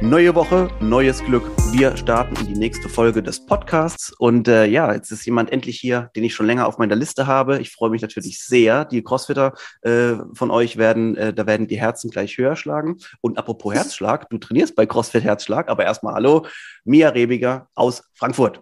Neue 0.00 0.32
Woche, 0.36 0.70
neues 0.80 1.24
Glück. 1.24 1.50
Wir 1.72 1.96
starten 1.96 2.36
in 2.36 2.46
die 2.46 2.58
nächste 2.58 2.88
Folge 2.88 3.20
des 3.20 3.44
Podcasts. 3.44 4.12
Und 4.16 4.46
äh, 4.46 4.64
ja, 4.64 4.94
jetzt 4.94 5.10
ist 5.10 5.26
jemand 5.26 5.50
endlich 5.50 5.80
hier, 5.80 6.12
den 6.14 6.22
ich 6.22 6.36
schon 6.36 6.46
länger 6.46 6.68
auf 6.68 6.78
meiner 6.78 6.94
Liste 6.94 7.26
habe. 7.26 7.58
Ich 7.58 7.72
freue 7.72 7.90
mich 7.90 8.00
natürlich 8.00 8.40
sehr. 8.40 8.84
Die 8.84 9.02
Crossfitter 9.02 9.54
äh, 9.82 10.14
von 10.34 10.52
euch 10.52 10.76
werden, 10.76 11.16
äh, 11.16 11.34
da 11.34 11.46
werden 11.46 11.66
die 11.66 11.80
Herzen 11.80 12.10
gleich 12.10 12.38
höher 12.38 12.54
schlagen. 12.54 12.98
Und 13.22 13.38
apropos 13.38 13.74
Herzschlag, 13.74 14.30
du 14.30 14.38
trainierst 14.38 14.76
bei 14.76 14.86
CrossFit 14.86 15.24
Herzschlag, 15.24 15.68
aber 15.68 15.82
erstmal 15.82 16.14
hallo, 16.14 16.46
Mia 16.84 17.08
Rebiger 17.08 17.68
aus 17.74 18.04
Frankfurt. 18.14 18.60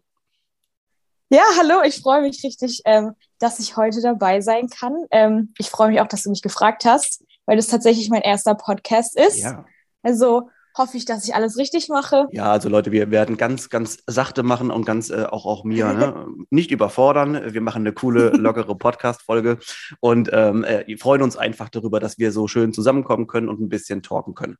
Ja, 1.28 1.42
hallo, 1.58 1.82
ich 1.84 2.00
freue 2.00 2.22
mich 2.22 2.42
richtig, 2.44 2.80
ähm, 2.86 3.12
dass 3.40 3.58
ich 3.58 3.76
heute 3.76 4.00
dabei 4.00 4.40
sein 4.40 4.70
kann. 4.70 5.04
Ähm, 5.10 5.52
ich 5.58 5.68
freue 5.68 5.90
mich 5.90 6.00
auch, 6.00 6.08
dass 6.08 6.22
du 6.22 6.30
mich 6.30 6.40
gefragt 6.40 6.86
hast, 6.86 7.22
weil 7.44 7.58
das 7.58 7.66
tatsächlich 7.66 8.08
mein 8.08 8.22
erster 8.22 8.54
Podcast 8.54 9.18
ist. 9.18 9.42
Ja. 9.42 9.66
Also 10.02 10.48
hoffe 10.76 10.96
ich, 10.96 11.04
dass 11.04 11.26
ich 11.26 11.34
alles 11.34 11.56
richtig 11.56 11.88
mache. 11.88 12.28
Ja, 12.32 12.52
also 12.52 12.68
Leute, 12.68 12.92
wir 12.92 13.10
werden 13.10 13.36
ganz, 13.36 13.70
ganz 13.70 13.98
sachte 14.06 14.42
machen 14.42 14.70
und 14.70 14.84
ganz 14.84 15.10
äh, 15.10 15.24
auch, 15.24 15.46
auch 15.46 15.64
mir 15.64 15.92
ne? 15.92 16.26
nicht 16.50 16.70
überfordern. 16.70 17.54
Wir 17.54 17.60
machen 17.60 17.82
eine 17.82 17.92
coole, 17.92 18.30
lockere 18.30 18.76
Podcast-Folge 18.76 19.58
und 20.00 20.30
ähm, 20.32 20.64
äh, 20.64 20.96
freuen 20.98 21.22
uns 21.22 21.36
einfach 21.36 21.68
darüber, 21.68 22.00
dass 22.00 22.18
wir 22.18 22.32
so 22.32 22.46
schön 22.48 22.72
zusammenkommen 22.72 23.26
können 23.26 23.48
und 23.48 23.60
ein 23.60 23.68
bisschen 23.68 24.02
talken 24.02 24.34
können. 24.34 24.56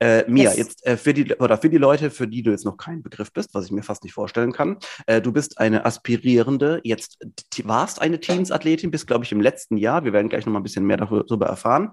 Äh, 0.00 0.24
Mia, 0.30 0.50
yes. 0.50 0.56
jetzt 0.56 0.86
äh, 0.86 0.96
für 0.96 1.14
die 1.14 1.34
oder 1.34 1.58
für 1.58 1.68
die 1.68 1.78
Leute, 1.78 2.10
für 2.10 2.28
die 2.28 2.42
du 2.42 2.50
jetzt 2.50 2.64
noch 2.64 2.76
kein 2.76 3.02
Begriff 3.02 3.32
bist, 3.32 3.54
was 3.54 3.66
ich 3.66 3.72
mir 3.72 3.82
fast 3.82 4.04
nicht 4.04 4.14
vorstellen 4.14 4.52
kann, 4.52 4.78
äh, 5.06 5.20
du 5.20 5.32
bist 5.32 5.58
eine 5.58 5.84
aspirierende, 5.84 6.80
jetzt 6.84 7.18
warst 7.64 8.00
eine 8.00 8.20
Teens-Athletin, 8.20 8.90
bist, 8.90 9.06
glaube 9.06 9.24
ich, 9.24 9.32
im 9.32 9.40
letzten 9.40 9.76
Jahr, 9.76 10.04
wir 10.04 10.12
werden 10.12 10.28
gleich 10.28 10.46
noch 10.46 10.52
mal 10.52 10.60
ein 10.60 10.64
bisschen 10.64 10.86
mehr 10.86 10.96
darüber 10.96 11.46
erfahren, 11.46 11.92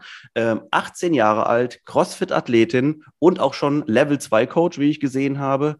18 0.72 1.10
ähm, 1.10 1.14
Jahre 1.14 1.48
alt, 1.48 1.82
Crossfit-Athletin 1.86 3.04
und 3.20 3.40
auch 3.40 3.49
auch 3.50 3.56
schon 3.56 3.84
Level 3.88 4.20
2 4.20 4.46
Coach, 4.46 4.78
wie 4.78 4.92
ich 4.92 5.00
gesehen 5.00 5.40
habe. 5.40 5.78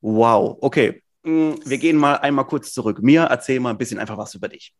Wow, 0.00 0.58
okay. 0.60 1.04
Mm, 1.22 1.52
wir 1.64 1.78
gehen 1.78 1.96
mal 1.96 2.16
einmal 2.16 2.46
kurz 2.46 2.72
zurück. 2.72 3.00
Mir 3.00 3.22
erzähl 3.22 3.60
mal 3.60 3.70
ein 3.70 3.78
bisschen 3.78 4.00
einfach 4.00 4.18
was 4.18 4.34
über 4.34 4.48
dich. 4.48 4.74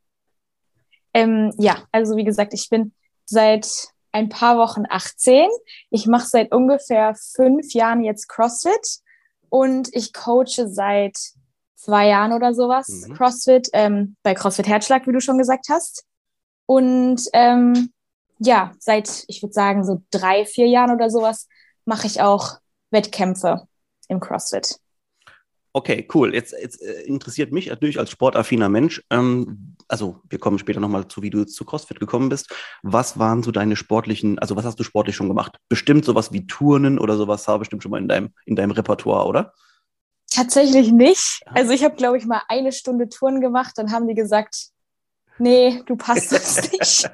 Ähm, 1.15 1.53
ja, 1.57 1.85
also 1.93 2.17
wie 2.17 2.25
gesagt, 2.25 2.53
ich 2.53 2.69
bin 2.69 2.93
seit 3.27 3.69
ein 4.11 4.29
paar 4.29 4.59
Wochen 4.59 4.83
18. 4.89 5.49
Ich 5.91 6.07
mache 6.07 6.27
seit 6.27 6.53
ungefähr 6.53 7.15
fünf 7.15 7.73
Jahren 7.75 8.03
jetzt 8.03 8.29
CrossFit 8.29 8.99
und 9.49 9.89
ich 9.93 10.13
coache 10.13 10.67
seit 10.67 11.17
zwei 11.77 12.09
Jahren 12.09 12.33
oder 12.33 12.55
sowas 12.55 13.07
mhm. 13.07 13.15
CrossFit, 13.15 13.69
ähm, 13.73 14.17
bei 14.25 14.35
CrossFit 14.35 14.67
Herzschlag, 14.67 15.07
wie 15.07 15.13
du 15.13 15.21
schon 15.21 15.39
gesagt 15.39 15.67
hast. 15.71 16.05
Und 16.67 17.23
ähm, 17.35 17.93
ja, 18.41 18.73
seit, 18.79 19.25
ich 19.29 19.43
würde 19.43 19.53
sagen, 19.53 19.85
so 19.85 20.03
drei, 20.11 20.45
vier 20.45 20.67
Jahren 20.67 20.95
oder 20.95 21.09
sowas 21.09 21.47
mache 21.85 22.07
ich 22.07 22.21
auch 22.21 22.59
Wettkämpfe 22.91 23.67
im 24.09 24.21
CrossFit. 24.21 24.79
Okay, 25.73 26.09
cool. 26.15 26.35
Jetzt, 26.35 26.53
jetzt 26.53 26.83
äh, 26.83 27.03
interessiert 27.03 27.53
mich 27.53 27.69
natürlich 27.69 27.99
als 27.99 28.11
sportaffiner 28.11 28.69
Mensch, 28.69 29.03
ähm, 29.11 29.77
also 29.87 30.21
wir 30.29 30.39
kommen 30.39 30.59
später 30.59 30.81
nochmal 30.81 31.07
zu, 31.09 31.23
wie 31.23 31.31
du 31.31 31.45
zu 31.45 31.65
CrossFit 31.65 32.01
gekommen 32.01 32.29
bist. 32.29 32.53
Was 32.83 33.19
waren 33.19 33.43
so 33.43 33.53
deine 33.53 33.77
sportlichen, 33.77 34.39
also 34.39 34.57
was 34.57 34.65
hast 34.65 34.79
du 34.81 34.85
sportlich 34.85 35.15
schon 35.15 35.29
gemacht? 35.29 35.57
Bestimmt 35.69 36.05
sowas 36.05 36.33
wie 36.33 36.47
Turnen 36.47 36.99
oder 36.99 37.17
sowas 37.17 37.47
war 37.47 37.59
bestimmt 37.59 37.83
schon 37.83 37.91
mal 37.91 38.01
in 38.01 38.09
deinem, 38.09 38.31
in 38.47 38.57
deinem 38.57 38.73
Repertoire, 38.73 39.27
oder? 39.27 39.53
Tatsächlich 40.31 40.93
nicht. 40.93 41.41
Also 41.47 41.73
ich 41.73 41.85
habe, 41.85 41.97
glaube 41.97 42.19
ich, 42.19 42.27
mal 42.27 42.43
eine 42.49 42.73
Stunde 42.73 43.09
Touren 43.09 43.41
gemacht, 43.41 43.73
dann 43.77 43.93
haben 43.93 44.07
die 44.07 44.15
gesagt, 44.15 44.69
nee, 45.39 45.83
du 45.87 45.97
passt 45.97 46.33
das 46.33 46.71
nicht. 46.71 47.11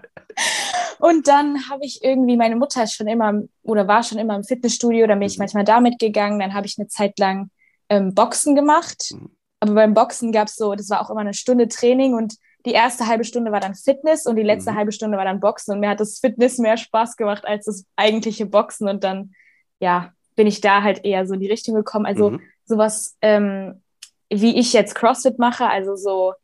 Und 0.99 1.29
dann 1.29 1.69
habe 1.69 1.85
ich 1.85 2.03
irgendwie, 2.03 2.37
meine 2.37 2.57
Mutter 2.57 2.83
ist 2.85 2.95
schon 2.95 3.09
immer 3.09 3.43
oder 3.63 3.87
war 3.89 4.03
schon 4.03 4.19
immer 4.19 4.37
im 4.37 4.45
Fitnessstudio, 4.45 5.07
dann 5.07 5.19
bin 5.19 5.29
ich 5.29 5.37
mhm. 5.37 5.43
manchmal 5.43 5.65
damit 5.65 5.99
gegangen. 5.99 6.39
Dann 6.39 6.55
habe 6.55 6.67
ich 6.67 6.79
eine 6.79 6.89
Zeit 6.89 7.19
lang 7.19 7.51
ähm, 7.89 8.15
Boxen 8.15 8.55
gemacht. 8.55 9.13
Mhm. 9.13 9.31
Aber 9.61 9.75
beim 9.75 9.95
Boxen 9.95 10.33
gab 10.33 10.49
es 10.49 10.57
so, 10.57 10.75
das 10.75 10.91
war 10.91 11.01
auch 11.01 11.11
immer 11.11 11.21
eine 11.21 11.35
Stunde 11.35 11.69
Training 11.69 12.15
und 12.15 12.35
die 12.67 12.73
erste 12.73 13.07
halbe 13.07 13.25
Stunde 13.25 13.53
war 13.53 13.61
dann 13.61 13.75
Fitness 13.75 14.27
und 14.27 14.37
die 14.37 14.43
letzte 14.43 14.73
mhm. 14.73 14.77
halbe 14.77 14.93
Stunde 14.93 15.17
war 15.17 15.25
dann 15.25 15.41
Boxen. 15.41 15.75
Und 15.75 15.81
mir 15.81 15.91
hat 15.91 16.01
das 16.01 16.19
Fitness 16.19 16.59
mehr 16.59 16.77
Spaß 16.77 17.17
gemacht 17.17 17.47
als 17.47 17.67
das 17.67 17.85
eigentliche 17.95 18.45
Boxen. 18.47 18.89
Und 18.89 19.05
dann, 19.05 19.33
ja, 19.79 20.13
bin 20.35 20.47
ich 20.47 20.61
da 20.61 20.83
halt 20.83 21.05
eher 21.05 21.27
so 21.27 21.35
in 21.35 21.41
die 21.41 21.51
Richtung 21.51 21.75
gekommen. 21.75 22.07
Also 22.07 22.31
mhm. 22.31 22.41
sowas, 22.65 23.17
ähm, 23.23 23.83
wie 24.29 24.59
ich 24.59 24.73
jetzt 24.73 24.95
CrossFit 24.95 25.39
mache, 25.39 25.67
also 25.69 25.95
so 25.95 26.35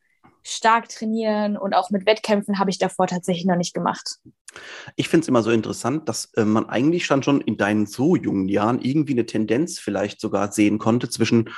stark 0.42 0.88
trainieren 0.88 1.56
und 1.56 1.74
auch 1.74 1.90
mit 1.90 2.06
Wettkämpfen 2.06 2.58
habe 2.58 2.70
ich 2.70 2.78
davor 2.78 3.06
tatsächlich 3.06 3.46
noch 3.46 3.56
nicht 3.56 3.74
gemacht. 3.74 4.18
Ich 4.96 5.08
finde 5.08 5.24
es 5.24 5.28
immer 5.28 5.42
so 5.42 5.50
interessant, 5.50 6.08
dass 6.08 6.26
äh, 6.34 6.44
man 6.44 6.68
eigentlich 6.68 7.06
schon 7.06 7.22
schon 7.22 7.40
in 7.40 7.56
deinen 7.56 7.86
so 7.86 8.16
jungen 8.16 8.48
Jahren 8.48 8.80
irgendwie 8.80 9.12
eine 9.12 9.26
Tendenz 9.26 9.78
vielleicht 9.78 10.20
sogar 10.20 10.52
sehen 10.52 10.78
konnte 10.78 11.08
zwischen 11.08 11.50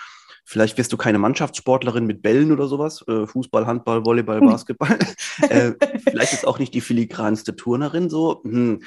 Vielleicht 0.46 0.76
wirst 0.76 0.92
du 0.92 0.98
keine 0.98 1.18
Mannschaftssportlerin 1.18 2.04
mit 2.04 2.20
Bällen 2.20 2.52
oder 2.52 2.68
sowas, 2.68 3.02
äh, 3.08 3.26
Fußball, 3.26 3.66
Handball, 3.66 4.04
Volleyball, 4.04 4.40
Basketball. 4.40 4.98
äh, 5.48 5.72
vielleicht 6.06 6.34
ist 6.34 6.46
auch 6.46 6.58
nicht 6.58 6.74
die 6.74 6.82
filigranste 6.82 7.56
Turnerin 7.56 8.10
so. 8.10 8.42
Hm, 8.44 8.82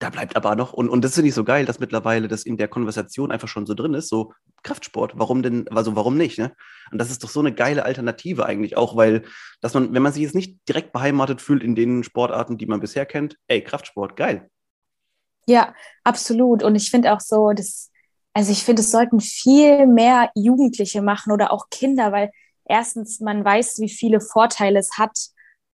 da 0.00 0.08
bleibt 0.08 0.34
aber 0.34 0.56
noch, 0.56 0.72
und, 0.72 0.88
und 0.88 1.04
das 1.04 1.14
finde 1.14 1.28
ich 1.28 1.34
so 1.34 1.44
geil, 1.44 1.66
dass 1.66 1.78
mittlerweile 1.78 2.26
das 2.26 2.44
in 2.44 2.56
der 2.56 2.68
Konversation 2.68 3.30
einfach 3.30 3.48
schon 3.48 3.66
so 3.66 3.74
drin 3.74 3.92
ist, 3.92 4.08
so 4.08 4.32
Kraftsport, 4.62 5.12
warum 5.16 5.42
denn, 5.42 5.68
also 5.68 5.94
warum 5.94 6.16
nicht, 6.16 6.38
ne? 6.38 6.52
Und 6.90 6.98
das 6.98 7.10
ist 7.10 7.22
doch 7.22 7.28
so 7.28 7.40
eine 7.40 7.52
geile 7.52 7.84
Alternative 7.84 8.46
eigentlich 8.46 8.78
auch, 8.78 8.96
weil, 8.96 9.24
dass 9.60 9.74
man, 9.74 9.92
wenn 9.92 10.02
man 10.02 10.14
sich 10.14 10.22
jetzt 10.22 10.34
nicht 10.34 10.58
direkt 10.66 10.92
beheimatet 10.92 11.42
fühlt 11.42 11.62
in 11.62 11.74
den 11.74 12.02
Sportarten, 12.02 12.56
die 12.56 12.64
man 12.64 12.80
bisher 12.80 13.04
kennt, 13.04 13.36
ey, 13.46 13.62
Kraftsport, 13.62 14.16
geil. 14.16 14.48
Ja, 15.46 15.74
absolut. 16.02 16.62
Und 16.62 16.76
ich 16.76 16.90
finde 16.90 17.12
auch 17.12 17.20
so, 17.20 17.52
dass, 17.52 17.90
also 18.32 18.52
ich 18.52 18.64
finde, 18.64 18.80
es 18.80 18.90
sollten 18.90 19.20
viel 19.20 19.86
mehr 19.86 20.30
Jugendliche 20.34 21.02
machen 21.02 21.30
oder 21.30 21.52
auch 21.52 21.68
Kinder, 21.70 22.10
weil 22.10 22.30
erstens 22.64 23.20
man 23.20 23.44
weiß, 23.44 23.80
wie 23.80 23.90
viele 23.90 24.22
Vorteile 24.22 24.78
es 24.78 24.96
hat, 24.96 25.18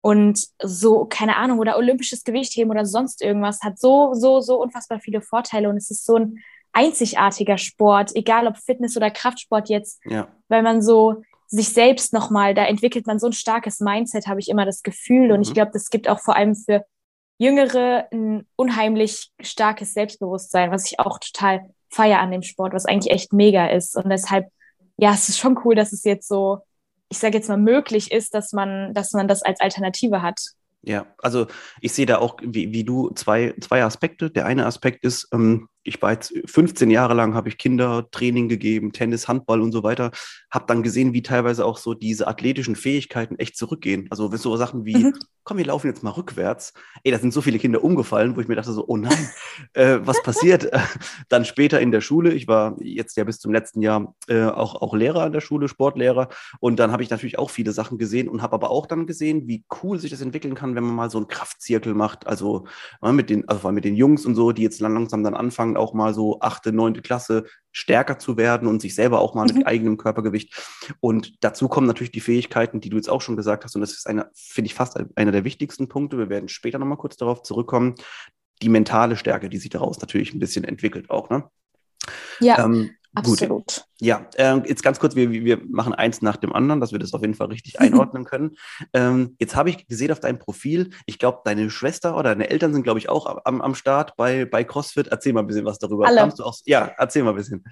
und 0.05 0.49
so, 0.61 1.05
keine 1.05 1.35
Ahnung, 1.35 1.57
oder 1.57 1.77
olympisches 1.77 2.23
Gewichtheben 2.23 2.69
oder 2.69 2.85
sonst 2.85 3.23
irgendwas 3.23 3.61
hat 3.63 3.79
so, 3.79 4.13
so, 4.13 4.39
so 4.39 4.61
unfassbar 4.61 4.99
viele 4.99 5.19
Vorteile 5.19 5.67
und 5.67 5.77
es 5.77 5.89
ist 5.89 6.05
so 6.05 6.17
ein 6.17 6.43
einzigartiger 6.73 7.57
Sport, 7.57 8.15
egal 8.15 8.45
ob 8.45 8.55
Fitness 8.55 8.95
oder 8.95 9.09
Kraftsport 9.09 9.67
jetzt, 9.67 9.99
ja. 10.05 10.27
weil 10.47 10.61
man 10.61 10.83
so 10.83 11.23
sich 11.47 11.69
selbst 11.69 12.13
nochmal, 12.13 12.53
da 12.53 12.65
entwickelt 12.65 13.07
man 13.07 13.17
so 13.17 13.25
ein 13.25 13.33
starkes 13.33 13.79
Mindset, 13.79 14.27
habe 14.27 14.39
ich 14.39 14.47
immer 14.47 14.63
das 14.63 14.83
Gefühl. 14.83 15.31
Und 15.31 15.38
mhm. 15.38 15.44
ich 15.44 15.53
glaube, 15.55 15.71
das 15.73 15.89
gibt 15.89 16.07
auch 16.07 16.19
vor 16.19 16.35
allem 16.35 16.53
für 16.53 16.85
Jüngere 17.39 18.07
ein 18.11 18.45
unheimlich 18.55 19.31
starkes 19.41 19.95
Selbstbewusstsein, 19.95 20.69
was 20.69 20.85
ich 20.85 20.99
auch 20.99 21.17
total 21.17 21.67
feiere 21.89 22.19
an 22.19 22.29
dem 22.29 22.44
Sport, 22.44 22.73
was 22.73 22.85
eigentlich 22.85 23.11
echt 23.11 23.33
mega 23.33 23.65
ist. 23.65 23.95
Und 23.97 24.07
deshalb, 24.11 24.49
ja, 24.97 25.13
es 25.15 25.29
ist 25.29 25.39
schon 25.39 25.59
cool, 25.65 25.73
dass 25.73 25.94
es 25.94 26.03
jetzt 26.03 26.27
so 26.27 26.59
ich 27.09 27.17
sage 27.19 27.38
jetzt 27.38 27.49
mal, 27.49 27.57
möglich 27.57 28.11
ist, 28.11 28.33
dass 28.33 28.53
man, 28.53 28.93
dass 28.93 29.13
man 29.13 29.27
das 29.27 29.43
als 29.43 29.59
Alternative 29.59 30.21
hat. 30.21 30.39
Ja, 30.81 31.07
also 31.17 31.47
ich 31.81 31.93
sehe 31.93 32.05
da 32.05 32.19
auch 32.19 32.38
wie, 32.43 32.71
wie 32.71 32.83
du 32.83 33.09
zwei, 33.11 33.55
zwei 33.59 33.83
Aspekte. 33.83 34.29
Der 34.29 34.45
eine 34.45 34.66
Aspekt 34.66 35.03
ist, 35.03 35.27
ähm, 35.33 35.67
ich 35.85 36.01
war 36.01 36.12
jetzt 36.12 36.34
15 36.46 36.90
Jahre 36.90 37.13
lang, 37.13 37.35
habe 37.35 37.47
ich 37.47 37.57
Kinder 37.57 38.07
Training 38.12 38.50
gegeben, 38.50 38.91
Tennis, 38.91 39.28
Handball 39.28 39.62
und 39.62 39.72
so 39.72 39.84
weiter, 39.84 40.12
habe 40.50 40.66
dann 40.68 40.84
gesehen, 40.84 41.13
wie 41.13 41.22
teilweise 41.22 41.63
auch 41.63 41.78
so 41.78 41.94
diese 41.94 42.28
athletischen 42.28 42.75
Fähigkeiten 42.75 43.38
echt 43.38 43.56
zurückgehen. 43.56 44.07
Also 44.09 44.31
wenn 44.31 44.40
so 44.40 44.57
Sachen 44.57 44.85
wie, 44.85 44.98
mhm. 44.98 45.13
komm, 45.44 45.57
wir 45.57 45.65
laufen 45.65 45.88
jetzt 45.88 46.04
mal 46.04 46.09
rückwärts. 46.09 46.74
Ey, 47.04 47.12
da 47.12 47.19
sind 47.19 47.33
so 47.33 47.42
viele 47.42 47.59
Kinder 47.59 47.83
umgefallen, 47.83 48.36
wo 48.36 48.42
ich 48.42 48.48
mir 48.48 48.56
dachte 48.56 48.74
so, 48.74 48.86
oh 48.88 48.98
nein, 48.98 49.30
äh, 49.74 50.00
was 50.01 50.21
passiert? 50.24 50.69
dann 51.30 51.45
später 51.45 51.80
in 51.80 51.92
der 51.92 52.01
Schule, 52.01 52.33
ich 52.33 52.48
war 52.48 52.75
jetzt 52.81 53.15
ja 53.15 53.24
bis 53.24 53.39
zum 53.39 53.54
letzten 53.54 53.81
Jahr 53.81 54.15
äh, 54.27 54.45
auch, 54.45 54.81
auch 54.81 54.95
Lehrer 54.95 55.24
an 55.24 55.33
der 55.33 55.42
Schule, 55.42 55.68
Sportlehrer 55.68 56.30
und 56.59 56.80
dann 56.80 56.92
habe 56.92 57.04
ich 57.04 57.12
natürlich 57.12 57.38
auch 57.38 57.51
viele 57.51 57.71
Sachen 57.71 58.00
gesehen 58.00 58.27
und 58.27 58.42
habe 58.42 58.56
aber 58.56 58.71
auch 58.71 58.88
dann 58.88 59.06
gesehen, 59.06 59.48
wie 59.48 59.63
cool 59.83 60.00
sich 60.00 60.09
das 60.09 60.21
entwickeln 60.21 60.56
kann, 60.56 60.75
wenn 60.75 60.83
man 60.83 60.95
mal 60.95 61.09
so 61.12 61.19
einen 61.19 61.27
Kraftzirkel 61.27 61.94
macht, 61.94 62.25
also 62.25 62.65
äh, 63.04 63.12
mit 63.12 63.30
den, 63.30 63.48
also 63.48 63.71
mit 63.71 63.86
den 63.86 63.95
Jungs 63.95 64.25
und 64.25 64.33
so, 64.33 64.51
die 64.51 64.63
jetzt 64.63 64.81
langsam 64.81 65.24
dann 65.24 65.36
anfangen, 65.36 65.75
anfangen, 65.75 65.86
auch 65.86 65.94
mal 65.94 66.13
so 66.13 66.39
achte, 66.42 66.72
neunte 66.72 67.01
Klasse 67.01 67.45
stärker 67.72 68.18
zu 68.18 68.38
werden 68.38 68.68
und 68.68 68.81
sich 68.81 68.95
selber 68.95 69.19
auch 69.19 69.36
mal 69.36 69.45
mit 69.45 69.57
mhm. 69.57 69.63
eigenem 69.63 69.98
Körpergewicht. 69.98 70.56
Und 71.01 71.44
dazu 71.44 71.68
kommen 71.68 71.88
natürlich 71.88 72.12
die 72.12 72.22
Fähigkeiten, 72.22 72.80
die 72.80 72.89
du 72.89 72.98
jetzt 72.98 73.10
auch 73.10 73.22
schon 73.22 73.36
gesagt 73.36 73.63
hast. 73.63 73.75
Und 73.75 73.81
das 73.81 73.92
ist 73.92 74.07
eine, 74.07 74.30
finde 74.33 74.68
ich, 74.68 74.74
fast 74.74 74.98
einer 75.16 75.31
der 75.31 75.44
wichtigsten 75.44 75.88
Punkte. 75.88 76.18
Wir 76.18 76.30
werden 76.30 76.50
später 76.50 76.80
nochmal 76.80 76.98
kurz 76.98 77.18
darauf 77.18 77.44
zurückkommen. 77.44 77.95
Die 78.62 78.69
mentale 78.69 79.18
Stärke, 79.18 79.50
die 79.50 79.57
sich 79.57 79.69
daraus 79.69 80.00
natürlich 80.00 80.33
ein 80.33 80.39
bisschen 80.39 80.63
entwickelt 80.63 81.10
auch. 81.10 81.30
Ne? 81.30 81.44
Ja. 82.39 82.63
Ähm, 82.63 82.92
Absolut. 83.15 83.50
Gut. 83.50 83.85
Ja, 84.00 84.27
äh, 84.35 84.57
jetzt 84.67 84.83
ganz 84.83 85.00
kurz, 85.00 85.15
wir, 85.15 85.31
wir 85.31 85.62
machen 85.67 85.94
eins 85.94 86.21
nach 86.21 86.38
dem 86.38 86.53
anderen, 86.53 86.81
dass 86.81 86.91
wir 86.91 87.00
das 87.00 87.13
auf 87.13 87.21
jeden 87.21 87.33
Fall 87.33 87.47
richtig 87.47 87.79
einordnen 87.79 88.25
können. 88.25 88.56
Ähm, 88.94 89.35
jetzt 89.39 89.56
habe 89.56 89.69
ich 89.69 89.88
gesehen 89.88 90.12
auf 90.12 90.19
deinem 90.19 90.39
Profil, 90.39 90.91
ich 91.06 91.17
glaube, 91.19 91.41
deine 91.45 91.69
Schwester 91.69 92.17
oder 92.17 92.29
deine 92.29 92.50
Eltern 92.50 92.73
sind, 92.73 92.83
glaube 92.83 93.00
ich, 93.00 93.09
auch 93.09 93.44
am, 93.45 93.62
am 93.62 93.75
Start 93.75 94.15
bei, 94.17 94.45
bei 94.45 94.63
CrossFit. 94.63 95.07
Erzähl 95.07 95.33
mal 95.33 95.41
ein 95.41 95.47
bisschen 95.47 95.65
was 95.65 95.79
darüber. 95.79 96.07
Alle. 96.07 96.31
Du 96.35 96.44
auch, 96.44 96.57
ja, 96.65 96.91
erzähl 96.97 97.23
mal 97.23 97.31
ein 97.31 97.38
bisschen. 97.38 97.63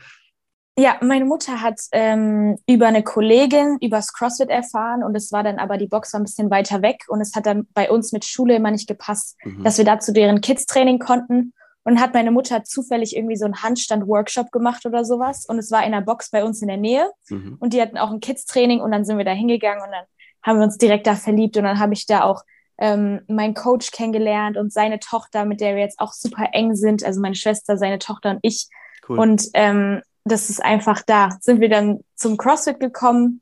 Ja, 0.75 0.97
meine 1.01 1.25
Mutter 1.25 1.61
hat 1.61 1.79
ähm, 1.91 2.57
über 2.65 2.87
eine 2.87 3.03
Kollegin 3.03 3.77
übers 3.79 4.11
CrossFit 4.11 4.49
erfahren 4.49 5.03
und 5.03 5.15
es 5.15 5.31
war 5.31 5.43
dann 5.43 5.59
aber, 5.59 5.77
die 5.77 5.87
Box 5.87 6.13
war 6.13 6.19
ein 6.19 6.23
bisschen 6.23 6.49
weiter 6.49 6.81
weg 6.81 7.03
und 7.09 7.21
es 7.21 7.35
hat 7.35 7.45
dann 7.45 7.67
bei 7.75 7.91
uns 7.91 8.11
mit 8.11 8.25
Schule 8.25 8.55
immer 8.55 8.71
nicht 8.71 8.87
gepasst, 8.87 9.37
mhm. 9.43 9.63
dass 9.63 9.77
wir 9.77 9.85
da 9.85 9.99
zu 9.99 10.13
deren 10.13 10.41
Kids-Training 10.41 10.97
konnten. 10.97 11.53
Und 11.85 11.99
hat 11.99 12.13
meine 12.13 12.31
Mutter 12.31 12.63
zufällig 12.63 13.15
irgendwie 13.15 13.35
so 13.35 13.45
einen 13.45 13.61
Handstand-Workshop 13.61 14.51
gemacht 14.51 14.85
oder 14.85 15.03
sowas. 15.03 15.45
Und 15.45 15.57
es 15.59 15.69
war 15.69 15.79
in 15.85 15.93
einer 15.93 16.01
Box 16.01 16.31
bei 16.31 16.43
uns 16.43 16.61
in 16.61 16.69
der 16.69 16.77
Nähe. 16.77 17.11
Mhm. 17.29 17.57
Und 17.59 17.73
die 17.73 17.81
hatten 17.81 17.97
auch 17.97 18.11
ein 18.11 18.21
Kids-Training 18.21 18.79
und 18.79 18.91
dann 18.91 19.03
sind 19.03 19.17
wir 19.17 19.25
da 19.25 19.31
hingegangen 19.31 19.83
und 19.83 19.91
dann 19.91 20.05
haben 20.43 20.59
wir 20.59 20.65
uns 20.65 20.77
direkt 20.77 21.07
da 21.07 21.15
verliebt. 21.15 21.57
Und 21.57 21.63
dann 21.63 21.79
habe 21.79 21.93
ich 21.93 22.05
da 22.05 22.23
auch 22.23 22.43
ähm, 22.77 23.21
meinen 23.27 23.53
Coach 23.53 23.91
kennengelernt 23.91 24.57
und 24.57 24.71
seine 24.71 24.99
Tochter, 24.99 25.45
mit 25.45 25.61
der 25.61 25.75
wir 25.75 25.81
jetzt 25.81 25.99
auch 25.99 26.13
super 26.13 26.49
eng 26.53 26.75
sind. 26.75 27.03
Also 27.03 27.21
meine 27.21 27.35
Schwester, 27.35 27.77
seine 27.77 27.99
Tochter 27.99 28.31
und 28.31 28.39
ich. 28.41 28.67
Cool. 29.07 29.19
Und 29.19 29.49
ähm, 29.53 30.01
das 30.25 30.49
ist 30.49 30.63
einfach 30.63 31.01
da. 31.01 31.29
Sind 31.41 31.59
wir 31.59 31.69
dann 31.69 31.99
zum 32.15 32.37
CrossFit 32.37 32.79
gekommen 32.79 33.41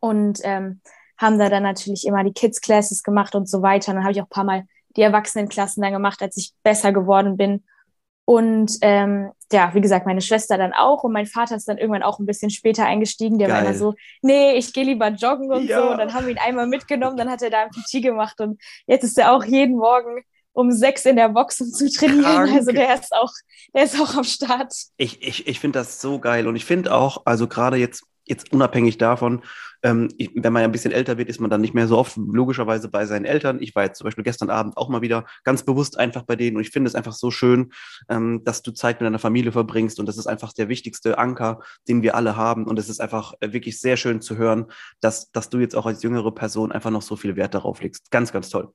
und 0.00 0.40
ähm, 0.44 0.80
haben 1.18 1.38
da 1.38 1.48
dann 1.48 1.62
natürlich 1.62 2.06
immer 2.06 2.24
die 2.24 2.32
Kids 2.32 2.60
Classes 2.60 3.02
gemacht 3.02 3.34
und 3.34 3.48
so 3.48 3.62
weiter. 3.62 3.90
Und 3.90 3.96
dann 3.96 4.04
habe 4.04 4.12
ich 4.12 4.20
auch 4.20 4.26
ein 4.26 4.30
paar 4.30 4.44
Mal 4.44 4.64
die 4.96 5.02
Erwachsenenklassen 5.02 5.82
dann 5.82 5.92
gemacht, 5.92 6.22
als 6.22 6.36
ich 6.36 6.52
besser 6.62 6.92
geworden 6.92 7.36
bin. 7.36 7.64
Und 8.24 8.78
ähm, 8.82 9.30
ja, 9.50 9.74
wie 9.74 9.80
gesagt, 9.80 10.06
meine 10.06 10.20
Schwester 10.20 10.56
dann 10.56 10.72
auch 10.72 11.02
und 11.02 11.12
mein 11.12 11.26
Vater 11.26 11.56
ist 11.56 11.68
dann 11.68 11.78
irgendwann 11.78 12.02
auch 12.02 12.18
ein 12.18 12.26
bisschen 12.26 12.50
später 12.50 12.86
eingestiegen. 12.86 13.38
Der 13.38 13.48
Geil. 13.48 13.56
war 13.56 13.68
immer 13.68 13.78
so, 13.78 13.94
nee, 14.22 14.52
ich 14.52 14.72
gehe 14.72 14.84
lieber 14.84 15.08
joggen 15.08 15.52
und 15.52 15.64
ja. 15.64 15.82
so. 15.82 15.90
Und 15.90 15.98
dann 15.98 16.14
haben 16.14 16.26
wir 16.26 16.32
ihn 16.32 16.38
einmal 16.38 16.66
mitgenommen, 16.66 17.16
dann 17.16 17.30
hat 17.30 17.42
er 17.42 17.50
da 17.50 17.62
ein 17.62 17.70
PT 17.70 18.02
gemacht 18.02 18.40
und 18.40 18.60
jetzt 18.86 19.04
ist 19.04 19.18
er 19.18 19.32
auch 19.32 19.44
jeden 19.44 19.76
Morgen 19.76 20.22
um 20.52 20.70
sechs 20.70 21.04
in 21.04 21.16
der 21.16 21.28
Box, 21.30 21.60
um 21.60 21.68
zu 21.68 21.90
trainieren. 21.90 22.22
Krank. 22.22 22.52
Also 22.52 22.72
der 22.72 22.94
ist 22.94 23.12
auch, 23.12 23.32
der 23.74 23.84
ist 23.84 24.00
auch 24.00 24.14
am 24.14 24.24
Start. 24.24 24.72
Ich, 24.96 25.22
ich, 25.22 25.46
ich 25.46 25.60
finde 25.60 25.78
das 25.78 26.00
so 26.00 26.18
geil. 26.18 26.46
Und 26.46 26.56
ich 26.56 26.64
finde 26.64 26.94
auch, 26.94 27.22
also 27.24 27.48
gerade 27.48 27.76
jetzt, 27.76 28.04
jetzt 28.24 28.52
unabhängig 28.52 28.98
davon, 28.98 29.42
ähm, 29.82 30.08
wenn 30.34 30.52
man 30.52 30.62
ja 30.62 30.68
ein 30.68 30.72
bisschen 30.72 30.92
älter 30.92 31.18
wird, 31.18 31.28
ist 31.28 31.40
man 31.40 31.50
dann 31.50 31.60
nicht 31.60 31.74
mehr 31.74 31.88
so 31.88 31.98
oft 31.98 32.16
logischerweise 32.16 32.88
bei 32.88 33.04
seinen 33.06 33.24
Eltern. 33.24 33.60
Ich 33.60 33.74
war 33.74 33.84
jetzt 33.84 33.98
zum 33.98 34.04
Beispiel 34.04 34.24
gestern 34.24 34.50
Abend 34.50 34.76
auch 34.76 34.88
mal 34.88 35.02
wieder 35.02 35.24
ganz 35.44 35.64
bewusst 35.64 35.98
einfach 35.98 36.22
bei 36.22 36.36
denen 36.36 36.56
und 36.56 36.62
ich 36.62 36.70
finde 36.70 36.88
es 36.88 36.94
einfach 36.94 37.12
so 37.12 37.30
schön, 37.30 37.72
ähm, 38.08 38.42
dass 38.44 38.62
du 38.62 38.72
Zeit 38.72 39.00
mit 39.00 39.06
deiner 39.06 39.18
Familie 39.18 39.52
verbringst 39.52 39.98
und 39.98 40.06
das 40.06 40.18
ist 40.18 40.26
einfach 40.26 40.52
der 40.52 40.68
wichtigste 40.68 41.18
Anker, 41.18 41.60
den 41.88 42.02
wir 42.02 42.14
alle 42.14 42.36
haben 42.36 42.66
und 42.66 42.78
es 42.78 42.88
ist 42.88 43.00
einfach 43.00 43.34
äh, 43.40 43.52
wirklich 43.52 43.80
sehr 43.80 43.96
schön 43.96 44.20
zu 44.20 44.36
hören, 44.36 44.66
dass, 45.00 45.30
dass 45.32 45.48
du 45.48 45.58
jetzt 45.58 45.74
auch 45.74 45.86
als 45.86 46.02
jüngere 46.02 46.32
Person 46.32 46.72
einfach 46.72 46.90
noch 46.90 47.02
so 47.02 47.16
viel 47.16 47.36
Wert 47.36 47.54
darauf 47.54 47.82
legst. 47.82 48.10
Ganz, 48.10 48.32
ganz 48.32 48.50
toll. 48.50 48.72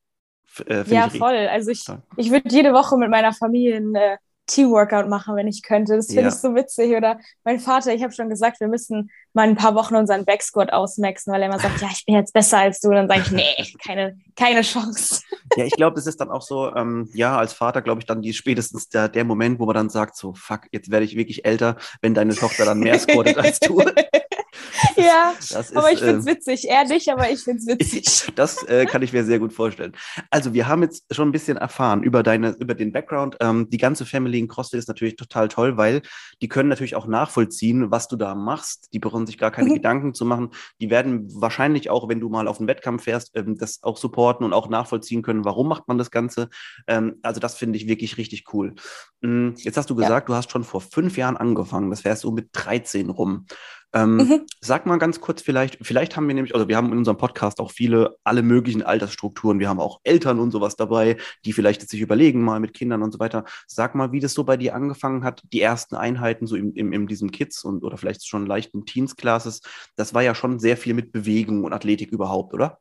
Äh, 0.65 0.83
ja, 0.87 1.09
voll. 1.09 1.35
Also 1.35 1.71
ich, 1.71 1.85
ich 2.17 2.31
würde 2.31 2.49
jede 2.49 2.73
Woche 2.73 2.97
mit 2.97 3.09
meiner 3.09 3.33
Familie 3.33 3.77
ein 3.77 3.95
äh, 3.95 4.17
Teamworkout 4.47 5.07
machen, 5.07 5.35
wenn 5.35 5.47
ich 5.47 5.61
könnte. 5.61 5.95
Das 5.95 6.07
finde 6.07 6.23
ja. 6.23 6.27
ich 6.29 6.35
so 6.35 6.55
witzig. 6.55 6.95
Oder 6.95 7.19
mein 7.43 7.59
Vater, 7.59 7.93
ich 7.93 8.01
habe 8.01 8.13
schon 8.13 8.29
gesagt, 8.29 8.59
wir 8.59 8.67
müssen 8.67 9.11
mal 9.33 9.47
ein 9.47 9.55
paar 9.55 9.75
Wochen 9.75 9.95
unseren 9.95 10.25
Backsquat 10.25 10.73
ausmaxen, 10.73 11.31
weil 11.31 11.41
er 11.41 11.49
immer 11.49 11.59
sagt, 11.59 11.79
ja, 11.81 11.89
ich 11.91 12.05
bin 12.05 12.15
jetzt 12.15 12.33
besser 12.33 12.59
als 12.59 12.79
du. 12.79 12.89
Und 12.89 12.95
dann 12.95 13.07
sage 13.07 13.21
ich, 13.21 13.31
nee, 13.31 13.73
keine, 13.85 14.17
keine 14.35 14.61
Chance. 14.61 15.21
Ja, 15.55 15.65
ich 15.65 15.73
glaube, 15.73 15.95
das 15.95 16.07
ist 16.07 16.19
dann 16.19 16.31
auch 16.31 16.41
so, 16.41 16.73
ähm, 16.75 17.09
ja, 17.13 17.37
als 17.37 17.53
Vater, 17.53 17.81
glaube 17.81 18.01
ich, 18.01 18.07
dann 18.07 18.21
die 18.21 18.33
spätestens 18.33 18.89
der, 18.89 19.09
der 19.09 19.25
Moment, 19.25 19.59
wo 19.59 19.65
man 19.65 19.75
dann 19.75 19.89
sagt, 19.89 20.15
so, 20.15 20.33
fuck, 20.33 20.61
jetzt 20.71 20.89
werde 20.89 21.05
ich 21.05 21.15
wirklich 21.15 21.45
älter, 21.45 21.77
wenn 22.01 22.13
deine 22.13 22.33
Tochter 22.33 22.65
dann 22.65 22.79
mehr 22.79 22.97
squattet 22.97 23.37
als 23.37 23.59
du. 23.59 23.81
ja, 24.95 25.33
ist, 25.37 25.75
aber 25.75 25.91
ich 25.91 25.99
finde 25.99 26.19
es 26.19 26.25
äh, 26.25 26.31
witzig. 26.31 26.69
Er 26.69 26.85
nicht, 26.85 27.09
aber 27.09 27.29
ich 27.29 27.41
finde 27.41 27.59
es 27.59 27.67
witzig. 27.67 28.31
das 28.35 28.63
äh, 28.63 28.85
kann 28.85 29.01
ich 29.01 29.13
mir 29.13 29.23
sehr 29.23 29.39
gut 29.39 29.53
vorstellen. 29.53 29.93
Also, 30.29 30.53
wir 30.53 30.67
haben 30.67 30.83
jetzt 30.83 31.05
schon 31.13 31.29
ein 31.29 31.31
bisschen 31.31 31.57
erfahren 31.57 32.03
über 32.03 32.23
deine, 32.23 32.55
über 32.59 32.75
den 32.75 32.91
Background. 32.91 33.37
Ähm, 33.39 33.69
die 33.69 33.77
ganze 33.77 34.05
Family 34.05 34.39
in 34.39 34.47
CrossFit 34.47 34.79
ist 34.79 34.87
natürlich 34.87 35.15
total 35.15 35.47
toll, 35.47 35.77
weil 35.77 36.01
die 36.41 36.47
können 36.47 36.69
natürlich 36.69 36.95
auch 36.95 37.07
nachvollziehen, 37.07 37.91
was 37.91 38.07
du 38.07 38.15
da 38.15 38.35
machst. 38.35 38.89
Die 38.93 38.99
brauchen 38.99 39.25
sich 39.25 39.37
gar 39.37 39.51
keine 39.51 39.69
mhm. 39.69 39.75
Gedanken 39.75 40.13
zu 40.13 40.25
machen. 40.25 40.49
Die 40.81 40.89
werden 40.89 41.27
wahrscheinlich 41.33 41.89
auch, 41.89 42.09
wenn 42.09 42.19
du 42.19 42.29
mal 42.29 42.47
auf 42.47 42.59
einen 42.59 42.67
Wettkampf 42.67 43.03
fährst, 43.03 43.31
ähm, 43.35 43.57
das 43.57 43.83
auch 43.83 43.97
supporten 43.97 44.45
und 44.45 44.53
auch 44.53 44.69
nachvollziehen 44.69 45.21
können, 45.21 45.45
warum 45.45 45.67
macht 45.67 45.87
man 45.87 45.97
das 45.97 46.11
Ganze. 46.11 46.49
Ähm, 46.87 47.15
also, 47.21 47.39
das 47.39 47.55
finde 47.55 47.77
ich 47.77 47.87
wirklich 47.87 48.17
richtig 48.17 48.45
cool. 48.53 48.75
Mhm, 49.21 49.55
jetzt 49.57 49.77
hast 49.77 49.89
du 49.89 49.95
gesagt, 49.95 50.29
ja. 50.29 50.33
du 50.33 50.35
hast 50.35 50.51
schon 50.51 50.63
vor 50.63 50.81
fünf 50.81 51.17
Jahren 51.17 51.37
angefangen. 51.37 51.89
Das 51.89 52.05
wärst 52.05 52.23
du 52.23 52.31
mit 52.31 52.49
13 52.53 53.09
rum. 53.09 53.45
Ähm, 53.93 54.17
mhm. 54.17 54.45
Sag 54.59 54.85
mal 54.85 54.97
ganz 54.97 55.21
kurz 55.21 55.41
vielleicht, 55.41 55.77
vielleicht 55.81 56.17
haben 56.17 56.27
wir 56.27 56.35
nämlich, 56.35 56.53
also 56.53 56.67
wir 56.67 56.75
haben 56.75 56.91
in 56.91 56.97
unserem 56.97 57.17
Podcast 57.17 57.59
auch 57.59 57.71
viele, 57.71 58.17
alle 58.23 58.43
möglichen 58.43 58.83
Altersstrukturen. 58.83 59.59
Wir 59.59 59.69
haben 59.69 59.79
auch 59.79 60.01
Eltern 60.03 60.39
und 60.39 60.51
sowas 60.51 60.75
dabei, 60.75 61.17
die 61.45 61.53
vielleicht 61.53 61.89
sich 61.89 62.01
überlegen, 62.01 62.43
mal 62.43 62.59
mit 62.59 62.73
Kindern 62.73 63.01
und 63.01 63.13
so 63.13 63.19
weiter. 63.19 63.45
Sag 63.65 63.95
mal, 63.95 64.11
wie 64.11 64.19
das 64.19 64.33
so 64.33 64.43
bei 64.43 64.57
dir 64.57 64.75
angefangen 64.75 65.23
hat, 65.23 65.41
die 65.53 65.61
ersten 65.61 65.95
Einheiten 65.95 66.47
so 66.47 66.55
in, 66.55 66.73
in, 66.73 66.91
in 66.91 67.07
diesem 67.07 67.31
Kids 67.31 67.63
und 67.63 67.83
oder 67.83 67.97
vielleicht 67.97 68.27
schon 68.27 68.45
leichten 68.45 68.85
Teens-Classes. 68.85 69.61
Das 69.95 70.13
war 70.13 70.21
ja 70.21 70.35
schon 70.35 70.59
sehr 70.59 70.75
viel 70.75 70.93
mit 70.93 71.13
Bewegung 71.13 71.63
und 71.63 71.71
Athletik 71.71 72.11
überhaupt, 72.11 72.53
oder? 72.53 72.79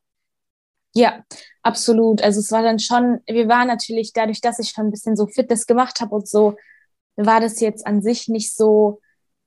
Ja, 0.92 1.22
absolut. 1.62 2.22
Also 2.22 2.40
es 2.40 2.50
war 2.50 2.62
dann 2.62 2.78
schon, 2.78 3.20
wir 3.26 3.48
waren 3.48 3.68
natürlich 3.68 4.12
dadurch, 4.12 4.40
dass 4.40 4.58
ich 4.58 4.70
schon 4.70 4.86
ein 4.86 4.90
bisschen 4.90 5.14
so 5.14 5.26
Fitness 5.26 5.66
gemacht 5.66 6.00
habe 6.00 6.14
und 6.14 6.26
so, 6.26 6.56
war 7.16 7.40
das 7.40 7.60
jetzt 7.60 7.86
an 7.86 8.02
sich 8.02 8.28
nicht 8.28 8.54
so 8.54 9.00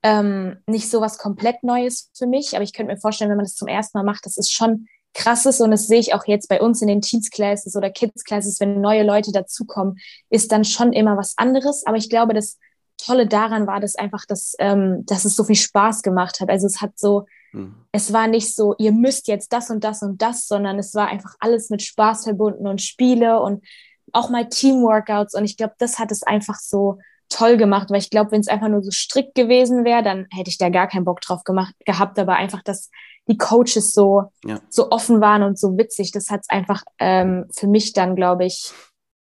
ähm, 0.04 0.58
nicht 0.68 0.90
so 0.90 1.02
was 1.02 1.18
komplett 1.18 1.64
Neues 1.64 2.10
für 2.18 2.28
mich, 2.28 2.56
aber 2.56 2.64
ich 2.64 2.74
könnte 2.74 2.94
mir 2.94 3.00
vorstellen, 3.00 3.30
wenn 3.30 3.38
man 3.38 3.46
das 3.46 3.56
zum 3.56 3.68
ersten 3.68 3.98
Mal 3.98 4.04
macht, 4.04 4.26
das 4.26 4.38
ist 4.38 4.52
schon 4.52 4.88
krasses 5.14 5.60
und 5.60 5.72
das 5.72 5.88
sehe 5.88 6.00
ich 6.00 6.14
auch 6.14 6.26
jetzt 6.26 6.48
bei 6.50 6.62
uns 6.62 6.82
in 6.82 6.88
den 6.88 7.02
Teens 7.02 7.30
Classes 7.30 7.76
oder 7.76 7.90
Kids 7.90 8.24
Classes, 8.24 8.60
wenn 8.60 8.80
neue 8.80 9.04
Leute 9.04 9.32
dazukommen, 9.32 9.98
ist 10.30 10.52
dann 10.52 10.64
schon 10.64 10.94
immer 10.94 11.18
was 11.18 11.34
anderes. 11.38 11.86
Aber 11.86 11.98
ich 11.98 12.10
glaube, 12.10 12.34
das 12.34 12.58
Tolle 12.98 13.28
daran 13.28 13.66
war 13.68 13.80
das 13.80 13.96
einfach, 13.96 14.26
dass, 14.26 14.56
ähm, 14.60 15.06
dass 15.06 15.26
es 15.26 15.36
so 15.36 15.44
viel 15.44 15.56
Spaß 15.56 16.04
gemacht 16.04 16.40
hat. 16.40 16.50
Also 16.50 16.68
es 16.68 16.82
hat 16.82 16.98
so, 16.98 17.26
mhm. 17.54 17.76
es 17.92 18.14
war 18.14 18.28
nicht 18.28 18.54
so, 18.54 18.76
ihr 18.78 18.92
müsst 18.92 19.28
jetzt 19.28 19.52
das 19.52 19.70
und 19.70 19.84
das 19.84 20.04
und 20.04 20.22
das, 20.22 20.48
sondern 20.48 20.78
es 20.78 20.94
war 20.94 21.08
einfach 21.08 21.36
alles 21.40 21.70
mit 21.70 21.82
Spaß 21.82 22.26
verbunden 22.26 22.68
und 22.68 22.82
Spiele 22.82 23.42
und 23.42 23.66
auch 24.12 24.30
mal 24.30 24.48
Teamworkouts. 24.48 25.34
Und 25.34 25.46
ich 25.46 25.58
glaube, 25.58 25.74
das 25.80 25.98
hat 25.98 26.12
es 26.12 26.24
einfach 26.24 26.60
so 26.60 27.00
toll 27.30 27.58
gemacht, 27.58 27.90
weil 27.90 28.00
ich 28.00 28.10
glaube, 28.10 28.32
wenn 28.32 28.42
es 28.42 28.48
einfach 28.48 28.68
nur 28.68 28.82
so 28.82 28.92
strikt 28.92 29.36
gewesen 29.36 29.86
wäre, 29.86 30.04
dann 30.04 30.28
hätte 30.32 30.50
ich 30.50 30.58
da 30.58 30.70
gar 30.70 30.88
keinen 30.88 31.06
Bock 31.06 31.22
drauf 31.22 31.44
gemacht 31.44 31.74
gehabt. 31.86 32.18
Aber 32.20 32.36
einfach, 32.36 32.64
dass 32.64 32.90
die 33.28 33.38
Coaches 33.38 33.94
so 33.94 34.32
ja. 34.44 34.60
so 34.70 34.90
offen 34.92 35.22
waren 35.22 35.44
und 35.44 35.60
so 35.60 35.78
witzig, 35.78 36.12
das 36.12 36.30
hat 36.30 36.42
es 36.42 36.50
einfach 36.50 36.84
ähm, 36.98 37.46
für 37.56 37.68
mich 37.68 37.94
dann, 37.94 38.16
glaube 38.16 38.46
ich, 38.46 38.72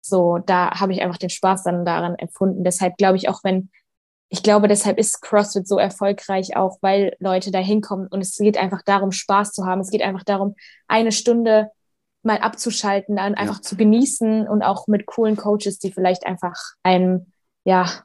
so 0.02 0.40
da 0.46 0.80
habe 0.80 0.92
ich 0.92 1.02
einfach 1.02 1.18
den 1.18 1.30
Spaß 1.30 1.64
dann 1.64 1.86
daran 1.86 2.16
empfunden. 2.16 2.64
Deshalb 2.64 2.98
glaube 2.98 3.18
ich 3.18 3.30
auch, 3.30 3.44
wenn 3.44 3.70
ich 4.30 4.42
glaube, 4.42 4.68
deshalb 4.68 4.98
ist 4.98 5.22
CrossFit 5.22 5.68
so 5.68 5.78
erfolgreich 5.78 6.58
auch, 6.58 6.80
weil 6.82 7.16
Leute 7.20 7.52
da 7.52 7.60
hinkommen 7.60 8.08
und 8.08 8.20
es 8.20 8.36
geht 8.36 8.58
einfach 8.58 8.82
darum, 8.82 9.12
Spaß 9.12 9.52
zu 9.52 9.66
haben. 9.66 9.82
Es 9.82 9.92
geht 9.92 10.02
einfach 10.02 10.24
darum, 10.24 10.56
eine 10.88 11.12
Stunde 11.12 11.70
mal 12.24 12.40
abzuschalten, 12.40 13.18
dann 13.18 13.36
einfach 13.36 13.58
ja. 13.58 13.62
zu 13.62 13.78
genießen 13.78 14.48
und 14.48 14.64
auch 14.64 14.88
mit 14.88 15.06
coolen 15.06 15.36
Coaches, 15.36 15.78
die 15.78 15.92
vielleicht 15.92 16.26
einfach 16.26 16.56
einem 16.82 17.33
ja, 17.64 18.04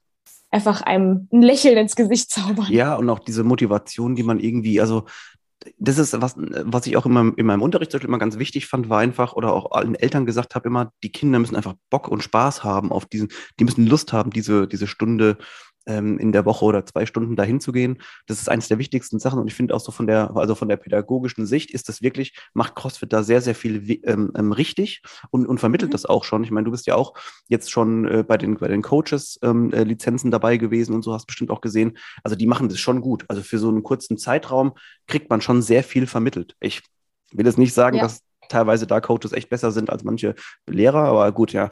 einfach 0.51 0.83
einem 0.83 1.29
ein 1.33 1.43
Lächeln 1.43 1.77
ins 1.77 1.97
Gesicht 1.97 2.31
zaubern. 2.31 2.67
Ja, 2.71 2.95
und 2.95 3.09
auch 3.11 3.19
diese 3.19 3.45
Motivation, 3.45 4.15
die 4.15 4.23
man 4.23 4.41
irgendwie, 4.41 4.81
also 4.81 5.05
das 5.77 5.99
ist 5.99 6.21
was, 6.21 6.35
was 6.37 6.87
ich 6.87 6.97
auch 6.97 7.05
immer 7.05 7.33
in 7.37 7.47
meinem 7.47 7.63
Unterricht 7.63 7.93
immer 7.95 8.19
ganz 8.19 8.39
wichtig 8.39 8.67
fand, 8.67 8.89
war 8.89 9.01
einfach, 9.01 9.33
oder 9.35 9.53
auch 9.53 9.73
allen 9.73 9.95
Eltern 9.95 10.25
gesagt 10.25 10.55
habe, 10.55 10.69
immer, 10.69 10.93
die 11.03 11.11
Kinder 11.11 11.39
müssen 11.39 11.57
einfach 11.57 11.75
Bock 11.91 12.09
und 12.09 12.23
Spaß 12.23 12.65
haben 12.65 12.93
auf 12.93 13.07
diesen, 13.07 13.29
die 13.59 13.65
müssen 13.65 13.87
Lust 13.87 14.13
haben, 14.13 14.31
diese, 14.31 14.69
diese 14.69 14.87
Stunde 14.87 15.37
ähm, 15.89 16.19
in 16.19 16.31
der 16.31 16.45
Woche 16.45 16.65
oder 16.65 16.87
zwei 16.87 17.07
Stunden 17.07 17.35
dahin 17.35 17.61
zu 17.61 17.73
gehen. 17.73 17.99
Das 18.27 18.41
ist 18.41 18.49
eines 18.49 18.69
der 18.69 18.79
wichtigsten 18.79 19.19
Sachen. 19.19 19.41
Und 19.41 19.49
ich 19.49 19.55
finde 19.55 19.75
auch 19.75 19.81
so 19.81 19.91
von 19.91 20.07
der, 20.07 20.37
also 20.37 20.55
von 20.55 20.69
der 20.69 20.77
pädagogischen 20.77 21.47
Sicht 21.47 21.71
ist 21.71 21.89
das 21.89 22.03
wirklich, 22.03 22.39
macht 22.53 22.77
CrossFit 22.77 23.13
da 23.13 23.23
sehr, 23.23 23.41
sehr 23.41 23.55
viel 23.55 24.01
ähm, 24.05 24.31
ähm, 24.37 24.53
richtig 24.53 25.03
und, 25.31 25.47
und 25.47 25.59
vermittelt 25.59 25.91
mhm. 25.91 25.93
das 25.93 26.07
auch 26.07 26.25
schon. 26.25 26.45
Ich 26.45 26.51
meine, 26.51 26.67
du 26.67 26.71
bist 26.71 26.87
ja 26.87 26.95
auch 26.95 27.15
jetzt 27.49 27.71
schon 27.71 28.07
äh, 28.07 28.23
bei 28.23 28.37
den, 28.37 28.59
bei 28.59 28.69
den 28.69 28.83
Coaches 28.83 29.39
ähm, 29.43 29.73
äh, 29.73 29.83
Lizenzen 29.83 30.31
dabei 30.31 30.59
gewesen 30.59 30.95
und 30.95 31.03
so 31.03 31.13
hast 31.13 31.27
bestimmt 31.27 31.51
auch 31.51 31.63
gesehen. 31.63 31.97
Also 32.23 32.37
die 32.37 32.47
machen 32.47 32.69
das 32.69 32.79
schon 32.79 33.01
gut. 33.01 33.25
Also 33.29 33.43
für 33.43 33.59
so 33.59 33.69
einen 33.69 33.83
kurzen 33.83 34.19
Zeitraum 34.19 34.75
kriegt 35.07 35.31
man 35.31 35.41
schon 35.41 35.63
sehr 35.63 35.83
viel 35.83 36.07
vermittelt. 36.07 36.55
Ich 36.61 36.83
will 37.33 37.47
jetzt 37.47 37.59
nicht 37.59 37.75
sagen, 37.75 37.97
ja. 37.97 38.03
dass 38.03 38.21
teilweise 38.49 38.87
da 38.87 39.01
Coaches 39.01 39.33
echt 39.33 39.51
besser 39.51 39.71
sind 39.71 39.91
als 39.91 40.05
manche 40.05 40.35
Lehrer, 40.67 41.05
aber 41.05 41.31
gut, 41.33 41.53
ja. 41.53 41.69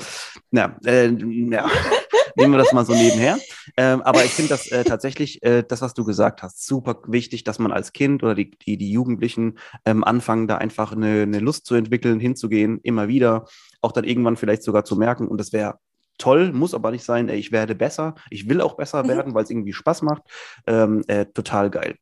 Ja, 0.51 0.77
äh, 0.85 1.09
ja. 1.09 1.69
nehmen 2.37 2.53
wir 2.53 2.59
das 2.59 2.73
mal 2.73 2.85
so 2.85 2.95
nebenher. 2.95 3.39
Ähm, 3.77 4.03
aber 4.03 4.25
ich 4.25 4.31
finde 4.31 4.51
das 4.51 4.71
äh, 4.71 4.85
tatsächlich, 4.85 5.43
äh, 5.43 5.63
das, 5.67 5.83
was 5.83 5.95
du 5.95 6.05
gesagt 6.05 6.43
hast, 6.43 6.67
super 6.67 7.01
wichtig, 7.07 7.45
dass 7.45 7.59
man 7.59 7.73
als 7.73 7.93
Kind 7.93 8.23
oder 8.23 8.35
die, 8.35 8.51
die, 8.51 8.77
die 8.77 8.91
Jugendlichen 8.91 9.59
ähm, 9.85 10.05
anfangen, 10.05 10.47
da 10.47 10.59
einfach 10.59 10.93
eine, 10.93 11.23
eine 11.23 11.39
Lust 11.41 11.67
zu 11.67 11.75
entwickeln, 11.75 12.21
hinzugehen, 12.21 12.81
immer 12.83 13.09
wieder, 13.09 13.47
auch 13.81 13.93
dann 13.93 14.05
irgendwann 14.05 14.37
vielleicht 14.37 14.63
sogar 14.63 14.85
zu 14.85 14.97
merken. 14.97 15.29
Und 15.29 15.39
das 15.39 15.53
wäre 15.53 15.79
toll, 16.19 16.53
muss 16.53 16.75
aber 16.75 16.91
nicht 16.91 17.05
sein, 17.05 17.29
ey, 17.29 17.39
ich 17.39 17.53
werde 17.53 17.75
besser, 17.75 18.15
ich 18.31 18.49
will 18.49 18.61
auch 18.61 18.77
besser 18.77 19.05
mhm. 19.05 19.09
werden, 19.09 19.35
weil 19.35 19.45
es 19.45 19.51
irgendwie 19.51 19.73
Spaß 19.73 20.03
macht. 20.03 20.23
Ähm, 20.67 21.05
äh, 21.09 21.27
total 21.27 21.71
geil. 21.71 21.97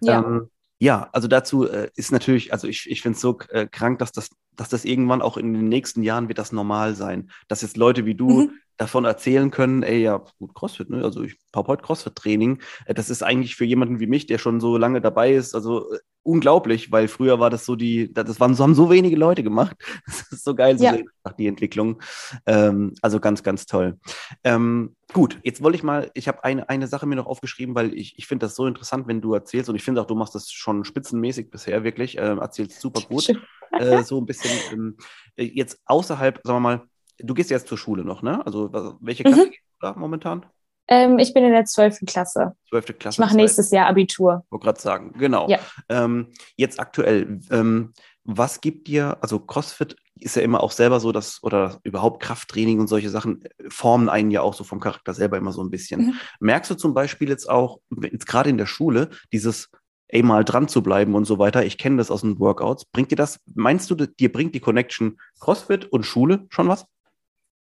Ja. 0.00 0.18
Ähm, 0.18 0.50
ja, 0.80 1.08
also 1.12 1.28
dazu 1.28 1.68
äh, 1.68 1.88
ist 1.94 2.12
natürlich, 2.12 2.52
also 2.52 2.66
ich, 2.66 2.90
ich 2.90 3.00
finde 3.00 3.16
es 3.16 3.22
so 3.22 3.38
äh, 3.50 3.66
krank, 3.66 4.00
dass 4.00 4.12
das, 4.12 4.30
dass 4.52 4.68
das 4.68 4.84
irgendwann 4.84 5.22
auch 5.22 5.36
in 5.36 5.54
den 5.54 5.68
nächsten 5.68 6.02
Jahren 6.02 6.28
wird 6.28 6.38
das 6.38 6.52
normal 6.52 6.94
sein. 6.94 7.30
Dass 7.48 7.62
jetzt 7.62 7.76
Leute 7.76 8.04
wie 8.04 8.14
du 8.14 8.28
mhm. 8.28 8.50
Davon 8.76 9.04
erzählen 9.04 9.50
können, 9.50 9.82
ey, 9.82 10.02
ja, 10.02 10.24
gut, 10.38 10.54
CrossFit, 10.54 10.90
ne? 10.90 11.04
Also 11.04 11.22
ich 11.22 11.36
habe 11.54 11.68
heute 11.68 11.82
CrossFit-Training. 11.82 12.60
Äh, 12.86 12.94
das 12.94 13.10
ist 13.10 13.22
eigentlich 13.22 13.56
für 13.56 13.64
jemanden 13.64 14.00
wie 14.00 14.06
mich, 14.06 14.26
der 14.26 14.38
schon 14.38 14.60
so 14.60 14.76
lange 14.76 15.00
dabei 15.00 15.32
ist, 15.34 15.54
also 15.54 15.92
äh, 15.92 15.98
unglaublich, 16.24 16.90
weil 16.90 17.06
früher 17.06 17.38
war 17.38 17.50
das 17.50 17.66
so 17.66 17.76
die, 17.76 18.12
das 18.12 18.40
waren, 18.40 18.54
so 18.54 18.64
haben 18.64 18.74
so 18.74 18.90
wenige 18.90 19.16
Leute 19.16 19.42
gemacht. 19.42 19.76
Das 20.06 20.32
ist 20.32 20.44
so 20.44 20.54
geil, 20.54 20.78
so 20.78 20.84
ja. 20.84 20.98
die 21.38 21.46
Entwicklung. 21.46 22.00
Ähm, 22.46 22.94
also 23.02 23.20
ganz, 23.20 23.42
ganz 23.42 23.66
toll. 23.66 23.98
Ähm, 24.42 24.96
gut, 25.12 25.38
jetzt 25.42 25.62
wollte 25.62 25.76
ich 25.76 25.82
mal, 25.82 26.10
ich 26.14 26.28
habe 26.28 26.42
eine, 26.44 26.68
eine 26.68 26.86
Sache 26.86 27.06
mir 27.06 27.16
noch 27.16 27.26
aufgeschrieben, 27.26 27.74
weil 27.74 27.94
ich, 27.94 28.18
ich 28.18 28.26
finde 28.26 28.46
das 28.46 28.56
so 28.56 28.66
interessant, 28.66 29.06
wenn 29.06 29.20
du 29.20 29.34
erzählst 29.34 29.68
und 29.68 29.76
ich 29.76 29.84
finde 29.84 30.00
auch, 30.00 30.06
du 30.06 30.14
machst 30.14 30.34
das 30.34 30.50
schon 30.50 30.84
spitzenmäßig 30.84 31.50
bisher, 31.50 31.84
wirklich, 31.84 32.18
äh, 32.18 32.36
erzählst 32.36 32.80
super 32.80 33.02
gut. 33.02 33.28
äh, 33.72 34.02
so 34.02 34.20
ein 34.20 34.26
bisschen 34.26 34.50
ähm, 34.72 34.96
jetzt 35.36 35.80
außerhalb, 35.86 36.40
sagen 36.44 36.56
wir 36.56 36.60
mal, 36.60 36.82
du 37.18 37.34
gehst 37.34 37.50
jetzt 37.50 37.68
zur 37.68 37.78
Schule 37.78 38.04
noch, 38.04 38.22
ne? 38.22 38.44
Also 38.44 38.70
welche 39.00 39.24
Klasse 39.24 39.46
mhm. 39.46 39.50
gehst 39.50 39.62
du 39.80 39.86
da 39.86 39.94
momentan? 39.94 40.46
Ähm, 40.86 41.18
ich 41.18 41.32
bin 41.32 41.44
in 41.44 41.52
der 41.52 41.64
12. 41.64 42.00
Klasse. 42.06 42.56
12. 42.68 42.98
Klasse. 42.98 43.14
Ich 43.14 43.18
mache 43.18 43.36
nächstes 43.36 43.70
Jahr 43.70 43.86
Abitur. 43.86 44.44
Wollte 44.50 44.64
gerade 44.64 44.80
sagen, 44.80 45.12
genau. 45.18 45.48
Ja. 45.48 45.58
Ähm, 45.88 46.32
jetzt 46.56 46.78
aktuell, 46.78 47.40
ähm, 47.50 47.92
was 48.24 48.60
gibt 48.60 48.88
dir, 48.88 49.18
also 49.20 49.38
CrossFit 49.38 49.96
ist 50.20 50.36
ja 50.36 50.42
immer 50.42 50.62
auch 50.62 50.70
selber 50.70 51.00
so, 51.00 51.10
dass, 51.10 51.42
oder 51.42 51.80
überhaupt 51.82 52.22
Krafttraining 52.22 52.80
und 52.80 52.86
solche 52.86 53.10
Sachen 53.10 53.42
äh, 53.42 53.48
formen 53.68 54.08
einen 54.08 54.30
ja 54.30 54.42
auch 54.42 54.54
so 54.54 54.64
vom 54.64 54.80
Charakter 54.80 55.14
selber 55.14 55.38
immer 55.38 55.52
so 55.52 55.62
ein 55.62 55.70
bisschen. 55.70 56.06
Mhm. 56.06 56.14
Merkst 56.40 56.70
du 56.70 56.74
zum 56.74 56.94
Beispiel 56.94 57.28
jetzt 57.28 57.48
auch, 57.48 57.80
jetzt 58.02 58.26
gerade 58.26 58.50
in 58.50 58.58
der 58.58 58.66
Schule, 58.66 59.10
dieses 59.32 59.70
ey, 60.08 60.22
mal 60.22 60.44
dran 60.44 60.68
zu 60.68 60.82
bleiben 60.82 61.14
und 61.14 61.24
so 61.24 61.38
weiter. 61.38 61.64
Ich 61.64 61.78
kenne 61.78 61.96
das 61.96 62.10
aus 62.10 62.20
den 62.20 62.38
Workouts. 62.38 62.84
Bringt 62.84 63.10
dir 63.10 63.16
das, 63.16 63.40
meinst 63.54 63.90
du, 63.90 63.94
dir 63.94 64.32
bringt 64.32 64.54
die 64.54 64.60
Connection 64.60 65.18
CrossFit 65.40 65.86
und 65.86 66.04
Schule 66.04 66.46
schon 66.50 66.68
was? 66.68 66.86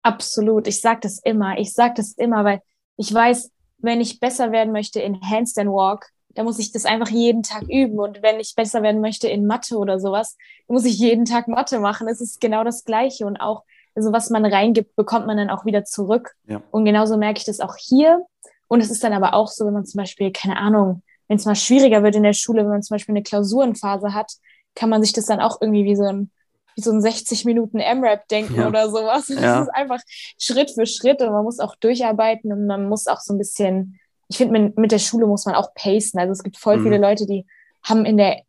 Absolut. 0.03 0.67
Ich 0.67 0.81
sage 0.81 0.99
das 1.01 1.19
immer. 1.19 1.57
Ich 1.57 1.73
sage 1.73 1.95
das 1.97 2.11
immer, 2.13 2.43
weil 2.45 2.61
ich 2.97 3.11
weiß, 3.11 3.51
wenn 3.79 4.01
ich 4.01 4.19
besser 4.19 4.51
werden 4.51 4.71
möchte 4.71 4.99
in 4.99 5.19
Handstand 5.21 5.69
Walk, 5.69 6.09
dann 6.35 6.45
muss 6.45 6.59
ich 6.59 6.71
das 6.71 6.85
einfach 6.85 7.09
jeden 7.09 7.43
Tag 7.43 7.63
üben. 7.69 7.99
Und 7.99 8.21
wenn 8.21 8.39
ich 8.39 8.55
besser 8.55 8.81
werden 8.81 9.01
möchte 9.01 9.27
in 9.27 9.45
Mathe 9.45 9.77
oder 9.77 9.99
sowas, 9.99 10.37
dann 10.67 10.75
muss 10.75 10.85
ich 10.85 10.97
jeden 10.97 11.25
Tag 11.25 11.47
Mathe 11.47 11.79
machen. 11.79 12.07
Es 12.07 12.21
ist 12.21 12.41
genau 12.41 12.63
das 12.63 12.83
Gleiche. 12.83 13.25
Und 13.25 13.37
auch, 13.37 13.63
also 13.95 14.11
was 14.11 14.29
man 14.29 14.45
reingibt, 14.45 14.95
bekommt 14.95 15.27
man 15.27 15.37
dann 15.37 15.49
auch 15.49 15.65
wieder 15.65 15.85
zurück. 15.85 16.35
Ja. 16.47 16.61
Und 16.71 16.85
genauso 16.85 17.17
merke 17.17 17.39
ich 17.39 17.45
das 17.45 17.59
auch 17.59 17.75
hier. 17.77 18.25
Und 18.67 18.81
es 18.81 18.89
ist 18.89 19.03
dann 19.03 19.13
aber 19.13 19.33
auch 19.33 19.47
so, 19.47 19.65
wenn 19.65 19.73
man 19.73 19.85
zum 19.85 19.99
Beispiel, 19.99 20.31
keine 20.31 20.57
Ahnung, 20.57 21.03
wenn 21.27 21.37
es 21.37 21.45
mal 21.45 21.55
schwieriger 21.55 22.03
wird 22.03 22.15
in 22.15 22.23
der 22.23 22.33
Schule, 22.33 22.63
wenn 22.63 22.69
man 22.69 22.83
zum 22.83 22.95
Beispiel 22.95 23.13
eine 23.13 23.23
Klausurenphase 23.23 24.13
hat, 24.13 24.33
kann 24.75 24.89
man 24.89 25.03
sich 25.03 25.13
das 25.13 25.25
dann 25.25 25.39
auch 25.39 25.61
irgendwie 25.61 25.85
wie 25.85 25.95
so 25.95 26.03
ein 26.03 26.31
wie 26.75 26.81
so 26.81 26.91
ein 26.91 27.01
60 27.01 27.45
Minuten 27.45 27.79
M-Rap 27.79 28.27
denken 28.27 28.55
ja. 28.55 28.67
oder 28.67 28.89
sowas. 28.89 29.27
Das 29.27 29.41
ja. 29.41 29.61
ist 29.61 29.69
einfach 29.69 29.99
Schritt 30.39 30.71
für 30.71 30.85
Schritt 30.85 31.21
und 31.21 31.31
man 31.31 31.43
muss 31.43 31.59
auch 31.59 31.75
durcharbeiten 31.75 32.51
und 32.51 32.67
man 32.67 32.87
muss 32.87 33.07
auch 33.07 33.19
so 33.19 33.33
ein 33.33 33.37
bisschen, 33.37 33.99
ich 34.27 34.37
finde, 34.37 34.73
mit 34.75 34.91
der 34.91 34.99
Schule 34.99 35.27
muss 35.27 35.45
man 35.45 35.55
auch 35.55 35.73
pacen. 35.75 36.19
Also 36.19 36.31
es 36.31 36.43
gibt 36.43 36.57
voll 36.57 36.77
mhm. 36.77 36.83
viele 36.83 36.97
Leute, 36.97 37.25
die 37.25 37.45
haben 37.83 38.05
in 38.05 38.17
der 38.17 38.41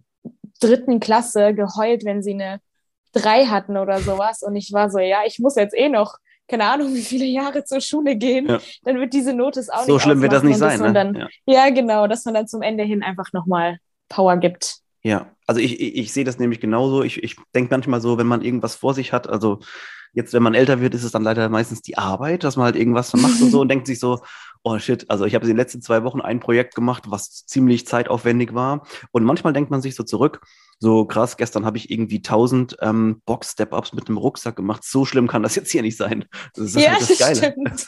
dritten 0.60 1.00
Klasse 1.00 1.54
geheult, 1.54 2.04
wenn 2.04 2.22
sie 2.22 2.34
eine 2.34 2.60
drei 3.12 3.46
hatten 3.46 3.76
oder 3.76 4.00
sowas. 4.00 4.42
Und 4.42 4.56
ich 4.56 4.72
war 4.72 4.90
so, 4.90 4.98
ja, 4.98 5.20
ich 5.26 5.38
muss 5.38 5.56
jetzt 5.56 5.76
eh 5.76 5.88
noch, 5.88 6.18
keine 6.48 6.64
Ahnung, 6.64 6.94
wie 6.94 7.02
viele 7.02 7.24
Jahre 7.24 7.64
zur 7.64 7.80
Schule 7.80 8.16
gehen. 8.16 8.48
Ja. 8.48 8.60
Dann 8.82 9.00
wird 9.00 9.12
diese 9.14 9.32
Note 9.32 9.60
auch 9.60 9.64
so 9.64 9.72
nicht 9.78 9.86
So 9.86 9.98
schlimm 9.98 10.22
wird 10.22 10.32
das 10.32 10.42
nicht 10.42 10.58
sein. 10.58 10.80
Ne? 10.80 10.92
Dann, 10.92 11.14
ja. 11.14 11.28
ja, 11.46 11.70
genau, 11.70 12.06
dass 12.06 12.24
man 12.24 12.34
dann 12.34 12.48
zum 12.48 12.62
Ende 12.62 12.84
hin 12.84 13.02
einfach 13.02 13.32
nochmal 13.32 13.78
Power 14.08 14.36
gibt. 14.36 14.83
Ja, 15.04 15.30
also 15.46 15.60
ich, 15.60 15.80
ich, 15.80 15.96
ich 15.96 16.12
sehe 16.12 16.24
das 16.24 16.38
nämlich 16.38 16.60
genauso. 16.60 17.02
Ich, 17.02 17.22
ich 17.22 17.36
denke 17.54 17.70
manchmal 17.70 18.00
so, 18.00 18.16
wenn 18.16 18.26
man 18.26 18.42
irgendwas 18.42 18.74
vor 18.74 18.94
sich 18.94 19.12
hat, 19.12 19.28
also 19.28 19.60
jetzt, 20.14 20.32
wenn 20.32 20.42
man 20.42 20.54
älter 20.54 20.80
wird, 20.80 20.94
ist 20.94 21.04
es 21.04 21.12
dann 21.12 21.22
leider 21.22 21.48
meistens 21.50 21.82
die 21.82 21.98
Arbeit, 21.98 22.42
dass 22.42 22.56
man 22.56 22.64
halt 22.64 22.76
irgendwas 22.76 23.12
macht 23.12 23.40
und 23.42 23.50
so 23.50 23.60
und 23.62 23.68
denkt 23.68 23.86
sich 23.86 24.00
so, 24.00 24.20
oh 24.62 24.78
shit, 24.78 25.10
also 25.10 25.26
ich 25.26 25.34
habe 25.34 25.44
in 25.44 25.50
den 25.50 25.58
letzten 25.58 25.82
zwei 25.82 26.04
Wochen 26.04 26.22
ein 26.22 26.40
Projekt 26.40 26.74
gemacht, 26.74 27.04
was 27.08 27.44
ziemlich 27.44 27.86
zeitaufwendig 27.86 28.54
war. 28.54 28.86
Und 29.12 29.24
manchmal 29.24 29.52
denkt 29.52 29.70
man 29.70 29.82
sich 29.82 29.94
so 29.94 30.04
zurück, 30.04 30.40
so 30.78 31.04
krass, 31.04 31.36
gestern 31.36 31.64
habe 31.64 31.76
ich 31.76 31.90
irgendwie 31.90 32.16
1000 32.16 32.76
ähm, 32.80 33.22
Box-Step-Ups 33.26 33.92
mit 33.92 34.08
einem 34.08 34.18
Rucksack 34.18 34.56
gemacht. 34.56 34.84
So 34.84 35.04
schlimm 35.04 35.28
kann 35.28 35.42
das 35.42 35.54
jetzt 35.54 35.70
hier 35.70 35.82
nicht 35.82 35.96
sein. 35.96 36.24
Das 36.54 36.66
ist 36.66 36.76
ja, 36.76 36.92
halt 36.92 37.02
das, 37.02 37.18
das 37.18 37.38
stimmt. 37.38 37.86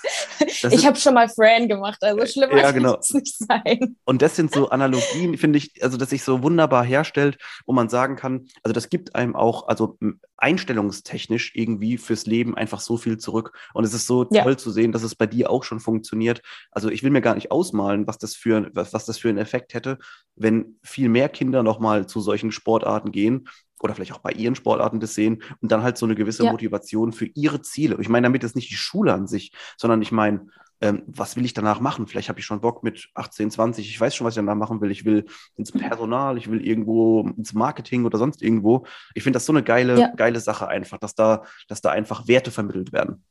Das 0.62 0.73
ich 0.73 0.87
habe 0.87 0.97
schon 0.97 1.14
mal 1.14 1.28
Fran 1.28 1.69
gemacht, 1.69 1.99
also 2.02 2.21
äh, 2.21 2.26
schlimmer 2.26 2.57
ja, 2.57 2.71
genau. 2.71 2.93
kann 2.93 3.00
es 3.00 3.14
nicht 3.14 3.37
sein. 3.38 3.97
Und 4.05 4.23
das 4.23 4.37
sind 4.37 4.52
so 4.52 4.71
Analogien, 4.71 5.37
finde 5.37 5.59
ich, 5.59 5.83
also 5.83 5.97
dass 5.97 6.11
sich 6.11 6.23
so 6.23 6.43
wunderbar 6.43 6.85
herstellt, 6.85 7.38
wo 7.66 7.73
man 7.73 7.88
sagen 7.88 8.16
kann, 8.16 8.47
also 8.62 8.73
das 8.73 8.88
gibt 8.88 9.14
einem 9.14 9.37
auch, 9.37 9.69
also 9.69 9.99
einstellungstechnisch 10.38 11.52
irgendwie 11.55 11.99
fürs 11.99 12.26
Leben 12.26 12.57
einfach 12.57 12.81
so 12.81 12.97
viel 12.97 13.19
zurück. 13.19 13.57
Und 13.75 13.85
es 13.85 13.95
ist 13.95 14.07
so 14.07 14.26
ja. 14.31 14.43
toll 14.43 14.59
zu 14.59 14.71
sehen, 14.71 14.93
dass 14.93 15.02
es 15.02 15.14
bei 15.14 15.26
dir 15.26 15.50
auch 15.50 15.64
schon 15.64 15.81
funktioniert. 15.81 16.43
Also 16.71 16.90
ich 16.90 17.02
will 17.02 17.11
mir 17.11 17.23
gar 17.23 17.35
nicht 17.35 17.50
ausmalen, 17.50 18.07
was 18.07 18.19
das 18.19 18.35
für, 18.35 18.71
was, 18.75 18.93
was 18.93 19.07
das 19.07 19.19
für 19.19 19.28
einen 19.28 19.38
Effekt 19.38 19.75
hätte, 19.75 19.99
wenn 20.35 20.78
viel 20.83 21.09
mehr 21.09 21.28
Kinder 21.28 21.62
nochmal 21.62 22.07
zu 22.07 22.21
solchen 22.21 22.52
Sportarten 22.76 23.12
gehen 23.12 23.49
oder 23.80 23.95
vielleicht 23.95 24.12
auch 24.12 24.18
bei 24.18 24.33
ihren 24.33 24.54
Sportarten 24.54 25.00
das 25.00 25.14
sehen 25.14 25.42
und 25.61 25.73
dann 25.73 25.83
halt 25.83 25.99
so 25.99 26.06
eine 26.06 26.14
gewisse 26.14 26.45
ja. 26.45 26.50
Motivation 26.50 27.12
für 27.12 27.26
ihre 27.26 27.62
Ziele. 27.62 27.97
Ich 28.00 28.09
meine 28.09 28.26
damit 28.26 28.45
ist 28.45 28.56
nicht 28.56 28.71
die 28.71 28.76
Schule 28.76 29.12
an 29.12 29.26
sich, 29.26 29.52
sondern 29.76 30.02
ich 30.02 30.12
meine, 30.12 30.49
ähm, 30.80 31.04
was 31.06 31.37
will 31.37 31.45
ich 31.45 31.54
danach 31.54 31.80
machen? 31.80 32.06
Vielleicht 32.06 32.28
habe 32.28 32.38
ich 32.38 32.45
schon 32.45 32.61
Bock 32.61 32.83
mit 32.83 33.09
18, 33.14 33.50
20, 33.50 33.88
ich 33.88 34.00
weiß 34.00 34.14
schon, 34.14 34.26
was 34.26 34.35
ich 34.35 34.37
danach 34.37 34.56
machen 34.56 34.80
will. 34.80 34.90
Ich 34.90 35.04
will 35.04 35.25
ins 35.56 35.73
Personal, 35.73 36.37
ich 36.37 36.50
will 36.50 36.66
irgendwo 36.66 37.28
ins 37.37 37.54
Marketing 37.54 38.04
oder 38.04 38.18
sonst 38.18 38.42
irgendwo. 38.42 38.85
Ich 39.14 39.23
finde 39.23 39.37
das 39.37 39.47
so 39.47 39.52
eine 39.52 39.62
geile, 39.62 39.99
ja. 39.99 40.09
geile 40.14 40.40
Sache 40.40 40.68
einfach, 40.68 40.99
dass 40.99 41.14
da, 41.14 41.45
dass 41.68 41.80
da 41.80 41.90
einfach 41.90 42.28
Werte 42.28 42.50
vermittelt 42.50 42.92
werden. 42.92 43.25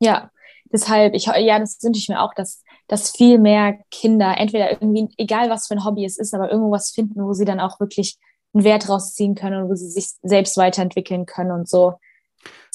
Ja, 0.00 0.30
deshalb, 0.72 1.14
ich, 1.14 1.26
ja, 1.26 1.58
das 1.58 1.78
wünsche 1.82 1.98
ich 1.98 2.08
mir 2.08 2.20
auch, 2.20 2.34
dass, 2.34 2.62
dass 2.88 3.10
viel 3.10 3.38
mehr 3.38 3.78
Kinder 3.90 4.36
entweder 4.38 4.72
irgendwie, 4.72 5.08
egal 5.18 5.50
was 5.50 5.66
für 5.66 5.74
ein 5.74 5.84
Hobby 5.84 6.04
es 6.04 6.18
ist, 6.18 6.34
aber 6.34 6.50
irgendwas 6.50 6.90
finden, 6.90 7.22
wo 7.22 7.34
sie 7.34 7.44
dann 7.44 7.60
auch 7.60 7.80
wirklich 7.80 8.18
einen 8.54 8.64
Wert 8.64 8.88
rausziehen 8.88 9.34
können 9.34 9.62
und 9.62 9.70
wo 9.70 9.74
sie 9.74 9.88
sich 9.88 10.10
selbst 10.22 10.56
weiterentwickeln 10.56 11.26
können 11.26 11.50
und 11.52 11.68
so. 11.68 11.94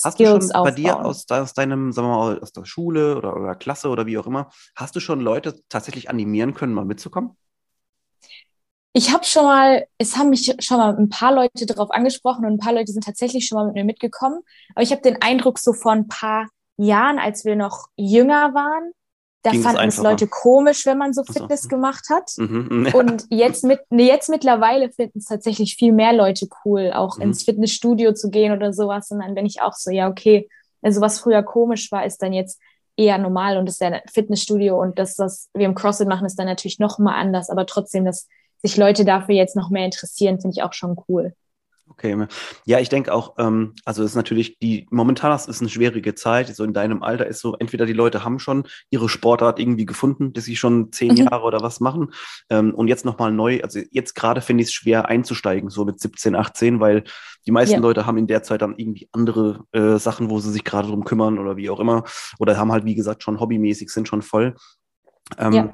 Hast 0.03 0.13
Skills 0.13 0.47
du 0.47 0.53
schon 0.53 0.63
bei 0.63 0.71
dir 0.71 1.03
aus, 1.03 1.29
aus 1.29 1.53
deinem, 1.53 1.91
sagen 1.91 2.07
wir 2.07 2.15
mal, 2.15 2.39
aus 2.39 2.51
der 2.53 2.65
Schule 2.65 3.17
oder, 3.17 3.35
oder 3.35 3.55
Klasse 3.55 3.89
oder 3.89 4.05
wie 4.05 4.17
auch 4.17 4.27
immer, 4.27 4.49
hast 4.75 4.95
du 4.95 4.99
schon 4.99 5.19
Leute 5.19 5.61
tatsächlich 5.69 6.09
animieren 6.09 6.53
können, 6.53 6.73
mal 6.73 6.85
mitzukommen? 6.85 7.35
Ich 8.93 9.13
habe 9.13 9.25
schon 9.25 9.43
mal, 9.43 9.85
es 9.97 10.17
haben 10.17 10.29
mich 10.31 10.55
schon 10.59 10.77
mal 10.77 10.95
ein 10.95 11.09
paar 11.09 11.33
Leute 11.33 11.65
darauf 11.67 11.91
angesprochen 11.91 12.45
und 12.45 12.53
ein 12.53 12.57
paar 12.59 12.73
Leute 12.73 12.91
sind 12.91 13.03
tatsächlich 13.03 13.45
schon 13.45 13.57
mal 13.57 13.65
mit 13.65 13.75
mir 13.75 13.83
mitgekommen. 13.83 14.41
Aber 14.73 14.81
ich 14.81 14.91
habe 14.91 15.01
den 15.01 15.21
Eindruck, 15.21 15.59
so 15.59 15.73
vor 15.73 15.91
ein 15.91 16.07
paar 16.07 16.47
Jahren, 16.77 17.19
als 17.19 17.45
wir 17.45 17.55
noch 17.55 17.87
jünger 17.95 18.53
waren, 18.53 18.91
da 19.47 19.53
Ging 19.53 19.61
fanden 19.61 19.87
es 19.87 19.97
Leute 19.97 20.27
komisch, 20.27 20.85
wenn 20.85 20.97
man 20.97 21.13
so 21.13 21.23
Fitness 21.23 21.63
so. 21.63 21.69
gemacht 21.69 22.05
hat. 22.09 22.33
Mhm, 22.35 22.87
ja. 22.87 22.93
Und 22.99 23.25
jetzt, 23.29 23.63
mit, 23.63 23.79
jetzt 23.91 24.27
mittlerweile 24.27 24.91
finden 24.91 25.19
es 25.19 25.25
tatsächlich 25.25 25.75
viel 25.75 25.93
mehr 25.93 26.11
Leute 26.11 26.49
cool, 26.65 26.91
auch 26.93 27.15
mhm. 27.15 27.23
ins 27.23 27.43
Fitnessstudio 27.43 28.13
zu 28.13 28.29
gehen 28.29 28.51
oder 28.51 28.73
sowas. 28.73 29.09
Und 29.09 29.19
dann 29.19 29.35
bin 29.35 29.45
ich 29.45 29.61
auch 29.61 29.73
so, 29.73 29.89
ja, 29.89 30.09
okay, 30.09 30.49
also 30.81 30.99
was 30.99 31.19
früher 31.19 31.43
komisch 31.43 31.89
war, 31.93 32.05
ist 32.05 32.21
dann 32.21 32.33
jetzt 32.33 32.59
eher 32.97 33.17
normal 33.17 33.57
und 33.57 33.69
ist 33.69 33.79
ja 33.79 33.87
ein 33.87 34.01
Fitnessstudio 34.11 34.81
und 34.81 34.99
das, 34.99 35.17
was 35.17 35.49
wir 35.53 35.65
im 35.65 35.75
CrossFit 35.75 36.09
machen, 36.09 36.25
ist 36.25 36.37
dann 36.37 36.47
natürlich 36.47 36.79
noch 36.79 36.99
mal 36.99 37.15
anders. 37.15 37.49
Aber 37.49 37.65
trotzdem, 37.65 38.03
dass 38.03 38.27
sich 38.61 38.75
Leute 38.75 39.05
dafür 39.05 39.35
jetzt 39.35 39.55
noch 39.55 39.69
mehr 39.69 39.85
interessieren, 39.85 40.41
finde 40.41 40.55
ich 40.57 40.63
auch 40.63 40.73
schon 40.73 40.97
cool. 41.07 41.33
Okay, 41.89 42.27
ja, 42.65 42.79
ich 42.79 42.89
denke 42.89 43.13
auch, 43.13 43.35
ähm, 43.37 43.73
also 43.85 44.03
es 44.03 44.11
ist 44.11 44.15
natürlich 44.15 44.59
die, 44.59 44.87
momentan 44.91 45.33
ist 45.33 45.47
es 45.47 45.61
eine 45.61 45.69
schwierige 45.69 46.15
Zeit, 46.15 46.53
so 46.55 46.63
in 46.63 46.73
deinem 46.73 47.01
Alter 47.01 47.25
ist 47.25 47.39
so, 47.39 47.55
entweder 47.55 47.85
die 47.85 47.93
Leute 47.93 48.23
haben 48.23 48.39
schon 48.39 48.67
ihre 48.89 49.09
Sportart 49.09 49.59
irgendwie 49.59 49.85
gefunden, 49.85 50.33
dass 50.33 50.43
sie 50.43 50.55
schon 50.55 50.91
zehn 50.91 51.11
mhm. 51.11 51.17
Jahre 51.17 51.43
oder 51.43 51.61
was 51.61 51.79
machen 51.79 52.13
ähm, 52.49 52.73
und 52.73 52.87
jetzt 52.87 53.05
nochmal 53.05 53.31
neu, 53.31 53.61
also 53.63 53.79
jetzt 53.91 54.15
gerade 54.15 54.41
finde 54.41 54.63
ich 54.63 54.69
es 54.69 54.73
schwer 54.73 55.07
einzusteigen, 55.07 55.69
so 55.69 55.85
mit 55.85 55.99
17, 55.99 56.35
18, 56.35 56.79
weil 56.79 57.03
die 57.45 57.51
meisten 57.51 57.75
ja. 57.75 57.81
Leute 57.81 58.05
haben 58.05 58.17
in 58.17 58.27
der 58.27 58.43
Zeit 58.43 58.61
dann 58.61 58.75
irgendwie 58.77 59.09
andere 59.13 59.63
äh, 59.71 59.97
Sachen, 59.97 60.29
wo 60.29 60.39
sie 60.39 60.51
sich 60.51 60.63
gerade 60.63 60.89
drum 60.89 61.05
kümmern 61.05 61.39
oder 61.39 61.57
wie 61.57 61.69
auch 61.69 61.79
immer 61.79 62.03
oder 62.37 62.57
haben 62.57 62.71
halt, 62.71 62.85
wie 62.85 62.95
gesagt, 62.95 63.23
schon 63.23 63.39
hobbymäßig, 63.39 63.89
sind 63.89 64.07
schon 64.07 64.21
voll. 64.21 64.55
Ähm, 65.37 65.53
ja. 65.53 65.71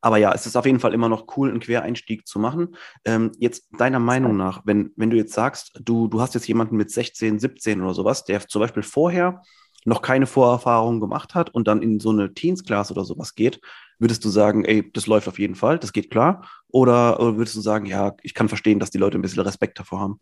Aber 0.00 0.16
ja, 0.16 0.32
es 0.32 0.46
ist 0.46 0.56
auf 0.56 0.66
jeden 0.66 0.80
Fall 0.80 0.94
immer 0.94 1.08
noch 1.08 1.36
cool, 1.36 1.50
einen 1.50 1.60
Quereinstieg 1.60 2.26
zu 2.26 2.38
machen. 2.38 2.76
Ähm, 3.04 3.32
jetzt 3.38 3.68
deiner 3.78 3.98
Meinung 3.98 4.36
nach, 4.36 4.62
wenn, 4.64 4.92
wenn 4.96 5.10
du 5.10 5.16
jetzt 5.16 5.32
sagst, 5.32 5.80
du, 5.82 6.08
du 6.08 6.20
hast 6.20 6.34
jetzt 6.34 6.46
jemanden 6.46 6.76
mit 6.76 6.90
16, 6.90 7.38
17 7.38 7.82
oder 7.82 7.94
sowas, 7.94 8.24
der 8.24 8.46
zum 8.46 8.60
Beispiel 8.60 8.82
vorher 8.82 9.42
noch 9.84 10.02
keine 10.02 10.26
Vorerfahrung 10.26 11.00
gemacht 11.00 11.34
hat 11.34 11.50
und 11.54 11.66
dann 11.66 11.82
in 11.82 12.00
so 12.00 12.10
eine 12.10 12.32
Teens-Class 12.34 12.90
oder 12.90 13.04
sowas 13.04 13.34
geht, 13.34 13.60
würdest 13.98 14.24
du 14.24 14.28
sagen, 14.28 14.64
ey, 14.64 14.90
das 14.92 15.06
läuft 15.06 15.28
auf 15.28 15.38
jeden 15.38 15.54
Fall, 15.54 15.78
das 15.78 15.92
geht 15.92 16.10
klar? 16.10 16.48
Oder, 16.68 17.18
oder 17.20 17.36
würdest 17.36 17.56
du 17.56 17.60
sagen, 17.60 17.86
ja, 17.86 18.14
ich 18.22 18.34
kann 18.34 18.48
verstehen, 18.48 18.78
dass 18.78 18.90
die 18.90 18.98
Leute 18.98 19.18
ein 19.18 19.22
bisschen 19.22 19.42
Respekt 19.42 19.78
davor 19.78 20.00
haben? 20.00 20.20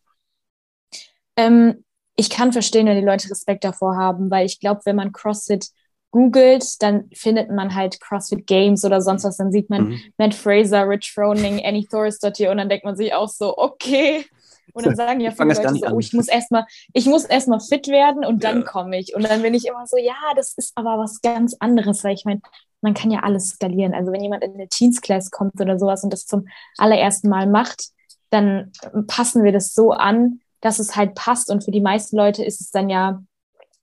Ähm, 1.37 1.85
ich 2.16 2.30
kann 2.30 2.52
verstehen, 2.52 2.87
wenn 2.87 2.99
die 2.99 3.04
Leute 3.04 3.30
Respekt 3.30 3.64
davor 3.64 3.97
haben, 3.97 4.30
weil 4.30 4.47
ich 4.47 4.59
glaube, 4.61 4.80
wenn 4.85 4.97
man 4.97 5.12
CrossFit 5.12 5.68
googelt, 6.11 6.83
dann 6.83 7.11
findet 7.13 7.51
man 7.51 7.75
halt 7.75 8.01
CrossFit 8.01 8.47
Games 8.47 8.85
oder 8.85 9.01
sonst 9.01 9.25
was. 9.25 9.37
Dann 9.37 9.53
sieht 9.53 9.71
man 9.71 9.89
mhm. 9.89 10.01
Matt 10.19 10.35
Fraser, 10.35 10.89
Rich 10.89 11.13
Froning, 11.13 11.63
Annie 11.65 11.87
Thoris 11.87 12.19
dort 12.19 12.37
hier 12.37 12.51
und 12.51 12.57
dann 12.57 12.69
denkt 12.69 12.85
man 12.85 12.97
sich 12.97 13.15
auch 13.15 13.29
so, 13.29 13.57
okay. 13.57 14.25
Und 14.73 14.87
dann 14.87 14.97
sagen 14.97 15.21
ja 15.21 15.31
viele 15.31 15.55
Leute 15.55 15.75
so, 15.75 15.87
oh, 15.89 15.99
ich 15.99 16.13
muss 16.13 16.29
erstmal, 16.29 16.65
ich 16.93 17.07
muss 17.07 17.25
erstmal 17.25 17.61
fit 17.61 17.89
werden 17.89 18.25
und 18.25 18.45
dann 18.45 18.61
ja. 18.61 18.65
komme 18.65 18.99
ich. 18.99 19.15
Und 19.15 19.29
dann 19.29 19.43
bin 19.43 19.55
ich 19.55 19.67
immer 19.67 19.87
so, 19.87 19.97
ja, 19.97 20.17
das 20.35 20.55
ist 20.57 20.73
aber 20.75 20.99
was 20.99 21.21
ganz 21.21 21.57
anderes, 21.61 22.03
weil 22.05 22.15
ich 22.15 22.25
meine, 22.25 22.41
man 22.81 22.95
kann 22.95 23.11
ja 23.11 23.21
alles 23.21 23.49
skalieren. 23.49 23.95
Also 23.95 24.13
wenn 24.13 24.23
jemand 24.23 24.45
in 24.45 24.55
eine 24.55 24.69
Teens 24.69 25.01
Class 25.01 25.31
kommt 25.31 25.61
oder 25.61 25.79
sowas 25.79 26.05
und 26.05 26.13
das 26.13 26.27
zum 26.27 26.47
allerersten 26.79 27.29
Mal 27.29 27.47
macht, 27.47 27.89
dann 28.31 28.73
passen 29.07 29.45
wir 29.45 29.53
das 29.53 29.73
so 29.73 29.93
an, 29.93 30.41
dass 30.61 30.79
es 30.79 30.97
halt 30.97 31.15
passt. 31.15 31.51
Und 31.51 31.65
für 31.65 31.71
die 31.71 31.81
meisten 31.81 32.17
Leute 32.17 32.45
ist 32.45 32.61
es 32.61 32.71
dann 32.71 32.89
ja 32.89 33.23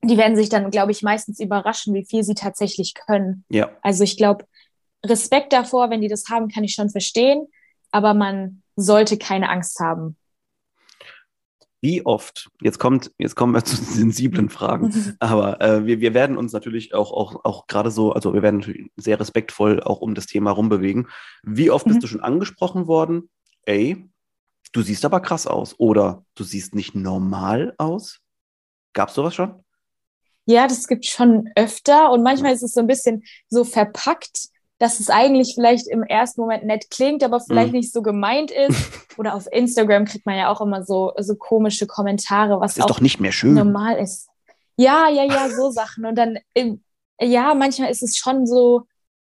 die 0.03 0.17
werden 0.17 0.35
sich 0.35 0.49
dann, 0.49 0.69
glaube 0.69 0.91
ich, 0.91 1.01
meistens 1.01 1.39
überraschen, 1.39 1.93
wie 1.93 2.05
viel 2.05 2.23
sie 2.23 2.35
tatsächlich 2.35 2.93
können. 2.93 3.45
Ja. 3.49 3.71
Also 3.81 4.03
ich 4.03 4.17
glaube, 4.17 4.45
Respekt 5.05 5.53
davor, 5.53 5.89
wenn 5.89 6.01
die 6.01 6.07
das 6.07 6.25
haben, 6.29 6.47
kann 6.47 6.63
ich 6.63 6.73
schon 6.73 6.89
verstehen, 6.89 7.47
aber 7.91 8.13
man 8.13 8.61
sollte 8.75 9.17
keine 9.17 9.49
Angst 9.49 9.79
haben. 9.79 10.17
Wie 11.81 12.05
oft, 12.05 12.49
jetzt 12.61 12.79
kommt, 12.79 13.11
jetzt 13.17 13.35
kommen 13.35 13.53
wir 13.53 13.65
zu 13.65 13.75
sensiblen 13.75 14.49
Fragen, 14.49 15.17
aber 15.19 15.59
äh, 15.59 15.85
wir, 15.85 15.99
wir 15.99 16.13
werden 16.13 16.37
uns 16.37 16.53
natürlich 16.53 16.93
auch, 16.93 17.11
auch, 17.11 17.43
auch 17.43 17.67
gerade 17.67 17.91
so, 17.91 18.13
also 18.13 18.33
wir 18.33 18.41
werden 18.41 18.59
natürlich 18.59 18.89
sehr 18.95 19.19
respektvoll 19.19 19.83
auch 19.83 19.99
um 19.99 20.15
das 20.15 20.25
Thema 20.25 20.51
rumbewegen. 20.51 21.09
Wie 21.43 21.71
oft 21.71 21.85
mhm. 21.85 21.91
bist 21.91 22.03
du 22.03 22.07
schon 22.07 22.21
angesprochen 22.21 22.87
worden, 22.87 23.29
ey, 23.65 24.09
du 24.71 24.81
siehst 24.81 25.03
aber 25.03 25.19
krass 25.19 25.45
aus 25.45 25.77
oder 25.77 26.23
du 26.35 26.45
siehst 26.45 26.73
nicht 26.73 26.95
normal 26.95 27.73
aus? 27.77 28.21
Gab 28.93 29.09
es 29.09 29.15
sowas 29.15 29.35
schon? 29.35 29.63
Ja, 30.45 30.67
das 30.67 30.87
gibt 30.87 31.05
schon 31.05 31.49
öfter 31.55 32.11
und 32.11 32.23
manchmal 32.23 32.53
ist 32.53 32.63
es 32.63 32.73
so 32.73 32.81
ein 32.81 32.87
bisschen 32.87 33.23
so 33.49 33.63
verpackt, 33.63 34.49
dass 34.77 34.99
es 34.99 35.09
eigentlich 35.09 35.53
vielleicht 35.55 35.87
im 35.87 36.03
ersten 36.03 36.41
Moment 36.41 36.65
nett 36.65 36.89
klingt, 36.89 37.23
aber 37.23 37.39
vielleicht 37.39 37.71
mhm. 37.71 37.79
nicht 37.79 37.93
so 37.93 38.01
gemeint 38.01 38.51
ist. 38.51 38.91
Oder 39.17 39.35
auf 39.35 39.47
Instagram 39.51 40.05
kriegt 40.05 40.25
man 40.25 40.35
ja 40.35 40.51
auch 40.51 40.59
immer 40.59 40.83
so, 40.83 41.13
so 41.17 41.35
komische 41.35 41.87
Kommentare, 41.87 42.59
was 42.59 42.77
ist 42.77 42.83
auch 42.83 42.87
doch 42.87 43.01
nicht 43.01 43.19
mehr 43.19 43.31
schön. 43.31 43.53
normal 43.53 43.97
ist. 43.97 44.27
Ja, 44.75 45.07
ja, 45.09 45.23
ja, 45.23 45.49
so 45.49 45.69
Sachen. 45.71 46.05
Und 46.05 46.15
dann, 46.15 46.39
ja, 47.21 47.53
manchmal 47.53 47.91
ist 47.91 48.03
es 48.03 48.17
schon 48.17 48.45
so, 48.45 48.81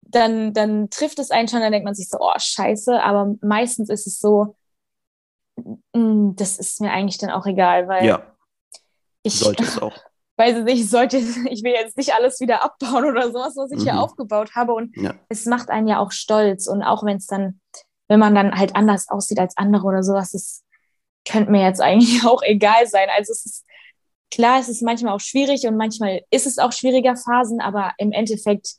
dann, 0.02 0.54
dann 0.54 0.90
trifft 0.90 1.20
es 1.20 1.30
einen 1.30 1.48
schon, 1.48 1.60
dann 1.60 1.72
denkt 1.72 1.86
man 1.86 1.96
sich 1.96 2.10
so, 2.10 2.18
oh, 2.20 2.34
scheiße, 2.36 3.02
aber 3.04 3.36
meistens 3.42 3.90
ist 3.90 4.08
es 4.08 4.20
so, 4.20 4.56
mm, 5.94 6.32
das 6.36 6.58
ist 6.58 6.82
mir 6.82 6.92
eigentlich 6.92 7.18
dann 7.18 7.32
auch 7.32 7.46
egal, 7.46 7.88
weil 7.88 8.06
ja. 8.06 8.36
ich 9.24 9.38
sollte 9.38 9.64
es 9.64 9.80
auch 9.80 9.96
weiß 10.38 10.58
ich 10.58 10.64
nicht, 10.64 10.82
ich 10.82 10.90
sollte, 10.90 11.18
ich 11.50 11.64
will 11.64 11.74
jetzt 11.74 11.98
nicht 11.98 12.14
alles 12.14 12.40
wieder 12.40 12.64
abbauen 12.64 13.06
oder 13.06 13.32
sowas, 13.32 13.56
was 13.56 13.72
ich 13.72 13.80
mhm. 13.80 13.84
hier 13.84 14.00
aufgebaut 14.00 14.56
habe. 14.56 14.74
Und 14.74 14.96
ja. 14.98 15.14
es 15.30 15.46
macht 15.46 15.70
einen 15.70 15.88
ja 15.88 16.00
auch 16.00 16.12
stolz. 16.12 16.68
Und 16.68 16.84
auch 16.84 17.04
wenn 17.04 17.18
es 17.18 17.28
dann, 17.28 17.60
wenn 18.08 18.20
man 18.20 18.36
dann 18.36 18.58
halt 18.58 18.76
anders 18.76 19.10
aussieht 19.10 19.40
als 19.40 19.58
andere 19.58 19.86
oder 19.86 20.04
sowas, 20.04 20.32
das 20.32 20.64
könnte 21.28 21.52
mir 21.52 21.64
jetzt 21.64 21.82
eigentlich 21.82 22.26
auch 22.26 22.42
egal 22.44 22.88
sein. 22.88 23.08
Also 23.16 23.32
es 23.32 23.46
ist 23.46 23.66
klar, 24.32 24.60
es 24.60 24.70
ist 24.70 24.82
manchmal 24.82 25.14
auch 25.14 25.20
schwierig 25.20 25.66
und 25.68 25.78
manchmal 25.78 26.22
ist 26.30 26.48
es 26.48 26.58
auch 26.58 26.72
schwieriger 26.72 27.16
Phasen, 27.16 27.62
aber 27.62 27.94
im 27.98 28.12
Endeffekt 28.12 28.76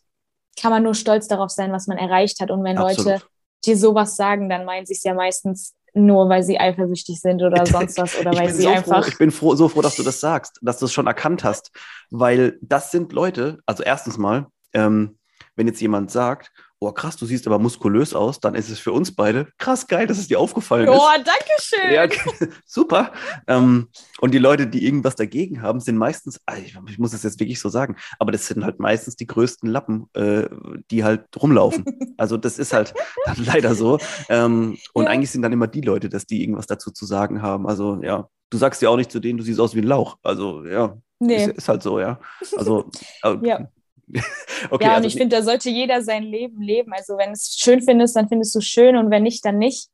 kann 0.61 0.71
man 0.71 0.83
nur 0.83 0.95
stolz 0.95 1.29
darauf 1.29 1.51
sein, 1.51 1.73
was 1.73 1.87
man 1.87 1.99
erreicht 1.99 2.41
hat. 2.41 2.51
Und 2.51 2.65
wenn 2.65 2.79
Absolut. 2.79 3.07
Leute 3.07 3.23
dir 3.65 3.77
sowas 3.77 4.17
sagen, 4.17 4.49
dann 4.49 4.65
meinen 4.65 4.87
sie 4.87 4.95
es 4.95 5.03
ja 5.03 5.15
meistens 5.15 5.75
nur 5.97 6.29
weil 6.29 6.43
sie 6.43 6.61
eifersüchtig 6.61 7.21
sind 7.21 7.43
oder 7.43 7.65
sonst 7.67 7.99
was 7.99 8.19
oder 8.21 8.33
weil 8.37 8.53
sie 8.53 8.63
so 8.63 8.69
einfach. 8.69 9.03
Froh, 9.03 9.09
ich 9.09 9.19
bin 9.19 9.31
froh, 9.31 9.55
so 9.55 9.69
froh, 9.69 9.83
dass 9.83 9.97
du 9.97 10.03
das 10.03 10.21
sagst, 10.21 10.59
dass 10.63 10.79
du 10.79 10.85
es 10.85 10.93
schon 10.93 11.07
erkannt 11.07 11.43
hast, 11.43 11.71
weil 12.11 12.59
das 12.61 12.91
sind 12.91 13.13
Leute, 13.13 13.59
also 13.67 13.83
erstens 13.83 14.19
mal, 14.19 14.47
ähm, 14.73 15.19
wenn 15.57 15.67
jetzt 15.67 15.81
jemand 15.81 16.11
sagt, 16.11 16.53
oh 16.81 16.93
krass, 16.93 17.17
du 17.17 17.27
siehst 17.27 17.47
aber 17.47 17.59
muskulös 17.59 18.15
aus, 18.15 18.41
dann 18.41 18.55
ist 18.55 18.69
es 18.69 18.79
für 18.79 18.93
uns 18.93 19.15
beide 19.15 19.49
krass 19.59 19.87
geil, 19.87 20.07
dass 20.07 20.19
es 20.19 20.29
dir 20.29 20.39
aufgefallen 20.39 20.89
oh, 20.89 20.93
ist. 20.93 21.01
Oh, 21.01 21.23
danke 21.25 21.51
schön. 21.61 21.93
Ja, 21.93 22.07
super. 22.67 23.13
Ähm, 23.47 23.89
und 24.21 24.35
die 24.35 24.39
Leute, 24.39 24.67
die 24.67 24.85
irgendwas 24.85 25.17
dagegen 25.17 25.63
haben, 25.63 25.81
sind 25.81 25.97
meistens, 25.97 26.41
ah, 26.47 26.57
ich, 26.57 26.77
ich 26.89 26.99
muss 26.99 27.15
es 27.15 27.23
jetzt 27.23 27.41
wirklich 27.41 27.61
so 27.61 27.69
sagen, 27.69 27.97
aber 28.19 28.33
das 28.33 28.47
sind 28.47 28.65
halt 28.65 28.79
meistens 28.79 29.17
die 29.17 29.27
größten 29.27 29.69
Lappen, 29.69 30.07
äh, 30.15 30.49
die 30.91 31.05
halt 31.05 31.25
rumlaufen. 31.41 31.85
Also 32.19 32.39
das 32.39 32.59
ist 32.59 32.73
halt 32.73 32.95
dann 33.27 33.37
leider 33.45 33.75
so. 33.75 33.99
Ähm, 34.31 34.79
und 34.95 35.05
ja. 35.05 35.11
eigentlich 35.11 35.31
sind 35.31 35.43
dann 35.43 35.53
immer 35.53 35.67
die 35.67 35.83
Leute, 35.83 36.09
dass 36.09 36.25
die 36.25 36.43
irgendwas 36.43 36.67
dazu 36.67 36.91
zu 36.91 37.05
sagen 37.05 37.43
haben. 37.43 37.67
Also 37.67 38.01
ja, 38.03 38.29
du 38.49 38.57
sagst 38.57 38.81
ja 38.81 38.89
auch 38.89 38.97
nicht 38.97 39.11
zu 39.11 39.21
denen, 39.21 39.39
du 39.39 39.45
siehst 39.45 39.61
aus 39.61 39.75
wie 39.75 39.81
ein 39.81 39.87
Lauch. 39.87 40.17
Also 40.23 40.65
ja, 40.65 40.97
nee. 41.19 41.45
ist, 41.45 41.49
ist, 41.49 41.69
halt 41.69 41.83
so, 41.83 42.01
ja. 42.01 42.19
Also 42.57 42.91
äh, 43.23 43.37
ja. 43.43 43.69
okay, 44.71 44.85
ja, 44.85 44.91
und 44.91 44.97
also, 44.97 45.09
ich 45.09 45.15
finde, 45.15 45.37
da 45.37 45.43
sollte 45.43 45.71
jeder 45.71 46.03
sein 46.03 46.23
Leben 46.23 46.61
leben. 46.61 46.93
Also 46.93 47.17
wenn 47.19 47.33
es 47.33 47.57
schön 47.59 47.83
findest, 47.83 48.17
dann 48.17 48.29
findest 48.29 48.55
du 48.55 48.61
es 48.61 48.67
schön 48.67 48.97
und 48.97 49.11
wenn 49.11 49.23
nicht, 49.23 49.45
dann 49.45 49.59
nicht. 49.59 49.89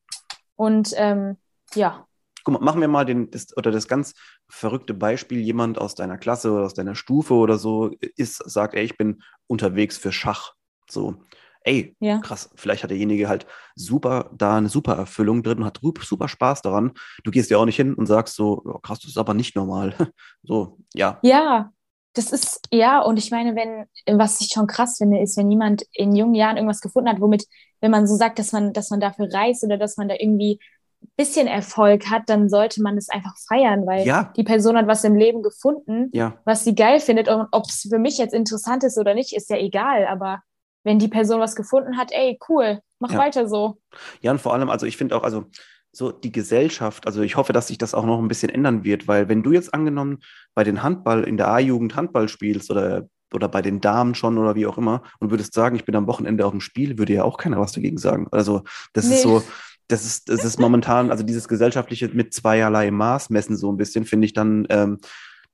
Und 0.56 0.92
ähm, 0.96 1.36
ja. 1.74 2.06
Guck 2.44 2.54
mal, 2.54 2.60
machen 2.60 2.80
wir 2.80 2.88
mal 2.88 3.04
den, 3.04 3.30
das, 3.30 3.56
oder 3.56 3.70
das 3.70 3.88
ganz 3.88 4.14
verrückte 4.48 4.94
Beispiel, 4.94 5.38
jemand 5.38 5.78
aus 5.78 5.94
deiner 5.94 6.18
Klasse 6.18 6.52
oder 6.52 6.66
aus 6.66 6.74
deiner 6.74 6.94
Stufe 6.94 7.34
oder 7.34 7.56
so 7.56 7.90
ist, 8.16 8.36
sagt, 8.50 8.74
ey, 8.74 8.84
ich 8.84 8.96
bin 8.96 9.22
unterwegs 9.46 9.96
für 9.96 10.12
Schach. 10.12 10.52
So, 10.90 11.22
ey, 11.64 11.96
ja. 12.00 12.18
krass, 12.18 12.50
vielleicht 12.54 12.82
hat 12.82 12.90
derjenige 12.90 13.28
halt 13.28 13.46
super, 13.76 14.30
da 14.34 14.56
eine 14.56 14.68
super 14.68 14.94
Erfüllung 14.94 15.42
drin 15.42 15.58
und 15.58 15.64
hat 15.64 15.80
super 15.82 16.28
Spaß 16.28 16.62
daran. 16.62 16.92
Du 17.24 17.30
gehst 17.30 17.50
ja 17.50 17.58
auch 17.58 17.64
nicht 17.64 17.76
hin 17.76 17.94
und 17.94 18.06
sagst 18.06 18.34
so, 18.34 18.62
oh, 18.64 18.78
krass, 18.78 19.00
das 19.00 19.10
ist 19.10 19.18
aber 19.18 19.34
nicht 19.34 19.56
normal. 19.56 19.94
so, 20.42 20.78
ja. 20.94 21.18
Ja, 21.22 21.72
das 22.14 22.32
ist, 22.32 22.60
ja, 22.70 23.00
und 23.00 23.18
ich 23.18 23.30
meine, 23.30 23.56
wenn, 23.56 24.18
was 24.18 24.40
ich 24.40 24.48
schon 24.48 24.66
krass 24.66 24.98
finde, 24.98 25.20
ist, 25.20 25.36
wenn 25.36 25.50
jemand 25.50 25.84
in 25.92 26.14
jungen 26.14 26.34
Jahren 26.34 26.56
irgendwas 26.56 26.80
gefunden 26.80 27.08
hat, 27.08 27.20
womit, 27.20 27.46
wenn 27.80 27.90
man 27.90 28.06
so 28.06 28.16
sagt, 28.16 28.38
dass 28.38 28.52
man, 28.52 28.72
dass 28.72 28.90
man 28.90 29.00
dafür 29.00 29.32
reist 29.32 29.64
oder 29.64 29.78
dass 29.78 29.96
man 29.96 30.08
da 30.08 30.14
irgendwie 30.18 30.58
ein 31.02 31.08
bisschen 31.16 31.46
Erfolg 31.46 32.10
hat, 32.10 32.24
dann 32.26 32.48
sollte 32.48 32.82
man 32.82 32.96
es 32.96 33.08
einfach 33.08 33.34
feiern, 33.48 33.86
weil 33.86 34.06
ja. 34.06 34.32
die 34.36 34.44
Person 34.44 34.76
hat 34.76 34.86
was 34.86 35.04
im 35.04 35.16
Leben 35.16 35.42
gefunden, 35.42 36.10
ja. 36.12 36.34
was 36.44 36.64
sie 36.64 36.74
geil 36.74 37.00
findet. 37.00 37.28
Und 37.28 37.48
ob 37.50 37.64
es 37.64 37.88
für 37.90 37.98
mich 37.98 38.18
jetzt 38.18 38.34
interessant 38.34 38.84
ist 38.84 38.98
oder 38.98 39.14
nicht, 39.14 39.34
ist 39.34 39.50
ja 39.50 39.56
egal. 39.56 40.06
Aber 40.06 40.42
wenn 40.84 40.98
die 40.98 41.08
Person 41.08 41.40
was 41.40 41.56
gefunden 41.56 41.96
hat, 41.96 42.12
ey, 42.12 42.38
cool, 42.48 42.80
mach 42.98 43.12
ja. 43.12 43.18
weiter 43.18 43.48
so. 43.48 43.78
Ja, 44.20 44.30
und 44.32 44.40
vor 44.40 44.52
allem, 44.52 44.68
also 44.68 44.86
ich 44.86 44.96
finde 44.96 45.16
auch, 45.16 45.22
also 45.22 45.46
so 45.92 46.10
die 46.10 46.32
Gesellschaft, 46.32 47.06
also 47.06 47.20
ich 47.20 47.36
hoffe, 47.36 47.52
dass 47.52 47.68
sich 47.68 47.78
das 47.78 47.94
auch 47.94 48.06
noch 48.06 48.18
ein 48.18 48.28
bisschen 48.28 48.48
ändern 48.48 48.82
wird, 48.82 49.06
weil 49.08 49.28
wenn 49.28 49.42
du 49.42 49.52
jetzt 49.52 49.74
angenommen 49.74 50.18
bei 50.54 50.64
den 50.64 50.82
Handball, 50.82 51.24
in 51.24 51.36
der 51.36 51.48
A-Jugend 51.48 51.94
Handball 51.96 52.28
spielst 52.28 52.70
oder, 52.70 53.08
oder 53.34 53.48
bei 53.48 53.60
den 53.60 53.80
Damen 53.80 54.14
schon 54.14 54.38
oder 54.38 54.54
wie 54.54 54.66
auch 54.66 54.78
immer 54.78 55.02
und 55.20 55.30
würdest 55.30 55.52
sagen, 55.52 55.76
ich 55.76 55.84
bin 55.84 55.94
am 55.94 56.06
Wochenende 56.06 56.46
auf 56.46 56.52
dem 56.52 56.62
Spiel, 56.62 56.98
würde 56.98 57.12
ja 57.12 57.24
auch 57.24 57.36
keiner 57.36 57.60
was 57.60 57.72
dagegen 57.72 57.98
sagen. 57.98 58.26
Also 58.30 58.62
das 58.94 59.06
nee. 59.06 59.16
ist 59.16 59.22
so, 59.22 59.42
das 59.88 60.06
ist, 60.06 60.30
das 60.30 60.44
ist 60.44 60.58
momentan, 60.58 61.10
also 61.10 61.22
dieses 61.22 61.46
gesellschaftliche 61.46 62.08
mit 62.08 62.32
zweierlei 62.32 62.90
Maß 62.90 63.28
messen 63.28 63.56
so 63.56 63.70
ein 63.70 63.76
bisschen, 63.76 64.06
finde 64.06 64.24
ich 64.24 64.32
dann, 64.32 64.66
ähm, 64.70 64.98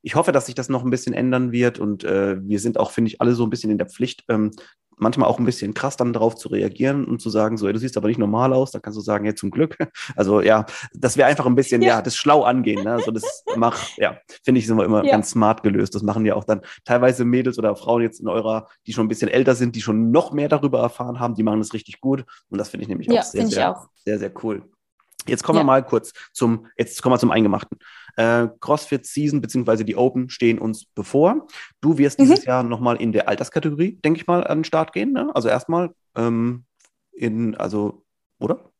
ich 0.02 0.14
hoffe, 0.14 0.30
dass 0.30 0.46
sich 0.46 0.54
das 0.54 0.68
noch 0.68 0.84
ein 0.84 0.90
bisschen 0.90 1.14
ändern 1.14 1.50
wird 1.50 1.80
und 1.80 2.04
äh, 2.04 2.36
wir 2.40 2.60
sind 2.60 2.78
auch, 2.78 2.92
finde 2.92 3.08
ich, 3.10 3.20
alle 3.20 3.34
so 3.34 3.44
ein 3.44 3.50
bisschen 3.50 3.72
in 3.72 3.78
der 3.78 3.88
Pflicht, 3.88 4.24
ähm, 4.28 4.52
manchmal 4.98 5.28
auch 5.28 5.38
ein 5.38 5.44
bisschen 5.44 5.74
krass 5.74 5.96
dann 5.96 6.12
darauf 6.12 6.36
zu 6.36 6.48
reagieren 6.48 7.04
und 7.04 7.20
zu 7.20 7.30
sagen, 7.30 7.56
so, 7.56 7.66
ey, 7.66 7.72
du 7.72 7.78
siehst 7.78 7.96
aber 7.96 8.08
nicht 8.08 8.18
normal 8.18 8.52
aus, 8.52 8.70
dann 8.70 8.82
kannst 8.82 8.96
du 8.96 9.00
sagen, 9.00 9.24
ja, 9.24 9.34
zum 9.34 9.50
Glück. 9.50 9.76
Also 10.16 10.40
ja, 10.40 10.64
dass 10.94 11.16
wir 11.16 11.26
einfach 11.26 11.46
ein 11.46 11.54
bisschen, 11.54 11.82
ja, 11.82 11.88
ja 11.88 12.02
das 12.02 12.16
schlau 12.16 12.42
angehen. 12.42 12.82
Ne? 12.82 12.92
Also 12.92 13.10
das 13.10 13.44
macht, 13.56 13.96
ja, 13.98 14.18
finde 14.42 14.58
ich, 14.58 14.66
sind 14.66 14.76
wir 14.76 14.84
immer 14.84 15.04
ja. 15.04 15.12
ganz 15.12 15.30
smart 15.30 15.62
gelöst. 15.62 15.94
Das 15.94 16.02
machen 16.02 16.24
ja 16.24 16.34
auch 16.34 16.44
dann 16.44 16.62
teilweise 16.84 17.24
Mädels 17.24 17.58
oder 17.58 17.74
Frauen 17.76 18.02
jetzt 18.02 18.20
in 18.20 18.28
eurer, 18.28 18.68
die 18.86 18.92
schon 18.92 19.06
ein 19.06 19.08
bisschen 19.08 19.28
älter 19.28 19.54
sind, 19.54 19.76
die 19.76 19.80
schon 19.80 20.10
noch 20.10 20.32
mehr 20.32 20.48
darüber 20.48 20.80
erfahren 20.80 21.20
haben, 21.20 21.34
die 21.34 21.42
machen 21.42 21.60
das 21.60 21.72
richtig 21.72 22.00
gut. 22.00 22.24
Und 22.48 22.58
das 22.58 22.70
finde 22.70 22.82
ich 22.82 22.88
nämlich 22.88 23.10
auch, 23.10 23.22
sehr, 23.22 23.46
sehr, 23.46 23.70
auch. 23.70 23.88
sehr, 24.04 24.18
sehr 24.18 24.32
cool. 24.42 24.62
Jetzt 25.26 25.42
kommen 25.42 25.58
ja. 25.58 25.62
wir 25.62 25.66
mal 25.66 25.84
kurz 25.84 26.12
zum, 26.32 26.66
jetzt 26.76 27.02
kommen 27.02 27.14
wir 27.14 27.18
zum 27.18 27.30
Eingemachten. 27.30 27.78
Äh, 28.16 28.48
CrossFit 28.60 29.06
Season 29.06 29.40
bzw. 29.40 29.84
die 29.84 29.96
Open 29.96 30.30
stehen 30.30 30.58
uns 30.58 30.86
bevor. 30.94 31.46
Du 31.80 31.98
wirst 31.98 32.18
mhm. 32.18 32.24
dieses 32.24 32.44
Jahr 32.44 32.62
nochmal 32.62 32.96
in 32.96 33.12
der 33.12 33.28
Alterskategorie, 33.28 33.98
denke 34.04 34.20
ich 34.20 34.26
mal, 34.26 34.46
an 34.46 34.58
den 34.58 34.64
Start 34.64 34.92
gehen. 34.92 35.12
Ne? 35.12 35.30
Also 35.34 35.48
erstmal 35.48 35.90
ähm, 36.16 36.64
in, 37.12 37.54
also, 37.56 38.04
oder? 38.38 38.70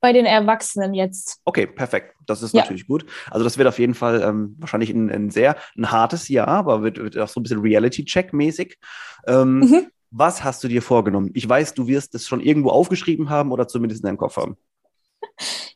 Bei 0.00 0.14
den 0.14 0.24
Erwachsenen 0.24 0.94
jetzt. 0.94 1.40
Okay, 1.44 1.66
perfekt. 1.66 2.14
Das 2.26 2.42
ist 2.42 2.54
ja. 2.54 2.62
natürlich 2.62 2.86
gut. 2.86 3.04
Also 3.30 3.44
das 3.44 3.58
wird 3.58 3.68
auf 3.68 3.78
jeden 3.78 3.94
Fall 3.94 4.22
ähm, 4.22 4.56
wahrscheinlich 4.58 4.90
ein, 4.90 5.10
ein, 5.10 5.30
sehr 5.30 5.56
ein 5.76 5.90
hartes 5.90 6.28
Jahr, 6.28 6.48
aber 6.48 6.82
wird, 6.82 6.96
wird 6.98 7.18
auch 7.18 7.28
so 7.28 7.38
ein 7.38 7.42
bisschen 7.42 7.60
Reality-Check-mäßig. 7.60 8.78
Ähm, 9.26 9.60
mhm. 9.60 9.86
Was 10.10 10.42
hast 10.42 10.64
du 10.64 10.68
dir 10.68 10.80
vorgenommen? 10.80 11.30
Ich 11.34 11.46
weiß, 11.46 11.74
du 11.74 11.86
wirst 11.86 12.14
es 12.14 12.26
schon 12.26 12.40
irgendwo 12.40 12.70
aufgeschrieben 12.70 13.28
haben 13.28 13.52
oder 13.52 13.68
zumindest 13.68 14.02
in 14.02 14.06
deinem 14.06 14.16
Kopf 14.16 14.38
haben. 14.38 14.56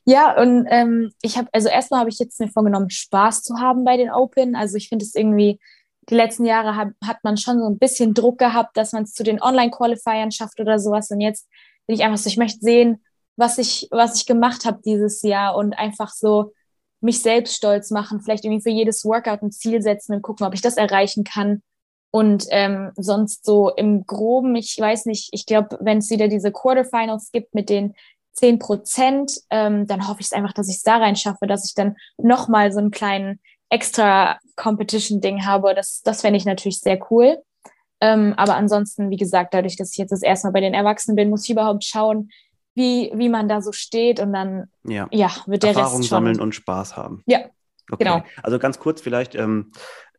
Ja, 0.04 0.38
und 0.40 0.66
ähm, 0.68 1.12
ich 1.22 1.38
habe, 1.38 1.48
also 1.52 1.68
erstmal 1.68 2.00
habe 2.00 2.10
ich 2.10 2.18
jetzt 2.18 2.38
mir 2.38 2.48
vorgenommen, 2.48 2.90
Spaß 2.90 3.42
zu 3.42 3.58
haben 3.58 3.84
bei 3.84 3.96
den 3.96 4.10
Open. 4.10 4.54
Also 4.54 4.76
ich 4.76 4.88
finde 4.88 5.04
es 5.04 5.14
irgendwie, 5.14 5.58
die 6.10 6.14
letzten 6.14 6.44
Jahre 6.44 6.76
hab, 6.76 6.90
hat 7.02 7.24
man 7.24 7.36
schon 7.36 7.58
so 7.58 7.66
ein 7.66 7.78
bisschen 7.78 8.12
Druck 8.12 8.38
gehabt, 8.38 8.76
dass 8.76 8.92
man 8.92 9.04
es 9.04 9.14
zu 9.14 9.22
den 9.22 9.40
Online-Qualifiern 9.40 10.30
schafft 10.30 10.60
oder 10.60 10.78
sowas. 10.78 11.10
Und 11.10 11.20
jetzt 11.20 11.48
bin 11.86 11.96
ich 11.96 12.04
einfach 12.04 12.18
so, 12.18 12.28
ich 12.28 12.36
möchte 12.36 12.60
sehen, 12.60 13.02
was 13.36 13.58
ich, 13.58 13.88
was 13.90 14.16
ich 14.16 14.26
gemacht 14.26 14.64
habe 14.64 14.80
dieses 14.84 15.22
Jahr 15.22 15.56
und 15.56 15.72
einfach 15.72 16.12
so 16.12 16.52
mich 17.00 17.20
selbst 17.20 17.56
stolz 17.56 17.90
machen, 17.90 18.20
vielleicht 18.20 18.44
irgendwie 18.44 18.62
für 18.62 18.70
jedes 18.70 19.04
Workout 19.04 19.42
ein 19.42 19.52
Ziel 19.52 19.82
setzen 19.82 20.14
und 20.14 20.22
gucken, 20.22 20.46
ob 20.46 20.54
ich 20.54 20.62
das 20.62 20.76
erreichen 20.76 21.24
kann. 21.24 21.62
Und 22.10 22.46
ähm, 22.50 22.92
sonst 22.96 23.44
so 23.44 23.70
im 23.70 24.06
Groben, 24.06 24.54
ich 24.54 24.76
weiß 24.78 25.06
nicht, 25.06 25.30
ich 25.32 25.46
glaube, 25.46 25.78
wenn 25.80 25.98
es 25.98 26.10
wieder 26.10 26.28
diese 26.28 26.52
Quarterfinals 26.52 27.32
gibt 27.32 27.54
mit 27.54 27.68
den 27.68 27.94
10 28.34 28.58
Prozent, 28.58 29.32
ähm, 29.50 29.86
dann 29.86 30.08
hoffe 30.08 30.20
ich 30.20 30.26
es 30.26 30.32
einfach, 30.32 30.52
dass 30.52 30.68
ich 30.68 30.76
es 30.76 30.82
da 30.82 30.98
rein 30.98 31.16
schaffe, 31.16 31.46
dass 31.46 31.64
ich 31.64 31.74
dann 31.74 31.96
nochmal 32.18 32.72
so 32.72 32.78
einen 32.78 32.90
kleinen 32.90 33.40
extra 33.70 34.38
Competition-Ding 34.56 35.46
habe. 35.46 35.74
Das, 35.74 36.02
das 36.02 36.20
fände 36.20 36.36
ich 36.36 36.44
natürlich 36.44 36.80
sehr 36.80 36.98
cool. 37.10 37.38
Ähm, 38.00 38.34
aber 38.36 38.56
ansonsten, 38.56 39.10
wie 39.10 39.16
gesagt, 39.16 39.54
dadurch, 39.54 39.76
dass 39.76 39.92
ich 39.92 39.98
jetzt 39.98 40.10
das 40.10 40.22
erste 40.22 40.48
Mal 40.48 40.52
bei 40.52 40.60
den 40.60 40.74
Erwachsenen 40.74 41.16
bin, 41.16 41.30
muss 41.30 41.44
ich 41.44 41.50
überhaupt 41.50 41.84
schauen, 41.84 42.30
wie, 42.74 43.12
wie 43.14 43.28
man 43.28 43.48
da 43.48 43.62
so 43.62 43.72
steht 43.72 44.20
und 44.20 44.32
dann 44.32 44.64
ja, 44.84 45.06
ja 45.12 45.30
wird 45.46 45.62
der 45.62 45.70
Erfahrung 45.70 45.98
Rest 45.98 46.08
schon. 46.08 46.16
sammeln 46.16 46.40
und 46.40 46.54
Spaß 46.54 46.96
haben. 46.96 47.22
Ja, 47.26 47.44
Okay. 47.90 48.04
Genau. 48.04 48.22
Also 48.42 48.58
ganz 48.58 48.78
kurz 48.78 49.00
vielleicht, 49.00 49.34
ähm, 49.34 49.72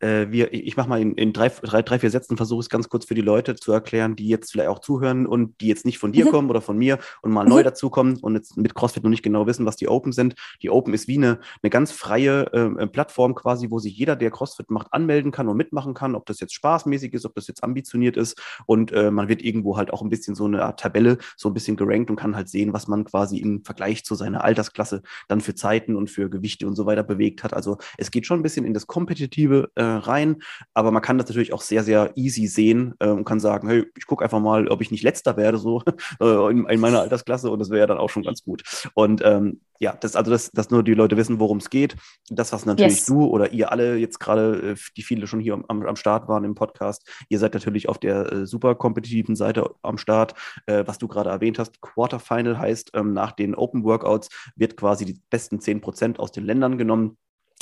äh, 0.06 0.32
wir, 0.32 0.54
ich 0.54 0.78
mache 0.78 0.90
mal 0.90 1.02
in, 1.02 1.14
in 1.16 1.34
drei, 1.34 1.50
drei, 1.50 1.82
drei, 1.82 2.00
vier 2.00 2.10
Sätzen, 2.12 2.38
versuche 2.38 2.60
es 2.60 2.70
ganz 2.70 2.90
kurz 2.90 3.06
für 3.06 3.16
die 3.16 3.22
Leute 3.22 3.56
zu 3.56 3.72
erklären, 3.72 4.16
die 4.16 4.28
jetzt 4.28 4.52
vielleicht 4.52 4.70
auch 4.70 4.80
zuhören 4.80 5.26
und 5.26 5.60
die 5.62 5.68
jetzt 5.68 5.86
nicht 5.86 5.98
von 5.98 6.12
dir 6.12 6.26
Mhm. 6.26 6.30
kommen 6.30 6.50
oder 6.50 6.62
von 6.62 6.78
mir 6.78 7.00
und 7.22 7.32
mal 7.32 7.44
Mhm. 7.44 7.50
neu 7.50 7.64
dazukommen 7.64 8.18
und 8.22 8.36
jetzt 8.36 8.58
mit 8.58 8.76
CrossFit 8.76 9.04
noch 9.04 9.10
nicht 9.10 9.24
genau 9.24 9.48
wissen, 9.48 9.66
was 9.66 9.76
die 9.76 9.88
Open 9.88 10.12
sind. 10.12 10.36
Die 10.62 10.70
Open 10.70 10.94
ist 10.94 11.08
wie 11.08 11.18
eine, 11.18 11.40
eine 11.64 11.70
ganz 11.70 11.92
freie 11.92 12.46
äh, 12.54 12.88
Plattform 12.88 13.36
quasi, 13.36 13.72
wo 13.72 13.80
sich 13.80 13.98
jeder, 13.98 14.16
der 14.16 14.32
CrossFit 14.32 14.70
macht, 14.70 14.88
anmelden 14.92 15.32
kann 15.32 15.48
und 15.48 15.58
mitmachen 15.58 15.94
kann, 15.94 16.16
ob 16.16 16.26
das 16.26 16.40
jetzt 16.40 16.54
spaßmäßig 16.54 17.14
ist, 17.14 17.26
ob 17.26 17.34
das 17.36 17.48
jetzt 17.48 17.64
ambitioniert 17.64 18.18
ist 18.18 18.40
und 18.66 18.92
äh, 18.92 19.12
man 19.12 19.28
wird 19.28 19.42
irgendwo 19.42 19.78
halt 19.78 19.92
auch 19.92 20.02
ein 20.02 20.10
bisschen 20.10 20.36
so 20.36 20.46
eine 20.46 20.64
Art 20.64 20.80
Tabelle 20.80 21.18
so 21.38 21.50
ein 21.50 21.54
bisschen 21.54 21.78
gerankt 21.78 22.10
und 22.10 22.16
kann 22.16 22.36
halt 22.36 22.50
sehen, 22.50 22.74
was 22.74 22.88
man 22.88 23.06
quasi 23.06 23.38
im 23.38 23.64
Vergleich 23.64 24.04
zu 24.06 24.16
seiner 24.16 24.44
Altersklasse 24.44 25.02
dann 25.28 25.42
für 25.42 25.56
Zeiten 25.56 25.96
und 25.96 26.10
für 26.10 26.30
Gewichte 26.30 26.68
und 26.68 26.76
so 26.76 26.86
weiter 26.86 27.04
bewegt 27.04 27.44
hat. 27.44 27.54
Also 27.54 27.78
es 27.98 28.12
geht 28.12 28.26
schon 28.26 28.40
ein 28.40 28.44
bisschen 28.44 28.66
in 28.66 28.74
das 28.74 28.88
Kompetitive 28.88 29.72
äh, 29.76 29.84
rein, 30.00 30.38
aber 30.74 30.92
man 30.92 31.02
kann 31.02 31.18
das 31.18 31.28
natürlich 31.28 31.54
auch 31.54 31.62
sehr, 31.62 31.84
sehr 31.84 32.12
easy 32.16 32.48
sehen 32.48 32.96
äh, 33.00 33.08
und 33.08 33.26
kann 33.26 33.40
sagen, 33.40 33.68
hey, 33.68 33.86
ich 33.98 34.06
gucke 34.06 34.24
einfach 34.24 34.40
mal, 34.40 34.68
ob 34.68 34.82
ich 34.82 34.92
nicht 34.92 35.04
letzter 35.04 35.38
werde, 35.38 35.58
so 35.58 35.82
äh, 36.20 36.52
in, 36.52 36.66
in, 36.66 36.80
meiner 36.80 37.02
Altersklasse 37.02 37.50
und 37.50 37.60
das 37.60 37.70
wäre 37.70 37.82
ja 37.82 37.88
dann 37.88 37.98
auch 37.98 38.10
schon 38.10 38.24
ganz 38.24 38.44
gut. 38.44 38.64
Und 38.94 39.22
ähm, 39.24 39.62
ja, 39.80 39.96
das, 40.00 40.16
also 40.16 40.32
das, 40.32 40.52
dass 40.52 40.70
nur 40.70 40.84
die 40.84 40.94
Leute 40.94 41.18
wissen, 41.18 41.40
worum 41.40 41.58
es 41.58 41.70
geht. 41.70 41.96
Das, 42.30 42.54
was 42.54 42.66
natürlich 42.66 42.96
Yes. 42.96 43.06
du 43.06 43.26
oder 43.26 43.52
ihr 43.52 43.72
alle 43.72 43.98
jetzt 43.98 44.20
gerade, 44.20 44.72
äh, 44.72 44.76
die 44.96 45.04
viele 45.04 45.28
schon 45.28 45.40
hier 45.40 45.54
am, 45.68 45.84
am 45.84 45.96
Start 45.96 46.28
waren 46.28 46.44
im 46.44 46.56
Podcast, 46.56 47.08
ihr 47.30 47.40
seid 47.40 47.54
natürlich 47.54 47.90
auf 47.90 47.98
der 47.98 48.32
äh, 48.32 48.46
super 48.46 48.76
kompetitiven 48.76 49.36
Seite 49.36 49.70
am 49.82 49.98
Start. 49.98 50.34
Äh, 50.66 50.84
was 50.88 50.98
du 50.98 51.08
gerade 51.08 51.30
erwähnt 51.30 51.60
hast, 51.60 51.82
Quarterfinal 51.82 52.58
heißt, 52.58 52.92
ähm, 52.94 53.14
nach 53.14 53.34
den 53.34 53.56
Open 53.56 53.84
Workouts 53.84 54.30
wird 54.56 54.78
quasi 54.78 55.06
die 55.06 55.20
besten 55.30 55.60
10% 55.60 56.20
aus 56.20 56.32
den 56.32 56.46
Ländern 56.46 56.78
genommen. 56.78 57.18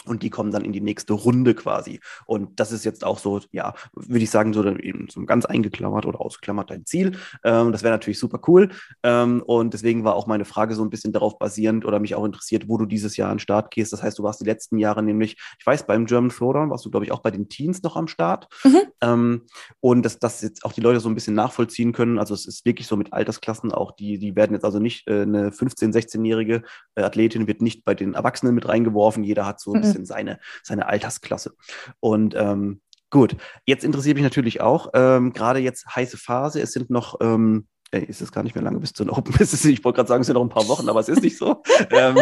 Und 0.06 0.24
die 0.24 0.30
kommen 0.30 0.52
dann 0.52 0.66
in 0.66 0.74
die 0.74 0.82
nächste 0.82 1.14
Runde 1.14 1.54
quasi. 1.54 2.00
Und 2.26 2.60
das 2.60 2.72
ist 2.72 2.84
jetzt 2.84 3.06
auch 3.06 3.20
so, 3.20 3.40
ja, 3.52 3.74
würde 3.94 4.24
ich 4.24 4.30
sagen, 4.30 4.54
so, 4.54 4.66
eben 4.66 5.08
so 5.10 5.24
ganz 5.26 5.46
eingeklammert 5.46 6.06
oder 6.06 6.20
ausgeklammert 6.20 6.70
dein 6.70 6.86
Ziel. 6.86 7.18
Ähm, 7.44 7.72
das 7.72 7.84
wäre 7.84 7.94
natürlich 7.94 8.20
super 8.20 8.40
cool. 8.48 8.70
Ähm, 9.04 9.42
und 9.46 9.74
deswegen 9.74 10.04
war 10.04 10.16
auch 10.16 10.28
meine 10.28 10.46
Frage 10.46 10.76
so 10.76 10.84
ein 10.84 10.90
bisschen 10.90 11.14
darauf 11.14 11.40
basierend 11.40 11.86
oder 11.86 12.00
mich 12.00 12.16
auch 12.16 12.26
interessiert, 12.26 12.68
wo 12.68 12.78
du 12.78 12.86
dieses 12.86 13.16
Jahr 13.18 13.30
an 13.30 13.36
den 13.36 13.40
Start 13.40 13.72
gehst. 13.72 13.94
Das 13.94 14.04
heißt, 14.04 14.20
du 14.20 14.24
warst 14.24 14.42
die 14.42 14.46
letzten 14.46 14.78
Jahre 14.78 15.04
nämlich, 15.04 15.38
ich 15.60 15.66
weiß, 15.66 15.86
beim 15.86 16.06
German 16.06 16.32
Throwdown 16.32 16.70
warst 16.70 16.86
du, 16.86 16.92
glaube 16.92 17.06
ich, 17.06 17.12
auch 17.12 17.22
bei 17.22 17.32
den 17.32 17.48
Teens 17.48 17.84
noch 17.84 17.96
am 17.96 18.08
Start. 18.08 18.48
Mhm. 18.64 18.82
Ähm, 19.02 19.42
und 19.80 20.04
dass 20.04 20.20
das 20.20 20.42
jetzt 20.42 20.66
auch 20.66 20.74
die 20.74 20.82
Leute 20.82 21.00
so 21.00 21.10
ein 21.10 21.16
bisschen 21.16 21.36
nachvollziehen 21.36 21.94
können. 21.94 22.20
Also 22.20 22.34
es 22.34 22.46
ist 22.46 22.66
wirklich 22.66 22.88
so 22.88 22.98
mit 22.98 23.14
Altersklassen 23.14 23.72
auch, 23.72 23.92
die, 23.92 24.18
die 24.18 24.36
werden 24.36 24.54
jetzt 24.54 24.66
also 24.66 24.80
nicht, 24.80 25.08
äh, 25.08 25.22
eine 25.22 25.50
15-, 25.50 25.94
16-jährige 25.94 26.64
äh, 26.96 27.04
Athletin 27.04 27.48
wird 27.48 27.62
nicht 27.62 27.86
bei 27.86 27.96
den 27.96 28.14
Erwachsenen 28.14 28.56
mit 28.56 28.68
reingeworfen. 28.68 29.24
Jeder 29.24 29.46
hat 29.46 29.60
so 29.60 29.74
ein 29.74 29.82
Mhm. 29.82 29.93
Bisschen 29.94 30.06
seine, 30.06 30.40
seine 30.64 30.88
Altersklasse. 30.88 31.54
Und 32.00 32.36
ähm, 32.36 32.82
gut, 33.10 33.36
jetzt 33.66 33.84
interessiert 33.84 34.16
mich 34.16 34.24
natürlich 34.24 34.62
auch, 34.62 34.90
ähm, 34.94 35.34
gerade 35.34 35.60
jetzt 35.60 35.86
heiße 35.96 36.18
Phase, 36.18 36.62
es 36.62 36.72
sind 36.72 36.90
noch, 36.90 37.20
ähm, 37.22 37.68
ey, 37.92 38.04
ist 38.04 38.22
es 38.22 38.32
gar 38.32 38.44
nicht 38.44 38.56
mehr 38.56 38.64
lange 38.64 38.80
bis 38.80 38.94
zu 38.94 39.04
den 39.04 39.12
Open. 39.12 39.34
Ich 39.40 39.84
wollte 39.84 39.98
gerade 39.98 40.10
sagen, 40.10 40.22
es 40.22 40.28
sind 40.28 40.34
noch 40.34 40.44
ein 40.44 40.50
paar 40.50 40.68
Wochen, 40.68 40.90
aber 40.90 41.00
es 41.00 41.10
ist 41.10 41.22
nicht 41.22 41.38
so. 41.38 41.62
ähm, 41.92 42.18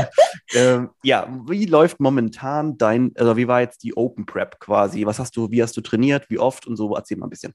ähm, 0.53 0.89
ja, 1.03 1.27
wie 1.47 1.65
läuft 1.65 1.99
momentan 1.99 2.77
dein, 2.77 3.13
also 3.15 3.37
wie 3.37 3.47
war 3.47 3.61
jetzt 3.61 3.83
die 3.83 3.95
Open 3.95 4.25
Prep 4.25 4.59
quasi? 4.59 5.05
Was 5.05 5.19
hast 5.19 5.37
du, 5.37 5.49
wie 5.49 5.63
hast 5.63 5.77
du 5.77 5.81
trainiert, 5.81 6.29
wie 6.29 6.39
oft 6.39 6.67
und 6.67 6.75
so? 6.75 6.93
Erzähl 6.95 7.17
mal 7.17 7.27
ein 7.27 7.31
bisschen. 7.31 7.53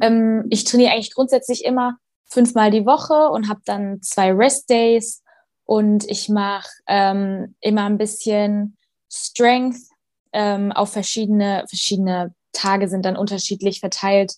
Ähm, 0.00 0.46
ich 0.50 0.64
trainiere 0.64 0.92
eigentlich 0.92 1.14
grundsätzlich 1.14 1.64
immer 1.64 1.96
fünfmal 2.26 2.70
die 2.70 2.86
Woche 2.86 3.28
und 3.30 3.48
habe 3.48 3.60
dann 3.64 4.02
zwei 4.02 4.32
Rest 4.32 4.70
Days 4.70 5.22
und 5.64 6.04
ich 6.08 6.28
mache 6.28 6.68
ähm, 6.86 7.54
immer 7.60 7.84
ein 7.84 7.98
bisschen 7.98 8.76
Strength 9.14 9.78
ähm, 10.32 10.72
auf 10.72 10.92
verschiedene, 10.92 11.64
verschiedene 11.68 12.34
Tage 12.52 12.88
sind 12.88 13.04
dann 13.04 13.16
unterschiedlich 13.16 13.80
verteilt. 13.80 14.34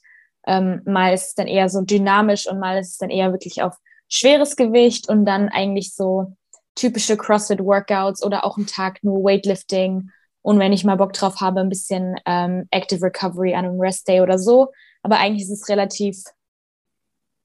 Ähm, 0.46 0.82
mal 0.84 1.12
ist 1.12 1.28
es 1.28 1.34
dann 1.34 1.46
eher 1.46 1.68
so 1.68 1.80
dynamisch 1.80 2.46
und 2.48 2.60
mal 2.60 2.78
ist 2.78 2.92
es 2.92 2.98
dann 2.98 3.10
eher 3.10 3.32
wirklich 3.32 3.62
auf 3.62 3.76
schweres 4.08 4.56
Gewicht 4.56 5.08
und 5.08 5.24
dann 5.24 5.48
eigentlich 5.48 5.94
so 5.94 6.36
typische 6.74 7.16
CrossFit-Workouts 7.16 8.22
oder 8.22 8.44
auch 8.44 8.56
einen 8.56 8.66
Tag 8.66 9.02
nur 9.02 9.24
Weightlifting 9.24 10.10
und 10.46 10.60
wenn 10.60 10.72
ich 10.72 10.84
mal 10.84 10.94
Bock 10.94 11.12
drauf 11.12 11.40
habe, 11.40 11.58
ein 11.58 11.68
bisschen 11.68 12.14
ähm, 12.24 12.68
Active 12.70 13.02
Recovery 13.02 13.56
an 13.56 13.64
einem 13.64 13.80
Rest 13.80 14.06
Day 14.06 14.20
oder 14.20 14.38
so. 14.38 14.68
Aber 15.02 15.18
eigentlich 15.18 15.42
ist 15.42 15.50
es 15.50 15.68
relativ 15.68 16.22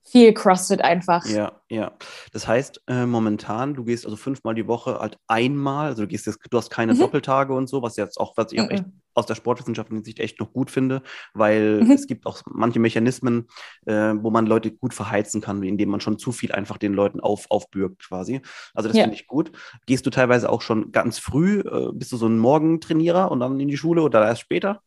viel 0.03 0.33
CrossFit 0.33 0.81
einfach. 0.81 1.25
Ja, 1.25 1.51
ja. 1.69 1.91
Das 2.33 2.47
heißt, 2.47 2.81
äh, 2.87 3.05
momentan, 3.05 3.75
du 3.75 3.83
gehst 3.83 4.05
also 4.05 4.17
fünfmal 4.17 4.55
die 4.55 4.67
Woche 4.67 4.99
halt 4.99 5.17
einmal, 5.27 5.87
also 5.87 6.01
du 6.03 6.07
gehst 6.07 6.25
jetzt, 6.25 6.39
du 6.49 6.57
hast 6.57 6.69
keine 6.71 6.93
Mhm. 6.93 6.99
Doppeltage 6.99 7.53
und 7.53 7.67
so, 7.69 7.81
was 7.83 7.95
jetzt 7.95 8.19
auch, 8.19 8.35
was 8.37 8.51
ich 8.51 8.59
auch 8.59 8.69
echt 8.71 8.85
Mhm. 8.87 8.93
aus 9.13 9.27
der 9.27 9.35
sportwissenschaftlichen 9.35 10.03
Sicht 10.03 10.19
echt 10.19 10.39
noch 10.39 10.51
gut 10.51 10.71
finde, 10.71 11.03
weil 11.33 11.83
Mhm. 11.83 11.91
es 11.91 12.07
gibt 12.07 12.25
auch 12.25 12.41
manche 12.49 12.79
Mechanismen, 12.79 13.47
äh, 13.85 14.13
wo 14.17 14.31
man 14.31 14.47
Leute 14.47 14.71
gut 14.71 14.93
verheizen 14.95 15.41
kann, 15.41 15.61
indem 15.63 15.89
man 15.89 16.01
schon 16.01 16.17
zu 16.17 16.31
viel 16.31 16.51
einfach 16.53 16.77
den 16.77 16.93
Leuten 16.93 17.19
auf, 17.19 17.45
aufbürgt 17.49 18.07
quasi. 18.07 18.41
Also 18.73 18.87
das 18.89 18.97
Ja. 18.97 19.03
finde 19.03 19.15
ich 19.15 19.27
gut. 19.27 19.51
Gehst 19.85 20.05
du 20.05 20.09
teilweise 20.09 20.49
auch 20.49 20.61
schon 20.63 20.91
ganz 20.91 21.19
früh, 21.19 21.59
äh, 21.59 21.91
bist 21.93 22.11
du 22.11 22.17
so 22.17 22.27
ein 22.27 22.39
Morgentrainierer 22.39 23.29
und 23.31 23.39
dann 23.41 23.59
in 23.59 23.67
die 23.67 23.77
Schule 23.77 24.01
oder 24.01 24.25
erst 24.25 24.41
später? 24.41 24.81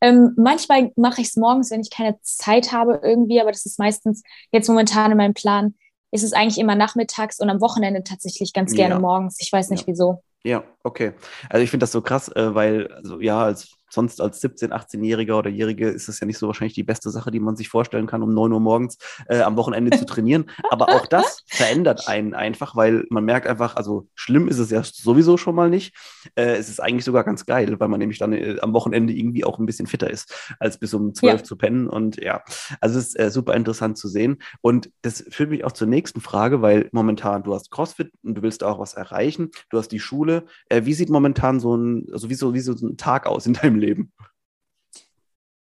Ähm, 0.00 0.34
manchmal 0.36 0.92
mache 0.96 1.20
ich 1.20 1.28
es 1.28 1.36
morgens, 1.36 1.70
wenn 1.70 1.80
ich 1.80 1.90
keine 1.90 2.18
Zeit 2.22 2.72
habe 2.72 3.00
irgendwie, 3.02 3.40
aber 3.40 3.50
das 3.52 3.66
ist 3.66 3.78
meistens 3.78 4.22
jetzt 4.52 4.68
momentan 4.68 5.10
in 5.10 5.16
meinem 5.16 5.34
Plan, 5.34 5.74
ist 6.10 6.22
es 6.22 6.32
eigentlich 6.32 6.58
immer 6.58 6.74
nachmittags 6.74 7.40
und 7.40 7.50
am 7.50 7.60
Wochenende 7.60 8.04
tatsächlich 8.04 8.52
ganz 8.52 8.74
gerne 8.74 8.94
Ja. 8.94 9.00
morgens. 9.00 9.36
Ich 9.40 9.52
weiß 9.52 9.70
nicht 9.70 9.82
Ja. 9.82 9.86
wieso. 9.88 10.22
Ja, 10.44 10.62
okay. 10.82 11.14
Also 11.48 11.64
ich 11.64 11.70
finde 11.70 11.84
das 11.84 11.92
so 11.92 12.02
krass, 12.02 12.28
äh, 12.28 12.54
weil, 12.54 12.88
also 12.92 13.18
ja, 13.20 13.42
als 13.42 13.76
sonst 13.94 14.20
als 14.20 14.42
17-, 14.42 14.70
18-Jähriger 14.70 15.34
oder 15.38 15.50
Jährige 15.50 15.88
ist 15.88 16.08
es 16.08 16.20
ja 16.20 16.26
nicht 16.26 16.38
so 16.38 16.46
wahrscheinlich 16.46 16.74
die 16.74 16.82
beste 16.82 17.10
Sache, 17.10 17.30
die 17.30 17.40
man 17.40 17.56
sich 17.56 17.68
vorstellen 17.68 18.06
kann, 18.06 18.22
um 18.22 18.34
9 18.34 18.52
Uhr 18.52 18.60
morgens 18.60 18.98
äh, 19.28 19.40
am 19.40 19.56
Wochenende 19.56 19.96
zu 19.96 20.04
trainieren. 20.04 20.50
Aber 20.70 20.90
auch 20.90 21.06
das 21.06 21.42
verändert 21.46 22.08
einen 22.08 22.34
einfach, 22.34 22.76
weil 22.76 23.04
man 23.10 23.24
merkt 23.24 23.46
einfach, 23.46 23.76
also 23.76 24.08
schlimm 24.14 24.48
ist 24.48 24.58
es 24.58 24.70
ja 24.70 24.82
sowieso 24.84 25.36
schon 25.36 25.54
mal 25.54 25.70
nicht. 25.70 25.94
Äh, 26.34 26.56
es 26.56 26.68
ist 26.68 26.80
eigentlich 26.80 27.04
sogar 27.04 27.24
ganz 27.24 27.46
geil, 27.46 27.78
weil 27.78 27.88
man 27.88 28.00
nämlich 28.00 28.18
dann 28.18 28.32
äh, 28.32 28.56
am 28.60 28.72
Wochenende 28.74 29.12
irgendwie 29.12 29.44
auch 29.44 29.58
ein 29.58 29.66
bisschen 29.66 29.86
fitter 29.86 30.10
ist, 30.10 30.34
als 30.58 30.78
bis 30.78 30.92
um 30.94 31.14
12 31.14 31.40
Ja. 31.40 31.44
zu 31.44 31.56
pennen. 31.56 31.88
Und 31.88 32.16
ja, 32.16 32.42
also 32.80 32.98
es 32.98 33.08
ist 33.08 33.18
äh, 33.18 33.30
super 33.30 33.54
interessant 33.54 33.96
zu 33.96 34.08
sehen. 34.08 34.38
Und 34.60 34.90
das 35.02 35.24
führt 35.30 35.50
mich 35.50 35.64
auch 35.64 35.72
zur 35.72 35.86
nächsten 35.86 36.20
Frage, 36.20 36.62
weil 36.62 36.88
momentan 36.92 37.42
du 37.44 37.54
hast 37.54 37.70
CrossFit 37.70 38.10
und 38.22 38.34
du 38.36 38.42
willst 38.42 38.64
auch 38.64 38.78
was 38.78 38.94
erreichen. 38.94 39.50
Du 39.70 39.78
hast 39.78 39.88
die 39.88 40.00
Schule. 40.00 40.44
Äh, 40.68 40.84
wie 40.84 40.94
sieht 40.94 41.10
momentan 41.10 41.60
so 41.60 41.76
ein, 41.76 42.06
also 42.12 42.28
wie 42.30 42.34
so, 42.34 42.54
wie 42.54 42.60
so 42.60 42.72
ein 42.72 42.96
Tag 42.96 43.26
aus 43.26 43.46
in 43.46 43.52
deinem 43.54 43.76
Leben? 43.76 43.83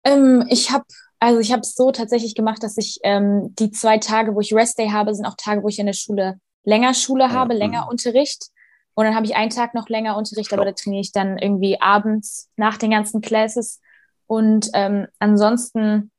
Ähm, 0.05 0.45
ich 0.49 0.71
habe 0.71 0.85
also 1.23 1.39
ich 1.39 1.53
habe 1.53 1.61
es 1.61 1.77
so 1.77 1.93
tatsächlich 1.93 2.35
gemacht, 2.35 2.65
dass 2.65 2.77
ich 2.77 2.99
ähm, 3.05 3.55
die 3.55 3.71
zwei 3.71 3.99
Tage, 3.99 4.35
wo 4.35 4.41
ich 4.41 4.53
Rest 4.53 4.77
Day 4.77 4.89
habe, 4.89 5.15
sind 5.15 5.25
auch 5.25 5.37
Tage, 5.37 5.63
wo 5.63 5.69
ich 5.69 5.79
in 5.79 5.87
der 5.87 5.93
Schule 5.93 6.41
länger 6.65 6.95
Schule 6.95 7.25
Ja, 7.25 7.31
habe, 7.31 7.55
mhm. 7.55 7.61
länger 7.61 7.89
Unterricht. 7.89 8.49
Und 8.95 9.05
dann 9.05 9.15
habe 9.15 9.25
ich 9.25 9.37
einen 9.37 9.51
Tag 9.51 9.73
noch 9.73 9.89
länger 9.89 10.17
Unterricht, 10.17 10.53
aber 10.53 10.65
da 10.65 10.73
trainiere 10.73 11.01
ich 11.01 11.13
dann 11.13 11.39
irgendwie 11.39 11.81
abends 11.81 12.51
nach 12.57 12.77
den 12.77 12.91
ganzen 12.91 13.21
Classes. 13.21 13.81
Und 14.27 14.71
ähm, 14.75 15.07
ansonsten 15.21 16.11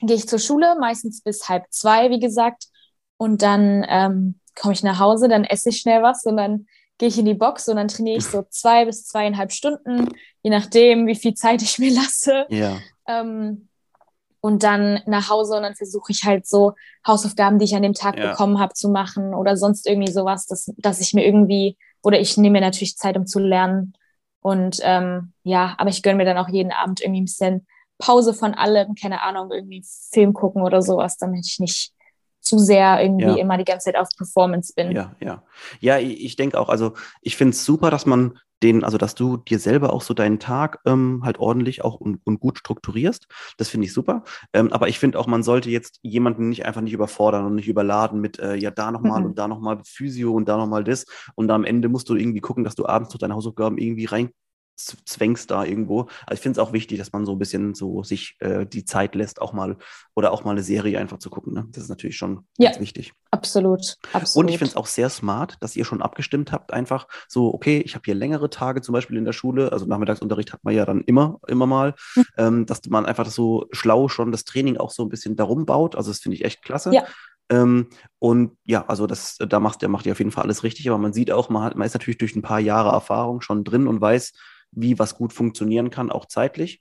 gehe 0.00 0.16
ich 0.16 0.28
zur 0.28 0.40
Schule, 0.40 0.76
meistens 0.80 1.22
bis 1.22 1.48
halb 1.48 1.66
zwei, 1.70 2.10
wie 2.10 2.18
gesagt. 2.18 2.64
Und 3.18 3.42
dann 3.42 3.86
ähm, 3.88 4.40
komme 4.58 4.74
ich 4.74 4.82
nach 4.82 4.98
Hause, 4.98 5.28
dann 5.28 5.44
esse 5.44 5.68
ich 5.68 5.78
schnell 5.78 6.02
was 6.02 6.24
und 6.24 6.36
dann 6.36 6.66
gehe 7.00 7.08
ich 7.08 7.18
in 7.18 7.24
die 7.24 7.34
Box 7.34 7.66
und 7.68 7.76
dann 7.76 7.88
trainiere 7.88 8.18
ich 8.18 8.26
so 8.26 8.42
zwei 8.50 8.84
bis 8.84 9.06
zweieinhalb 9.06 9.50
Stunden, 9.52 10.08
je 10.42 10.50
nachdem, 10.50 11.06
wie 11.06 11.16
viel 11.16 11.34
Zeit 11.34 11.62
ich 11.62 11.78
mir 11.80 11.92
lasse. 11.92 12.46
Ja, 12.50 12.78
Ähm, 13.08 13.68
und 14.42 14.62
dann 14.62 15.00
nach 15.06 15.28
Hause 15.28 15.56
und 15.56 15.62
dann 15.62 15.74
versuche 15.74 16.12
ich 16.12 16.24
halt 16.24 16.46
so 16.46 16.74
Hausaufgaben, 17.06 17.58
die 17.58 17.66
ich 17.66 17.74
an 17.74 17.82
dem 17.82 17.94
Tag 17.94 18.16
Ja. 18.18 18.30
bekommen 18.30 18.58
habe, 18.58 18.74
zu 18.74 18.90
machen 18.90 19.34
oder 19.34 19.56
sonst 19.56 19.86
irgendwie 19.86 20.12
sowas, 20.12 20.46
dass, 20.46 20.72
dass 20.78 21.00
ich 21.00 21.14
mir 21.14 21.24
irgendwie, 21.26 21.76
oder 22.02 22.20
ich 22.20 22.36
nehme 22.36 22.54
mir 22.54 22.60
natürlich 22.60 22.96
Zeit, 22.96 23.16
um 23.16 23.26
zu 23.26 23.38
lernen. 23.38 23.94
Und 24.40 24.78
ähm, 24.82 25.32
ja, 25.42 25.74
aber 25.78 25.90
ich 25.90 26.02
gönne 26.02 26.16
mir 26.16 26.24
dann 26.24 26.38
auch 26.38 26.48
jeden 26.48 26.72
Abend 26.72 27.00
irgendwie 27.02 27.20
ein 27.22 27.26
bisschen 27.26 27.66
Pause 27.98 28.32
von 28.32 28.54
allem, 28.54 28.94
keine 28.94 29.22
Ahnung, 29.22 29.50
irgendwie 29.52 29.84
Film 30.12 30.32
gucken 30.32 30.62
oder 30.62 30.80
sowas, 30.80 31.18
damit 31.18 31.46
ich 31.46 31.58
nicht 31.58 31.92
zu 32.40 32.58
sehr 32.58 33.02
irgendwie 33.02 33.24
Ja. 33.24 33.36
immer 33.36 33.56
die 33.58 33.64
ganze 33.64 33.86
Zeit 33.86 33.96
auf 33.96 34.08
Performance 34.16 34.72
bin. 34.74 34.92
ja, 34.92 35.14
ja. 35.20 35.42
Ja, 35.80 35.98
ich, 35.98 36.24
ich 36.24 36.36
denke 36.36 36.58
auch, 36.58 36.68
also 36.68 36.94
ich 37.22 37.36
finde 37.36 37.52
es 37.52 37.64
super, 37.64 37.90
dass 37.90 38.06
man 38.06 38.38
den, 38.62 38.84
also 38.84 38.98
dass 38.98 39.14
du 39.14 39.38
dir 39.38 39.58
selber 39.58 39.92
auch 39.92 40.02
so 40.02 40.14
deinen 40.14 40.38
Tag 40.38 40.80
ähm, 40.84 41.22
halt 41.24 41.38
ordentlich 41.38 41.82
auch 41.82 41.94
und, 41.94 42.20
und, 42.24 42.40
gut 42.40 42.58
strukturierst. 42.58 43.26
Das 43.56 43.68
finde 43.68 43.86
ich 43.86 43.92
super. 43.92 44.22
Ähm, 44.52 44.72
aber 44.72 44.88
ich 44.88 44.98
finde 44.98 45.18
auch, 45.18 45.26
man 45.26 45.42
sollte 45.42 45.70
jetzt 45.70 45.98
jemanden 46.02 46.48
nicht 46.48 46.66
einfach 46.66 46.82
nicht 46.82 46.92
überfordern 46.92 47.44
und 47.46 47.54
nicht 47.54 47.68
überladen 47.68 48.20
mit, 48.20 48.38
äh, 48.38 48.56
ja, 48.56 48.70
da 48.70 48.90
nochmal 48.90 49.20
mhm. 49.20 49.26
und 49.26 49.38
da 49.38 49.48
nochmal 49.48 49.80
Physio 49.84 50.32
und 50.32 50.48
da 50.48 50.56
nochmal 50.56 50.84
das. 50.84 51.06
Und 51.34 51.50
am 51.50 51.64
Ende 51.64 51.88
musst 51.88 52.08
du 52.08 52.16
irgendwie 52.16 52.40
gucken, 52.40 52.64
dass 52.64 52.74
du 52.74 52.86
abends 52.86 53.12
noch 53.14 53.18
deine 53.18 53.34
Hausaufgaben 53.34 53.78
irgendwie 53.78 54.06
rein 54.06 54.30
zwängst 54.76 55.50
da 55.50 55.64
irgendwo. 55.64 56.08
Also 56.26 56.34
ich 56.34 56.40
finde 56.40 56.60
es 56.60 56.66
auch 56.66 56.72
wichtig, 56.72 56.98
dass 56.98 57.12
man 57.12 57.26
so 57.26 57.32
ein 57.32 57.38
bisschen 57.38 57.74
so 57.74 58.02
sich 58.02 58.36
äh, 58.40 58.66
die 58.66 58.84
Zeit 58.84 59.14
lässt, 59.14 59.40
auch 59.40 59.52
mal 59.52 59.76
oder 60.14 60.32
auch 60.32 60.44
mal 60.44 60.52
eine 60.52 60.62
Serie 60.62 60.98
einfach 60.98 61.18
zu 61.18 61.30
gucken. 61.30 61.52
Ne? 61.52 61.66
Das 61.70 61.82
ist 61.82 61.88
natürlich 61.88 62.16
schon 62.16 62.46
ja, 62.58 62.70
ganz 62.70 62.80
wichtig. 62.80 63.12
Absolut, 63.30 63.96
absolut. 64.12 64.44
Und 64.44 64.52
ich 64.52 64.58
finde 64.58 64.70
es 64.70 64.76
auch 64.76 64.86
sehr 64.86 65.10
smart, 65.10 65.56
dass 65.60 65.76
ihr 65.76 65.84
schon 65.84 66.02
abgestimmt 66.02 66.52
habt, 66.52 66.72
einfach 66.72 67.06
so, 67.28 67.52
okay, 67.52 67.80
ich 67.84 67.94
habe 67.94 68.02
hier 68.04 68.14
längere 68.14 68.50
Tage 68.50 68.80
zum 68.80 68.92
Beispiel 68.92 69.16
in 69.16 69.24
der 69.24 69.32
Schule, 69.32 69.72
also 69.72 69.86
Nachmittagsunterricht 69.86 70.52
hat 70.52 70.64
man 70.64 70.74
ja 70.74 70.84
dann 70.84 71.02
immer, 71.02 71.38
immer 71.46 71.66
mal, 71.66 71.94
hm. 72.14 72.24
ähm, 72.38 72.66
dass 72.66 72.80
man 72.88 73.06
einfach 73.06 73.26
so 73.26 73.66
schlau 73.72 74.08
schon 74.08 74.32
das 74.32 74.44
Training 74.44 74.78
auch 74.78 74.90
so 74.90 75.04
ein 75.04 75.08
bisschen 75.08 75.36
darum 75.36 75.66
baut. 75.66 75.96
Also 75.96 76.10
das 76.10 76.20
finde 76.20 76.36
ich 76.36 76.44
echt 76.44 76.62
klasse. 76.62 76.92
Ja. 76.92 77.04
Ähm, 77.50 77.88
und 78.20 78.56
ja, 78.64 78.86
also 78.86 79.06
das, 79.06 79.36
da 79.38 79.60
macht 79.60 79.82
der 79.82 79.88
macht 79.88 80.06
ihr 80.06 80.12
auf 80.12 80.18
jeden 80.18 80.30
Fall 80.30 80.44
alles 80.44 80.62
richtig, 80.62 80.88
aber 80.88 80.98
man 80.98 81.12
sieht 81.12 81.32
auch, 81.32 81.48
man, 81.50 81.64
hat, 81.64 81.76
man 81.76 81.86
ist 81.86 81.94
natürlich 81.94 82.18
durch 82.18 82.36
ein 82.36 82.42
paar 82.42 82.60
Jahre 82.60 82.90
Erfahrung 82.90 83.40
schon 83.40 83.64
drin 83.64 83.88
und 83.88 84.00
weiß, 84.00 84.32
wie 84.72 84.98
was 84.98 85.16
gut 85.16 85.32
funktionieren 85.32 85.90
kann, 85.90 86.10
auch 86.10 86.26
zeitlich. 86.26 86.80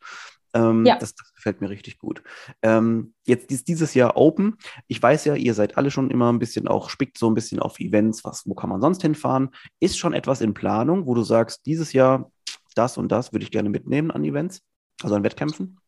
Ähm, 0.54 0.86
ja. 0.86 0.98
das, 0.98 1.14
das, 1.14 1.34
gefällt 1.36 1.62
mir 1.62 1.70
richtig 1.70 2.00
gut. 2.00 2.24
Ähm, 2.64 3.14
jetzt 3.26 3.52
ist 3.52 3.68
dieses 3.68 3.94
Jahr 3.94 4.18
Open. 4.18 4.58
Ich 4.88 5.02
weiß 5.02 5.26
ja, 5.26 5.36
ihr 5.36 5.54
seid 5.54 5.78
alle 5.78 5.92
schon 5.92 6.10
immer 6.10 6.32
ein 6.34 6.40
bisschen 6.40 6.68
auch, 6.68 6.90
spickt 6.90 7.20
so 7.20 7.30
ein 7.30 7.36
bisschen 7.36 7.60
auf 7.60 7.80
Events, 7.80 8.26
was, 8.26 8.48
wo 8.48 8.56
kann 8.56 8.70
man 8.70 8.82
sonst 8.82 9.02
hinfahren? 9.04 9.50
Ist 9.80 10.00
schon 10.00 10.14
etwas 10.14 10.42
in 10.42 10.56
Planung, 10.56 11.06
wo 11.06 11.14
du 11.14 11.22
sagst, 11.22 11.66
dieses 11.68 11.94
Jahr 11.94 12.32
das 12.76 12.98
und 12.98 13.12
das 13.12 13.32
würde 13.32 13.44
ich 13.44 13.52
gerne 13.52 13.70
mitnehmen 13.70 14.10
an 14.10 14.26
Events, 14.26 14.62
also 15.04 15.16
an 15.16 15.24
Wettkämpfen? 15.24 15.80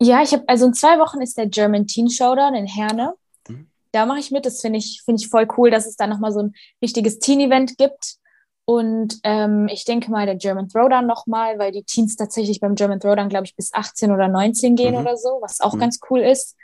Ja, 0.00 0.22
ich 0.22 0.32
habe, 0.32 0.44
also 0.46 0.66
in 0.66 0.74
zwei 0.74 0.98
Wochen 0.98 1.20
ist 1.20 1.36
der 1.36 1.46
German 1.46 1.86
Teen 1.86 2.08
Showdown 2.08 2.54
in 2.54 2.66
Herne. 2.66 3.14
Mhm. 3.48 3.68
Da 3.90 4.06
mache 4.06 4.20
ich 4.20 4.30
mit. 4.30 4.46
Das 4.46 4.60
finde 4.60 4.78
ich, 4.78 5.02
finde 5.04 5.20
ich 5.20 5.28
voll 5.28 5.48
cool, 5.56 5.70
dass 5.70 5.86
es 5.86 5.96
da 5.96 6.06
nochmal 6.06 6.32
so 6.32 6.40
ein 6.40 6.54
richtiges 6.82 7.18
Teen-Event 7.18 7.76
gibt. 7.78 8.18
Und 8.68 9.20
ähm, 9.22 9.66
ich 9.72 9.86
denke 9.86 10.10
mal, 10.10 10.26
der 10.26 10.34
German 10.34 10.68
Throwdown 10.68 11.06
nochmal, 11.06 11.58
weil 11.58 11.72
die 11.72 11.84
Teens 11.84 12.16
tatsächlich 12.16 12.60
beim 12.60 12.74
German 12.74 13.00
Throwdown, 13.00 13.30
glaube 13.30 13.46
ich, 13.46 13.56
bis 13.56 13.72
18 13.72 14.12
oder 14.12 14.28
19 14.28 14.76
gehen 14.76 14.92
mhm. 14.92 15.00
oder 15.00 15.16
so, 15.16 15.38
was 15.40 15.62
auch 15.62 15.72
mhm. 15.72 15.78
ganz 15.78 16.00
cool 16.10 16.20
ist. 16.20 16.54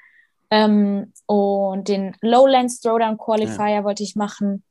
Ähm, 0.51 1.15
und 1.25 1.89
den 1.89 2.15
Lowlands 2.21 2.83
Throwdown 2.83 3.17
Qualifier 3.17 3.69
ja. 3.69 3.85
wollte 3.85 4.03
ich 4.03 4.17
machen. 4.17 4.63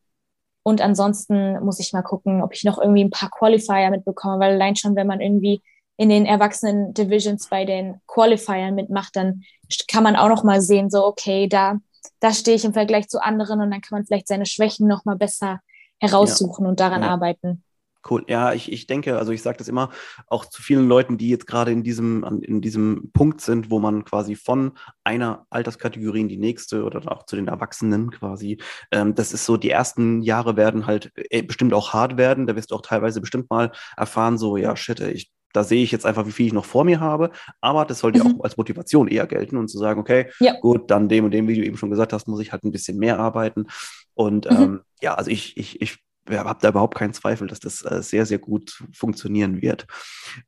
Und 0.62 0.80
ansonsten 0.80 1.60
muss 1.66 1.80
ich 1.80 1.92
mal 1.92 2.04
gucken, 2.04 2.44
ob 2.44 2.54
ich 2.54 2.66
noch 2.66 2.78
irgendwie 2.78 3.04
ein 3.04 3.10
paar 3.10 3.32
Qualifier 3.32 3.90
mitbekomme, 3.90 4.38
weil 4.38 4.54
allein 4.54 4.76
schon, 4.76 4.96
wenn 4.96 5.08
man 5.08 5.20
irgendwie 5.20 5.64
in 5.98 6.10
den 6.10 6.28
erwachsenen 6.28 6.94
Divisions 6.94 7.50
bei 7.50 7.66
den 7.66 8.00
Qualifiern 8.06 8.76
mitmacht, 8.76 9.16
dann 9.16 9.42
kann 9.88 10.04
man 10.04 10.16
auch 10.16 10.30
noch 10.30 10.44
mal 10.44 10.62
sehen, 10.62 10.92
so 10.92 11.04
okay, 11.04 11.48
da, 11.48 11.80
da 12.20 12.32
stehe 12.32 12.58
ich 12.58 12.64
im 12.64 12.74
Vergleich 12.74 13.10
zu 13.10 13.24
anderen 13.24 13.60
und 13.60 13.72
dann 13.72 13.82
kann 13.82 13.98
man 13.98 14.06
vielleicht 14.06 14.28
seine 14.28 14.46
Schwächen 14.46 14.88
noch 14.88 15.04
mal 15.06 15.16
besser 15.16 15.62
heraussuchen 16.04 16.66
ja. 16.66 16.70
und 16.70 16.80
daran 16.80 17.02
ja. 17.02 17.10
arbeiten. 17.10 17.64
Cool. 18.10 18.26
Ja, 18.28 18.52
ich, 18.52 18.70
ich 18.70 18.86
denke, 18.86 19.18
also 19.18 19.32
ich 19.32 19.42
sage 19.42 19.58
das 19.58 19.70
immer 19.70 19.90
auch 20.28 20.46
zu 20.46 20.62
vielen 20.62 20.90
Leuten, 20.90 21.18
die 21.18 21.30
jetzt 21.30 21.48
gerade 21.48 21.72
in 21.72 21.84
diesem, 21.84 22.42
in 22.42 22.60
diesem 22.60 23.12
Punkt 23.14 23.40
sind, 23.40 23.70
wo 23.70 23.80
man 23.80 24.04
quasi 24.04 24.36
von 24.36 24.74
einer 25.06 25.46
Alterskategorie 25.50 26.20
in 26.20 26.28
die 26.28 26.38
nächste 26.38 26.84
oder 26.84 27.10
auch 27.10 27.26
zu 27.26 27.38
den 27.38 27.48
Erwachsenen 27.48 28.12
quasi, 28.12 28.58
ähm, 28.92 29.16
das 29.16 29.32
ist 29.32 29.46
so, 29.46 29.56
die 29.56 29.70
ersten 29.70 30.22
Jahre 30.22 30.58
werden 30.58 30.86
halt 30.86 31.14
äh, 31.16 31.44
bestimmt 31.44 31.74
auch 31.74 31.94
hart 31.94 32.18
werden. 32.18 32.46
Da 32.46 32.58
wirst 32.58 32.72
du 32.72 32.76
auch 32.76 32.82
teilweise 32.82 33.22
bestimmt 33.22 33.50
mal 33.50 33.72
erfahren, 33.96 34.38
so, 34.38 34.58
ja, 34.58 34.76
shit, 34.76 35.00
ich 35.00 35.32
da 35.54 35.64
sehe 35.64 35.84
ich 35.84 35.92
jetzt 35.92 36.06
einfach, 36.06 36.26
wie 36.26 36.32
viel 36.32 36.48
ich 36.48 36.54
noch 36.54 36.66
vor 36.66 36.84
mir 36.84 37.00
habe. 37.00 37.30
Aber 37.62 37.86
das 37.86 38.00
sollte 38.00 38.18
ja 38.18 38.26
mhm. 38.26 38.40
auch 38.40 38.44
als 38.44 38.58
Motivation 38.58 39.08
eher 39.08 39.28
gelten 39.28 39.56
und 39.58 39.70
zu 39.70 39.78
sagen, 39.78 40.00
okay, 40.00 40.32
ja. 40.40 40.60
gut, 40.60 40.90
dann 40.92 41.08
dem 41.08 41.26
und 41.26 41.32
dem, 41.32 41.48
wie 41.48 41.56
du 41.56 41.64
eben 41.64 41.78
schon 41.78 41.92
gesagt 41.92 42.12
hast, 42.12 42.28
muss 42.28 42.42
ich 42.42 42.52
halt 42.52 42.64
ein 42.64 42.72
bisschen 42.72 42.98
mehr 42.98 43.20
arbeiten. 43.20 43.68
Und 44.16 44.50
mhm. 44.50 44.58
ähm, 44.58 44.82
ja, 45.02 45.16
also 45.16 45.32
ich, 45.32 45.58
ich, 45.58 45.82
ich 45.82 46.00
habe 46.30 46.60
da 46.62 46.70
überhaupt 46.70 46.96
keinen 46.96 47.14
Zweifel, 47.14 47.48
dass 47.48 47.60
das 47.60 47.84
äh, 47.84 48.02
sehr, 48.02 48.26
sehr 48.26 48.40
gut 48.40 48.84
funktionieren 48.94 49.62
wird. 49.62 49.86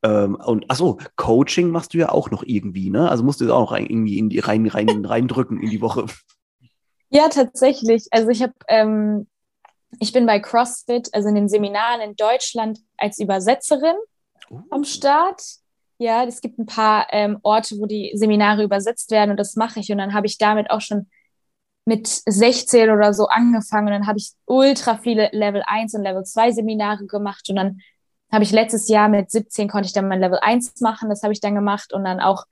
Ähm, 0.03 0.35
und 0.35 0.69
achso, 0.69 0.99
Coaching 1.15 1.69
machst 1.69 1.93
du 1.93 1.97
ja 1.97 2.09
auch 2.09 2.31
noch 2.31 2.43
irgendwie, 2.43 2.89
ne? 2.89 3.09
Also 3.09 3.23
musst 3.23 3.41
du 3.41 3.51
auch 3.53 3.61
noch 3.61 3.71
rein, 3.71 3.85
irgendwie 3.85 4.17
in 4.17 4.29
die 4.29 4.39
rein, 4.39 4.65
rein, 4.67 4.89
reindrücken 5.05 5.61
in 5.61 5.69
die 5.69 5.81
Woche. 5.81 6.05
Ja, 7.09 7.27
tatsächlich. 7.29 8.07
Also 8.11 8.29
ich 8.29 8.41
habe, 8.41 8.53
ähm, 8.67 9.27
ich 9.99 10.11
bin 10.11 10.25
bei 10.25 10.39
CrossFit, 10.39 11.13
also 11.13 11.29
in 11.29 11.35
den 11.35 11.49
Seminaren 11.49 12.01
in 12.01 12.15
Deutschland 12.15 12.79
als 12.97 13.19
Übersetzerin 13.19 13.95
uh. 14.49 14.61
am 14.69 14.83
Start. 14.83 15.41
Ja, 15.97 16.25
es 16.25 16.41
gibt 16.41 16.59
ein 16.59 16.65
paar 16.65 17.07
ähm, 17.11 17.39
Orte, 17.41 17.77
wo 17.79 17.85
die 17.85 18.11
Seminare 18.15 18.63
übersetzt 18.63 19.11
werden 19.11 19.31
und 19.31 19.37
das 19.37 19.55
mache 19.55 19.79
ich. 19.79 19.91
Und 19.91 19.97
dann 19.97 20.13
habe 20.13 20.27
ich 20.27 20.37
damit 20.37 20.69
auch 20.69 20.81
schon 20.81 21.09
mit 21.85 22.07
16 22.07 22.89
oder 22.89 23.13
so 23.13 23.27
angefangen. 23.27 23.87
Und 23.87 23.93
dann 23.93 24.07
habe 24.07 24.17
ich 24.17 24.33
ultra 24.45 24.97
viele 24.97 25.29
Level 25.31 25.63
1 25.65 25.93
und 25.93 26.03
Level 26.03 26.23
2 26.23 26.51
Seminare 26.51 27.05
gemacht. 27.05 27.49
Und 27.49 27.55
dann 27.55 27.79
habe 28.31 28.43
ich 28.43 28.51
letztes 28.51 28.89
Jahr 28.89 29.07
mit 29.07 29.31
17 29.31 29.69
konnte 29.69 29.87
ich 29.87 29.93
dann 29.93 30.07
mein 30.07 30.19
Level 30.19 30.39
1 30.41 30.81
machen. 30.81 31.09
Das 31.09 31.21
habe 31.23 31.33
ich 31.33 31.41
dann 31.41 31.55
gemacht. 31.55 31.93
Und 31.93 32.03
dann 32.03 32.19
auch 32.19 32.45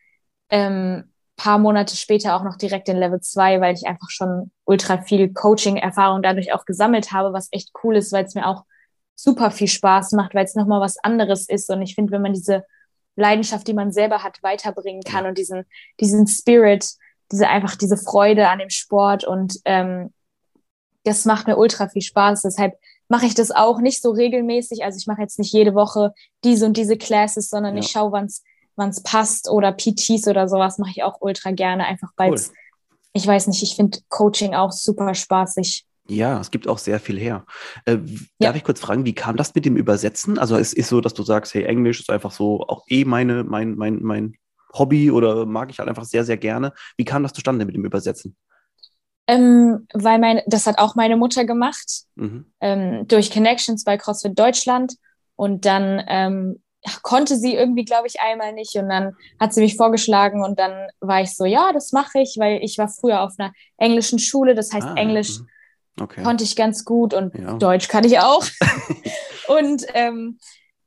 ähm, 0.50 1.12
paar 1.36 1.58
Monate 1.58 1.96
später 1.96 2.36
auch 2.36 2.44
noch 2.44 2.58
direkt 2.58 2.90
in 2.90 2.98
Level 2.98 3.20
2, 3.20 3.60
weil 3.60 3.74
ich 3.74 3.88
einfach 3.88 4.10
schon 4.10 4.52
ultra 4.66 5.02
viel 5.02 5.34
Coaching-Erfahrung 5.34 6.22
dadurch 6.22 6.54
auch 6.54 6.66
gesammelt 6.66 7.12
habe, 7.12 7.34
was 7.34 7.50
echt 7.52 7.72
cool 7.84 7.98
ist, 7.98 8.12
weil 8.12 8.26
es 8.26 8.36
mir 8.36 8.48
auch 8.48 8.64
super 9.16 9.52
viel 9.52 9.68
Spaß 9.68 10.12
macht, 10.14 10.36
weil 10.36 10.46
es 10.46 10.56
nochmal 10.56 10.82
was 10.82 10.98
anderes 11.04 11.50
ist. 11.50 11.70
Und 11.70 11.82
ich 11.82 11.96
finde, 11.96 12.12
wenn 12.12 12.22
man 12.22 12.34
diese 12.34 12.64
Leidenschaft, 13.16 13.68
die 13.68 13.74
man 13.74 13.92
selber 13.92 14.24
hat, 14.24 14.42
weiterbringen 14.42 15.04
kann 15.04 15.26
und 15.26 15.38
diesen, 15.38 15.66
diesen 16.00 16.28
Spirit, 16.28 16.88
diese 17.34 17.50
einfach 17.50 17.76
diese 17.76 17.98
Freude 17.98 18.48
an 18.48 18.60
dem 18.60 18.70
Sport 18.70 19.26
und 19.26 19.60
ähm, 19.66 20.14
das 21.04 21.26
macht 21.26 21.48
mir 21.48 21.58
ultra 21.58 21.90
viel 21.90 22.02
Spaß. 22.02 22.44
Deshalb 22.44 22.76
mache 23.10 23.26
ich 23.26 23.36
das 23.36 23.52
auch 23.52 23.80
nicht 23.80 24.02
so 24.02 24.12
regelmäßig. 24.12 24.84
Also 24.84 24.98
ich 24.98 25.08
mache 25.08 25.22
jetzt 25.22 25.40
nicht 25.40 25.52
jede 25.52 25.74
Woche 25.74 26.14
diese 26.44 26.66
und 26.66 26.78
diese 26.78 26.98
Classes, 26.98 27.50
sondern 27.50 27.76
ja. 27.76 27.82
ich 27.82 27.90
schaue, 27.90 28.12
wann 28.12 28.90
es 28.90 29.04
passt 29.04 29.50
oder 29.50 29.74
PTs 29.74 30.28
oder 30.28 30.48
sowas 30.48 30.78
mache 30.78 30.92
ich 30.92 31.04
auch 31.04 31.18
ultra 31.20 31.52
gerne, 31.52 31.86
einfach 31.86 32.12
weil 32.16 32.32
cool. 32.32 32.40
ich 33.12 33.28
weiß 33.28 33.48
nicht, 33.48 33.62
ich 33.64 33.76
finde 33.76 34.00
Coaching 34.10 34.54
auch 34.54 34.72
super 34.72 35.14
spaßig. 35.14 35.86
Ja, 36.08 36.40
es 36.40 36.52
gibt 36.52 36.68
auch 36.68 36.80
sehr 36.80 37.00
viel 37.00 37.18
her. 37.18 37.46
Äh, 37.86 37.94
ja. 37.94 38.00
Darf 38.40 38.56
ich 38.58 38.64
kurz 38.64 38.80
fragen, 38.80 39.06
wie 39.06 39.16
kam 39.16 39.38
das 39.38 39.56
mit 39.56 39.66
dem 39.66 39.78
Übersetzen? 39.78 40.38
Also 40.38 40.58
es 40.58 40.74
ist 40.74 40.90
so, 40.90 41.00
dass 41.00 41.14
du 41.14 41.24
sagst, 41.24 41.54
hey, 41.54 41.64
Englisch 41.64 42.02
ist 42.02 42.10
einfach 42.10 42.32
so 42.32 42.62
auch 42.68 42.84
eh 42.90 43.06
meine, 43.06 43.44
mein, 43.44 43.76
mein, 43.76 44.02
mein 44.04 44.36
Hobby 44.74 45.12
oder 45.12 45.46
mag 45.46 45.70
ich 45.70 45.80
halt 45.80 45.90
einfach 45.90 46.06
sehr, 46.06 46.26
sehr 46.26 46.38
gerne. 46.38 46.74
Wie 46.98 47.06
kam 47.06 47.24
das 47.24 47.34
zustande 47.34 47.66
mit 47.66 47.76
dem 47.76 47.86
Übersetzen? 47.86 48.36
Ähm, 49.28 49.88
weil 49.94 50.20
meine, 50.20 50.44
das 50.48 50.68
hat 50.68 50.80
auch 50.80 50.96
meine 50.96 51.16
Mutter 51.16 51.46
gemacht, 51.46 52.04
mhm. 52.16 52.52
ähm, 52.60 53.08
durch 53.08 53.32
Connections 53.32 53.84
bei 53.84 53.98
CrossFit 53.98 54.38
Deutschland. 54.38 54.96
Und 55.36 55.66
dann 55.66 56.04
ähm, 56.08 56.62
konnte 57.02 57.38
sie 57.38 57.56
irgendwie, 57.56 57.86
glaube 57.86 58.08
ich, 58.08 58.20
einmal 58.20 58.54
nicht. 58.54 58.76
Und 58.76 58.90
dann 58.90 59.16
hat 59.40 59.54
sie 59.54 59.62
mich 59.62 59.78
vorgeschlagen 59.78 60.44
und 60.44 60.60
dann 60.60 60.88
war 61.00 61.22
ich 61.22 61.36
so, 61.36 61.46
ja, 61.46 61.72
das 61.74 61.92
mache 61.92 62.20
ich, 62.20 62.36
weil 62.38 62.62
ich 62.64 62.78
war 62.78 62.90
früher 62.90 63.22
auf 63.22 63.34
einer 63.38 63.54
englischen 63.78 64.20
Schule. 64.20 64.56
Das 64.56 64.74
heißt, 64.74 64.88
ah, 64.88 64.96
Englisch 64.96 65.40
mhm. 65.40 66.04
okay. 66.04 66.24
konnte 66.24 66.44
ich 66.44 66.56
ganz 66.56 66.84
gut 66.84 67.14
und 67.14 67.34
ja. 67.36 67.54
Deutsch 67.58 67.88
kann 67.88 68.04
ich 68.04 68.20
auch. 68.20 68.46
und 69.48 69.86
ähm, 69.94 70.40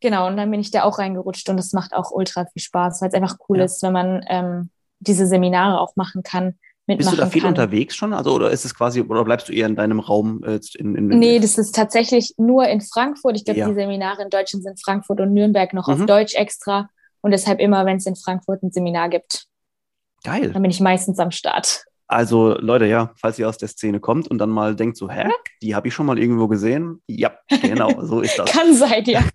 Genau, 0.06 0.28
und 0.28 0.36
dann 0.36 0.52
bin 0.52 0.60
ich 0.60 0.70
da 0.70 0.84
auch 0.84 1.00
reingerutscht 1.00 1.48
und 1.48 1.58
es 1.58 1.72
macht 1.72 1.92
auch 1.92 2.12
ultra 2.12 2.46
viel 2.46 2.62
Spaß, 2.62 3.02
weil 3.02 3.08
es 3.08 3.14
einfach 3.14 3.38
cool 3.48 3.58
ja. 3.58 3.64
ist, 3.64 3.82
wenn 3.82 3.92
man 3.92 4.24
ähm, 4.28 4.70
diese 5.00 5.26
Seminare 5.26 5.80
auch 5.80 5.96
machen 5.96 6.22
kann. 6.22 6.54
Bist 6.86 7.10
du 7.10 7.16
da 7.16 7.26
viel 7.26 7.42
kann. 7.42 7.48
unterwegs 7.48 7.96
schon? 7.96 8.12
Also, 8.12 8.32
oder 8.32 8.52
ist 8.52 8.64
es 8.64 8.72
quasi, 8.72 9.00
oder 9.00 9.24
bleibst 9.24 9.48
du 9.48 9.52
eher 9.52 9.66
in 9.66 9.74
deinem 9.74 9.98
Raum 9.98 10.44
äh, 10.44 10.60
in, 10.78 10.94
in, 10.94 11.10
in 11.10 11.18
Nee, 11.18 11.40
das 11.40 11.58
ist 11.58 11.74
tatsächlich 11.74 12.34
nur 12.36 12.68
in 12.68 12.82
Frankfurt. 12.82 13.34
Ich 13.34 13.44
glaube, 13.44 13.58
ja. 13.58 13.68
die 13.68 13.74
Seminare 13.74 14.22
in 14.22 14.30
Deutschland 14.30 14.62
sind 14.62 14.80
Frankfurt 14.80 15.20
und 15.20 15.32
Nürnberg 15.32 15.74
noch 15.74 15.88
mhm. 15.88 15.94
auf 15.94 16.06
Deutsch 16.06 16.36
extra. 16.36 16.88
Und 17.20 17.32
deshalb 17.32 17.58
immer, 17.58 17.84
wenn 17.84 17.96
es 17.96 18.06
in 18.06 18.14
Frankfurt 18.14 18.62
ein 18.62 18.70
Seminar 18.70 19.08
gibt. 19.08 19.46
Geil. 20.22 20.52
Dann 20.52 20.62
bin 20.62 20.70
ich 20.70 20.78
meistens 20.78 21.18
am 21.18 21.32
Start. 21.32 21.84
Also 22.08 22.56
Leute, 22.60 22.86
ja, 22.86 23.12
falls 23.16 23.38
ihr 23.38 23.48
aus 23.48 23.58
der 23.58 23.68
Szene 23.68 23.98
kommt 23.98 24.28
und 24.28 24.38
dann 24.38 24.50
mal 24.50 24.76
denkt 24.76 24.96
so, 24.96 25.10
hä, 25.10 25.28
die 25.60 25.74
habe 25.74 25.88
ich 25.88 25.94
schon 25.94 26.06
mal 26.06 26.18
irgendwo 26.18 26.46
gesehen. 26.46 27.02
Ja, 27.08 27.32
genau, 27.62 28.04
so 28.04 28.20
ist 28.20 28.38
das. 28.38 28.50
Kann 28.52 28.74
sein, 28.74 29.04
ja. 29.04 29.22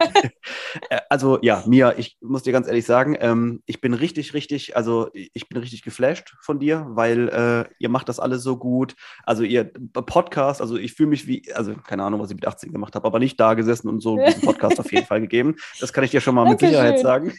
Äh, 0.89 0.99
also 1.10 1.38
ja, 1.41 1.63
Mia, 1.67 1.97
ich 1.97 2.17
muss 2.21 2.43
dir 2.43 2.53
ganz 2.53 2.67
ehrlich 2.67 2.86
sagen, 2.86 3.17
ähm, 3.19 3.62
ich 3.65 3.81
bin 3.81 3.93
richtig, 3.93 4.34
richtig, 4.34 4.75
also 4.75 5.10
ich 5.13 5.49
bin 5.49 5.57
richtig 5.57 5.84
geflasht 5.84 6.36
von 6.41 6.60
dir, 6.60 6.88
weil 6.89 7.29
äh, 7.29 7.73
ihr 7.77 7.89
macht 7.89 8.07
das 8.10 8.19
alles 8.19 8.41
so 8.41 8.57
gut. 8.57 8.95
Also 9.23 9.43
ihr 9.43 9.65
Podcast, 9.65 10.62
also 10.62 10.77
ich 10.77 10.93
fühle 10.93 11.10
mich 11.10 11.27
wie, 11.27 11.51
also 11.53 11.75
keine 11.75 12.03
Ahnung, 12.03 12.21
was 12.21 12.29
ich 12.29 12.36
mit 12.36 12.47
18 12.47 12.71
gemacht 12.71 12.95
habe, 12.95 13.05
aber 13.05 13.19
nicht 13.19 13.39
da 13.39 13.53
gesessen 13.53 13.89
und 13.89 14.01
so 14.01 14.17
einen 14.17 14.41
Podcast 14.41 14.79
auf 14.79 14.91
jeden 14.91 15.05
Fall 15.07 15.21
gegeben. 15.21 15.55
Das 15.79 15.93
kann 15.93 16.03
ich 16.03 16.12
dir 16.12 16.21
schon 16.21 16.36
mal 16.36 16.49
mit 16.49 16.60
Sicherheit 16.60 16.99
sagen. 16.99 17.34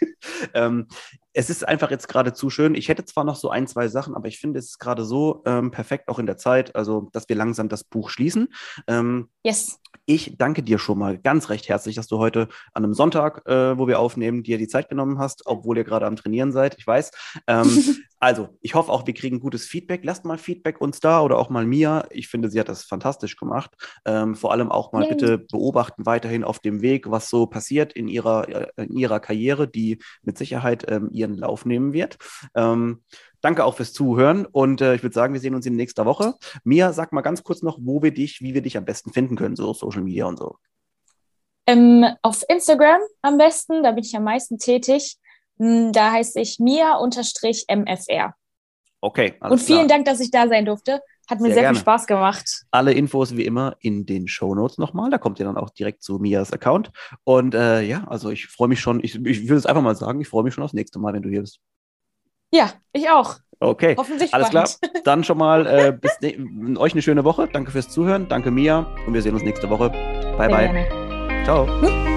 ähm, 0.54 0.86
es 1.34 1.50
ist 1.50 1.66
einfach 1.66 1.90
jetzt 1.90 2.08
gerade 2.08 2.32
zu 2.32 2.50
schön. 2.50 2.74
Ich 2.74 2.88
hätte 2.88 3.04
zwar 3.04 3.24
noch 3.24 3.36
so 3.36 3.50
ein, 3.50 3.66
zwei 3.66 3.88
Sachen, 3.88 4.14
aber 4.14 4.28
ich 4.28 4.38
finde, 4.38 4.58
es 4.58 4.66
ist 4.66 4.78
gerade 4.78 5.04
so 5.04 5.42
ähm, 5.46 5.70
perfekt 5.70 6.08
auch 6.08 6.18
in 6.18 6.26
der 6.26 6.36
Zeit, 6.36 6.76
also 6.76 7.08
dass 7.12 7.28
wir 7.28 7.36
langsam 7.36 7.68
das 7.68 7.84
Buch 7.84 8.10
schließen. 8.10 8.48
Ähm, 8.86 9.28
yes. 9.42 9.78
Ich 10.04 10.36
danke 10.36 10.62
dir 10.62 10.78
schon 10.78 10.98
mal 10.98 11.16
ganz 11.16 11.48
recht 11.48 11.68
herzlich, 11.68 11.94
dass 11.94 12.08
du 12.08 12.18
heute 12.18 12.48
an 12.72 12.84
einem 12.84 12.92
Sonntag, 12.92 13.46
äh, 13.46 13.78
wo 13.78 13.86
wir 13.86 14.00
aufnehmen, 14.00 14.42
dir 14.42 14.58
die 14.58 14.66
Zeit 14.66 14.88
genommen 14.88 15.18
hast, 15.18 15.46
obwohl 15.46 15.78
ihr 15.78 15.84
gerade 15.84 16.06
am 16.06 16.16
Trainieren 16.16 16.50
seid. 16.50 16.76
Ich 16.78 16.86
weiß. 16.86 17.12
Ähm, 17.46 17.68
also, 18.18 18.48
ich 18.60 18.74
hoffe 18.74 18.90
auch, 18.90 19.06
wir 19.06 19.14
kriegen 19.14 19.38
gutes 19.38 19.64
Feedback. 19.66 20.00
Lasst 20.02 20.24
mal 20.24 20.38
Feedback 20.38 20.80
uns 20.80 20.98
da 20.98 21.22
oder 21.22 21.38
auch 21.38 21.50
mal 21.50 21.66
Mia. 21.66 22.04
Ich 22.10 22.26
finde, 22.26 22.50
sie 22.50 22.58
hat 22.58 22.68
das 22.68 22.82
fantastisch 22.82 23.36
gemacht. 23.36 23.70
Ähm, 24.04 24.34
vor 24.34 24.50
allem 24.50 24.72
auch 24.72 24.92
mal 24.92 25.04
Yay. 25.04 25.10
bitte 25.10 25.38
beobachten 25.38 26.04
weiterhin 26.04 26.42
auf 26.42 26.58
dem 26.58 26.82
Weg, 26.82 27.08
was 27.08 27.28
so 27.28 27.46
passiert 27.46 27.92
in 27.92 28.08
ihrer, 28.08 28.48
äh, 28.48 28.84
in 28.84 28.96
ihrer 28.96 29.20
Karriere, 29.20 29.68
die 29.68 29.98
mit 30.22 30.36
Sicherheit 30.36 30.84
ähm, 30.90 31.10
ihren 31.22 31.36
Lauf 31.36 31.64
nehmen 31.64 31.92
wird. 31.92 32.18
Ähm, 32.54 33.02
Danke 33.42 33.64
auch 33.64 33.74
fürs 33.74 33.92
Zuhören 33.92 34.46
und 34.46 34.80
äh, 34.80 34.94
ich 34.94 35.02
würde 35.02 35.14
sagen, 35.14 35.34
wir 35.34 35.40
sehen 35.40 35.56
uns 35.56 35.66
in 35.66 35.74
nächster 35.74 36.06
Woche. 36.06 36.34
Mia, 36.62 36.92
sag 36.92 37.12
mal 37.12 37.22
ganz 37.22 37.42
kurz 37.42 37.60
noch, 37.60 37.76
wo 37.80 38.00
wir 38.00 38.14
dich, 38.14 38.40
wie 38.40 38.54
wir 38.54 38.62
dich 38.62 38.76
am 38.78 38.84
besten 38.84 39.12
finden 39.12 39.34
können, 39.34 39.56
so 39.56 39.74
Social 39.74 40.02
Media 40.02 40.26
und 40.26 40.38
so. 40.38 40.56
Ähm, 41.66 42.06
auf 42.22 42.44
Instagram 42.48 43.00
am 43.20 43.38
besten, 43.38 43.82
da 43.82 43.90
bin 43.90 44.04
ich 44.04 44.16
am 44.16 44.22
meisten 44.22 44.58
tätig. 44.58 45.16
Hm, 45.58 45.92
da 45.92 46.12
heiße 46.12 46.40
ich 46.40 46.60
Mia-MFR. 46.60 48.34
Okay. 49.00 49.34
und 49.40 49.58
vielen 49.58 49.86
klar. 49.86 49.88
Dank, 49.88 50.04
dass 50.04 50.20
ich 50.20 50.30
da 50.30 50.46
sein 50.46 50.64
durfte. 50.64 51.00
Hat 51.28 51.40
mir 51.40 51.52
sehr, 51.52 51.62
sehr 51.62 51.70
viel 51.70 51.80
Spaß 51.80 52.06
gemacht. 52.06 52.64
Alle 52.70 52.92
Infos 52.92 53.36
wie 53.36 53.44
immer 53.44 53.76
in 53.80 54.06
den 54.06 54.28
Show 54.28 54.54
Notes 54.54 54.78
nochmal. 54.78 55.10
Da 55.10 55.18
kommt 55.18 55.38
ihr 55.38 55.46
dann 55.46 55.56
auch 55.56 55.70
direkt 55.70 56.02
zu 56.02 56.18
Mias 56.18 56.52
Account. 56.52 56.90
Und 57.24 57.54
äh, 57.54 57.82
ja, 57.82 58.04
also 58.08 58.30
ich 58.30 58.46
freue 58.46 58.68
mich 58.68 58.80
schon, 58.80 59.00
ich, 59.02 59.14
ich 59.14 59.42
würde 59.44 59.56
es 59.56 59.66
einfach 59.66 59.82
mal 59.82 59.94
sagen, 59.94 60.20
ich 60.20 60.28
freue 60.28 60.42
mich 60.42 60.54
schon 60.54 60.64
aufs 60.64 60.74
nächste 60.74 60.98
Mal, 60.98 61.12
wenn 61.14 61.22
du 61.22 61.28
hier 61.28 61.40
bist. 61.40 61.60
Ja, 62.52 62.72
ich 62.92 63.08
auch. 63.08 63.36
Okay, 63.60 63.94
Hoffentlich 63.96 64.34
alles 64.34 64.48
spannend. 64.48 64.78
klar. 64.80 65.02
Dann 65.04 65.22
schon 65.24 65.38
mal 65.38 65.66
äh, 65.66 65.92
bis 65.92 66.18
ne 66.20 66.78
euch 66.78 66.92
eine 66.92 67.02
schöne 67.02 67.24
Woche. 67.24 67.48
Danke 67.52 67.70
fürs 67.70 67.88
Zuhören. 67.88 68.28
Danke 68.28 68.50
Mia 68.50 68.86
und 69.06 69.14
wir 69.14 69.22
sehen 69.22 69.34
uns 69.34 69.44
nächste 69.44 69.70
Woche. 69.70 69.90
Bye, 70.36 70.48
Sehr 70.48 70.48
bye. 70.48 70.72
Gerne. 70.72 71.44
Ciao. 71.44 71.66
Hm? 71.80 72.11